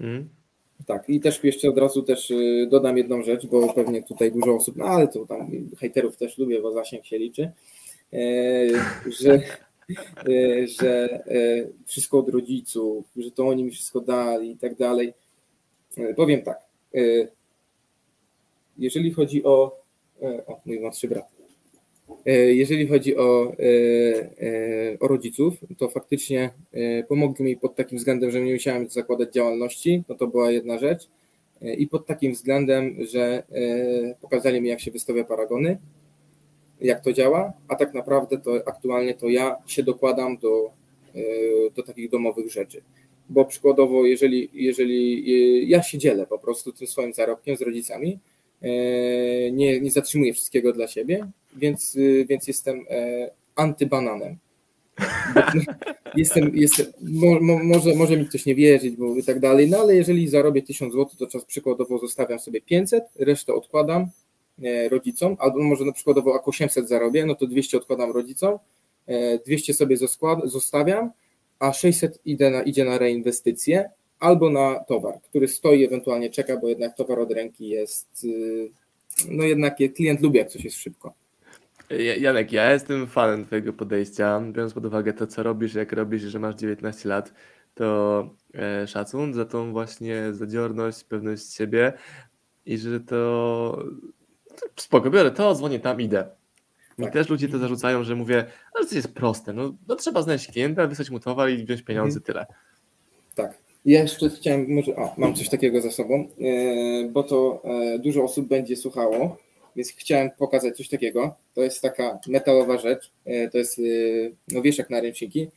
Mm. 0.00 0.28
Tak, 0.86 1.08
i 1.08 1.20
też 1.20 1.44
jeszcze 1.44 1.68
od 1.68 1.78
razu 1.78 2.02
też 2.02 2.30
y, 2.30 2.66
dodam 2.70 2.98
jedną 2.98 3.22
rzecz, 3.22 3.46
bo 3.46 3.72
pewnie 3.72 4.02
tutaj 4.02 4.32
dużo 4.32 4.54
osób, 4.54 4.76
no 4.76 4.84
ale 4.84 5.08
to 5.08 5.26
tam 5.26 5.50
hejterów 5.78 6.16
też 6.16 6.38
lubię, 6.38 6.62
bo 6.62 6.72
zasięg 6.72 7.06
się 7.06 7.18
liczy, 7.18 7.52
e, 8.12 8.18
że, 9.20 9.34
e, 9.34 9.40
że 10.80 11.22
wszystko 11.86 12.18
od 12.18 12.28
rodziców, 12.28 13.06
że 13.16 13.30
to 13.30 13.48
oni 13.48 13.64
mi 13.64 13.70
wszystko 13.70 14.00
dali 14.00 14.50
i 14.50 14.56
tak 14.56 14.74
dalej. 14.74 15.12
Powiem 16.16 16.42
tak, 16.42 16.58
jeżeli 18.78 19.12
chodzi 19.12 19.44
o, 19.44 19.80
o 20.46 20.60
mój 20.66 20.80
młodszy 20.80 21.08
brat, 21.08 21.28
jeżeli 22.46 22.88
chodzi 22.88 23.16
o, 23.16 23.52
o 25.00 25.08
rodziców, 25.08 25.54
to 25.78 25.88
faktycznie 25.88 26.50
pomogli 27.08 27.44
mi 27.44 27.56
pod 27.56 27.76
takim 27.76 27.98
względem, 27.98 28.30
że 28.30 28.40
nie 28.40 28.52
musiałem 28.52 28.88
zakładać 28.88 29.32
działalności, 29.32 30.02
no 30.08 30.14
to 30.14 30.26
była 30.26 30.50
jedna 30.50 30.78
rzecz. 30.78 31.08
I 31.78 31.86
pod 31.86 32.06
takim 32.06 32.32
względem, 32.32 32.96
że 33.12 33.42
pokazali 34.20 34.60
mi, 34.60 34.68
jak 34.68 34.80
się 34.80 34.90
wystawia 34.90 35.24
paragony, 35.24 35.78
jak 36.80 37.04
to 37.04 37.12
działa, 37.12 37.52
a 37.68 37.76
tak 37.76 37.94
naprawdę 37.94 38.38
to 38.38 38.52
aktualnie 38.66 39.14
to 39.14 39.28
ja 39.28 39.56
się 39.66 39.82
dokładam 39.82 40.38
do, 40.38 40.70
do 41.76 41.82
takich 41.82 42.10
domowych 42.10 42.52
rzeczy. 42.52 42.82
Bo 43.28 43.44
przykładowo, 43.44 44.04
jeżeli, 44.04 44.50
jeżeli 44.52 45.68
ja 45.68 45.82
się 45.82 45.98
dzielę 45.98 46.26
po 46.26 46.38
prostu 46.38 46.72
tym 46.72 46.86
swoim 46.86 47.14
zarobkiem 47.14 47.56
z 47.56 47.62
rodzicami, 47.62 48.18
E, 48.62 48.70
nie, 49.50 49.80
nie 49.80 49.90
zatrzymuję 49.90 50.32
wszystkiego 50.32 50.72
dla 50.72 50.88
siebie, 50.88 51.26
więc, 51.56 51.98
więc 52.28 52.48
jestem 52.48 52.84
e, 52.90 53.30
antybananem. 53.56 54.36
Jestem, 56.16 56.50
jestem 56.54 56.86
mo, 57.02 57.40
mo, 57.40 57.64
może, 57.64 57.94
może 57.94 58.16
mi 58.16 58.26
ktoś 58.26 58.46
nie 58.46 58.54
wierzyć, 58.54 58.96
bo 58.96 59.16
i 59.16 59.22
tak 59.22 59.40
dalej, 59.40 59.70
no 59.70 59.78
ale 59.78 59.96
jeżeli 59.96 60.28
zarobię 60.28 60.62
1000 60.62 60.92
zł, 60.92 61.08
to 61.18 61.26
czas 61.26 61.44
przykładowo 61.44 61.98
zostawiam 61.98 62.38
sobie 62.38 62.60
500, 62.60 63.04
resztę 63.18 63.54
odkładam 63.54 64.02
e, 64.02 64.08
rodzicom, 64.90 65.36
albo 65.38 65.58
może 65.58 65.84
na 65.84 65.92
przykładowo 65.92 66.32
jak 66.32 66.48
800 66.48 66.88
zarobię, 66.88 67.26
no 67.26 67.34
to 67.34 67.46
200 67.46 67.76
odkładam 67.76 68.10
rodzicom, 68.10 68.58
200 69.46 69.74
sobie 69.74 69.96
zostawiam, 70.44 71.10
a 71.58 71.72
600 71.72 72.20
idzie 72.24 72.50
na, 72.50 72.62
idzie 72.62 72.84
na 72.84 72.98
reinwestycje, 72.98 73.90
albo 74.18 74.50
na 74.50 74.84
towar, 74.84 75.20
który 75.22 75.48
stoi, 75.48 75.84
ewentualnie 75.84 76.30
czeka, 76.30 76.56
bo 76.56 76.68
jednak 76.68 76.96
towar 76.96 77.18
od 77.20 77.30
ręki 77.30 77.68
jest, 77.68 78.24
y, 78.24 78.70
no 79.30 79.44
jednak 79.44 79.76
klient 79.96 80.20
lubi, 80.20 80.38
jak 80.38 80.48
coś 80.48 80.64
jest 80.64 80.76
szybko. 80.76 81.14
Janek, 82.20 82.52
ja 82.52 82.72
jestem 82.72 83.06
fanem 83.06 83.46
Twojego 83.46 83.72
podejścia, 83.72 84.42
biorąc 84.52 84.74
pod 84.74 84.86
uwagę 84.86 85.12
to, 85.12 85.26
co 85.26 85.42
robisz, 85.42 85.74
jak 85.74 85.92
robisz, 85.92 86.22
że 86.22 86.38
masz 86.38 86.54
19 86.54 87.08
lat, 87.08 87.32
to 87.74 88.30
e, 88.54 88.86
szacun 88.86 89.34
za 89.34 89.44
tą 89.44 89.72
właśnie 89.72 90.32
zadziorność, 90.32 91.04
pewność 91.04 91.54
siebie 91.54 91.92
i 92.66 92.78
że 92.78 93.00
to 93.00 93.84
spoko, 94.76 95.10
biorę 95.10 95.30
to, 95.30 95.54
dzwonię 95.54 95.80
tam, 95.80 96.00
idę. 96.00 96.28
Mi 96.98 97.04
tak. 97.04 97.12
też 97.12 97.28
ludzie 97.28 97.48
to 97.48 97.58
zarzucają, 97.58 98.04
że 98.04 98.14
mówię, 98.14 98.44
ale 98.74 98.86
to 98.86 98.94
jest 98.94 99.14
proste, 99.14 99.52
no, 99.52 99.74
no 99.88 99.96
trzeba 99.96 100.22
znaleźć 100.22 100.52
klienta, 100.52 100.86
wysłać 100.86 101.10
mu 101.10 101.20
towar 101.20 101.50
i 101.50 101.64
wziąć 101.64 101.82
pieniądze, 101.82 102.18
mhm. 102.18 102.24
tyle. 102.24 102.46
Tak, 103.34 103.58
ja 103.84 104.02
jeszcze 104.02 104.30
chciałem, 104.30 104.74
może, 104.74 104.96
o, 104.96 105.14
mam 105.16 105.34
coś 105.34 105.48
takiego 105.48 105.80
za 105.80 105.90
sobą, 105.90 106.28
e, 106.40 107.08
bo 107.08 107.22
to 107.22 107.62
e, 107.64 107.98
dużo 107.98 108.24
osób 108.24 108.48
będzie 108.48 108.76
słuchało, 108.76 109.36
więc 109.76 109.88
chciałem 109.88 110.30
pokazać 110.30 110.76
coś 110.76 110.88
takiego. 110.88 111.36
To 111.54 111.62
jest 111.62 111.82
taka 111.82 112.18
metalowa 112.26 112.78
rzecz, 112.78 113.12
e, 113.24 113.48
to 113.48 113.58
jest 113.58 113.80
no, 114.52 114.62
wieszak 114.62 114.90
na 114.90 115.00
ręczniki 115.00 115.48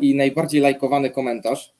i 0.00 0.14
najbardziej 0.14 0.60
lajkowany 0.60 1.10
komentarz 1.10 1.72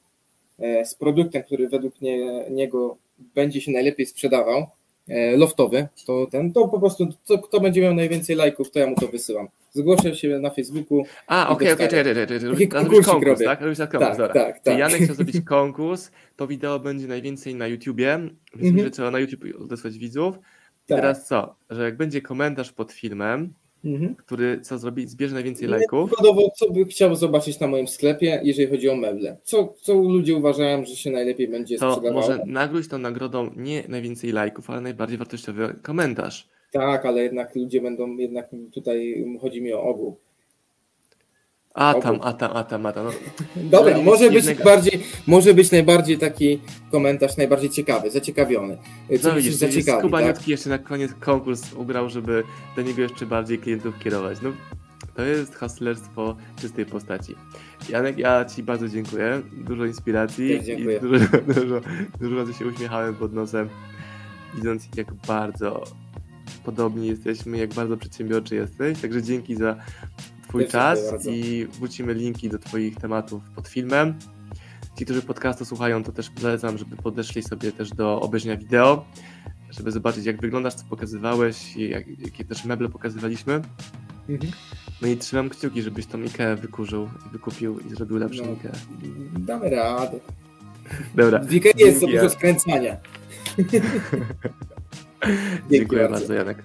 z 0.84 0.94
produktem, 0.94 1.42
który 1.42 1.68
według 1.68 2.00
nie, 2.00 2.50
niego 2.50 2.96
będzie 3.18 3.60
się 3.60 3.72
najlepiej 3.72 4.06
sprzedawał, 4.06 4.66
loftowy, 5.36 5.88
to 6.06 6.26
ten, 6.30 6.52
to 6.52 6.68
po 6.68 6.80
prostu, 6.80 7.08
to, 7.26 7.38
kto 7.38 7.60
będzie 7.60 7.82
miał 7.82 7.94
najwięcej 7.94 8.36
lajków, 8.36 8.70
to 8.70 8.78
ja 8.78 8.86
mu 8.86 8.96
to 8.96 9.08
wysyłam. 9.08 9.48
Zgłoszę 9.72 10.16
się 10.16 10.38
na 10.38 10.50
Facebooku. 10.50 11.02
A, 11.26 11.48
okej, 11.48 11.72
okej, 11.72 11.88
czekaj, 11.88 12.14
czekaj, 12.14 12.68
konkurs, 12.68 13.08
robię. 13.08 13.44
tak? 13.44 13.60
Robisz 13.60 13.78
tak 13.78 13.90
konkurs, 13.90 14.16
tak, 14.16 14.32
tak, 14.32 14.60
tak. 14.60 14.78
Janek 14.78 15.02
chciał 15.02 15.16
zrobić 15.16 15.40
konkurs, 15.44 16.10
to 16.36 16.46
wideo 16.46 16.80
będzie 16.80 17.06
najwięcej 17.06 17.54
na 17.54 17.66
YouTubie, 17.66 18.20
więc 18.54 18.76
-hmm. 18.76 18.90
trzeba 18.90 19.10
na 19.10 19.18
YouTube 19.18 19.44
odesłać 19.60 19.98
widzów. 19.98 20.36
I 20.36 20.88
tak. 20.88 20.98
teraz 20.98 21.26
co, 21.26 21.54
że 21.70 21.84
jak 21.84 21.96
będzie 21.96 22.22
komentarz 22.22 22.72
pod 22.72 22.92
filmem, 22.92 23.54
mhm. 23.84 24.14
który 24.14 24.60
co 24.60 24.78
zrobi, 24.78 25.06
zbierze 25.06 25.34
najwięcej 25.34 25.68
lajków. 25.68 26.10
Przykładowo, 26.10 26.50
co 26.56 26.70
by 26.70 26.84
chciał 26.84 27.14
zobaczyć 27.14 27.60
na 27.60 27.66
moim 27.66 27.88
sklepie, 27.88 28.40
jeżeli 28.44 28.70
chodzi 28.70 28.88
o 28.88 28.96
meble? 28.96 29.36
Co, 29.42 29.74
co 29.80 29.94
ludzie 29.94 30.34
uważają, 30.34 30.84
że 30.84 30.96
się 30.96 31.10
najlepiej 31.10 31.48
będzie 31.48 31.78
to 31.78 31.92
sprzedawało? 31.92 32.20
Może 32.20 32.42
nagródź 32.46 32.88
tą 32.88 32.98
nagrodą 32.98 33.50
nie 33.56 33.84
najwięcej 33.88 34.32
lajków, 34.32 34.70
ale 34.70 34.80
najbardziej 34.80 35.18
wartościowy 35.18 35.74
komentarz. 35.82 36.48
Tak, 36.72 37.06
ale 37.06 37.22
jednak 37.22 37.56
ludzie 37.56 37.80
będą, 37.80 38.16
jednak 38.16 38.50
tutaj 38.72 39.24
chodzi 39.40 39.62
mi 39.62 39.72
o 39.72 39.82
ogół. 39.82 40.16
A 41.74 41.94
tam, 41.94 42.18
a 42.22 42.32
tam, 42.32 42.56
a 42.56 42.64
tam, 42.64 42.86
a 42.86 42.92
tam. 42.92 43.04
No. 43.04 43.12
Dobra, 43.70 44.02
może 44.02 44.30
być 44.30 44.34
jednego... 44.34 44.64
bardziej, 44.64 45.02
może 45.26 45.54
być 45.54 45.70
najbardziej 45.70 46.18
taki 46.18 46.58
komentarz 46.90 47.36
najbardziej 47.36 47.70
ciekawy, 47.70 48.10
zaciekawiony. 48.10 48.78
Co 49.22 49.28
no 49.28 49.34
widzisz, 49.34 49.54
zaciekawi, 49.54 50.02
Kubaniutki 50.02 50.40
tak? 50.40 50.48
jeszcze 50.48 50.70
na 50.70 50.78
koniec 50.78 51.12
konkurs 51.20 51.72
ugrał, 51.72 52.10
żeby 52.10 52.42
do 52.76 52.82
niego 52.82 53.02
jeszcze 53.02 53.26
bardziej 53.26 53.58
klientów 53.58 53.98
kierować. 53.98 54.38
No, 54.42 54.52
to 55.14 55.22
jest 55.22 55.54
haslerstwo 55.54 56.36
czystej 56.60 56.86
postaci. 56.86 57.34
Janek, 57.88 58.18
ja 58.18 58.44
Ci 58.44 58.62
bardzo 58.62 58.88
dziękuję. 58.88 59.42
Dużo 59.52 59.84
inspiracji. 59.84 60.60
Dziękuję. 60.64 60.96
I 60.96 61.00
dużo, 61.00 61.24
dużo, 61.54 61.80
dużo 62.20 62.36
razy 62.36 62.54
się 62.54 62.66
uśmiechałem 62.66 63.14
pod 63.14 63.32
nosem, 63.32 63.68
widząc 64.54 64.88
jak 64.96 65.14
bardzo 65.14 65.84
podobni 66.64 67.06
jesteśmy, 67.06 67.58
jak 67.58 67.74
bardzo 67.74 67.96
przedsiębiorczy 67.96 68.54
jesteś. 68.54 69.00
Także 69.00 69.22
dzięki 69.22 69.56
za 69.56 69.76
Twój 70.54 70.68
czas 70.68 70.98
i 71.28 71.66
wrócimy 71.78 72.14
linki 72.14 72.48
do 72.48 72.58
Twoich 72.58 72.96
tematów 72.96 73.42
pod 73.54 73.68
filmem. 73.68 74.18
Ci, 74.98 75.04
którzy 75.04 75.22
podcastu 75.22 75.64
słuchają, 75.64 76.04
to 76.04 76.12
też 76.12 76.30
polecam, 76.30 76.78
żeby 76.78 76.96
podeszli 76.96 77.42
sobie 77.42 77.72
też 77.72 77.90
do 77.90 78.20
obejrzenia 78.20 78.56
wideo, 78.56 79.04
żeby 79.70 79.92
zobaczyć, 79.92 80.26
jak 80.26 80.40
wyglądasz, 80.40 80.74
co 80.74 80.84
pokazywałeś, 80.84 81.76
jak, 81.76 82.18
jakie 82.18 82.44
też 82.44 82.64
meble 82.64 82.88
pokazywaliśmy. 82.88 83.60
Mhm. 84.28 84.52
No 85.02 85.08
i 85.08 85.16
trzymam 85.16 85.48
kciuki, 85.48 85.82
żebyś 85.82 86.06
tą 86.06 86.22
Ikea 86.22 86.56
wykurzył, 86.56 87.08
wykupił 87.32 87.80
i 87.80 87.90
zrobił 87.90 88.16
lepszą 88.16 88.46
no, 88.46 88.52
Ikea. 88.52 88.72
Damy 89.38 89.70
radę. 89.70 90.20
Dobra. 91.14 91.38
W 91.38 91.54
Ikea 91.54 91.72
jest 91.76 92.00
za 92.00 92.06
dużo 92.06 92.30
skręcania. 92.30 92.96
Dziękuję 95.70 96.08
bardzo, 96.08 96.34
Janek. 96.34 96.64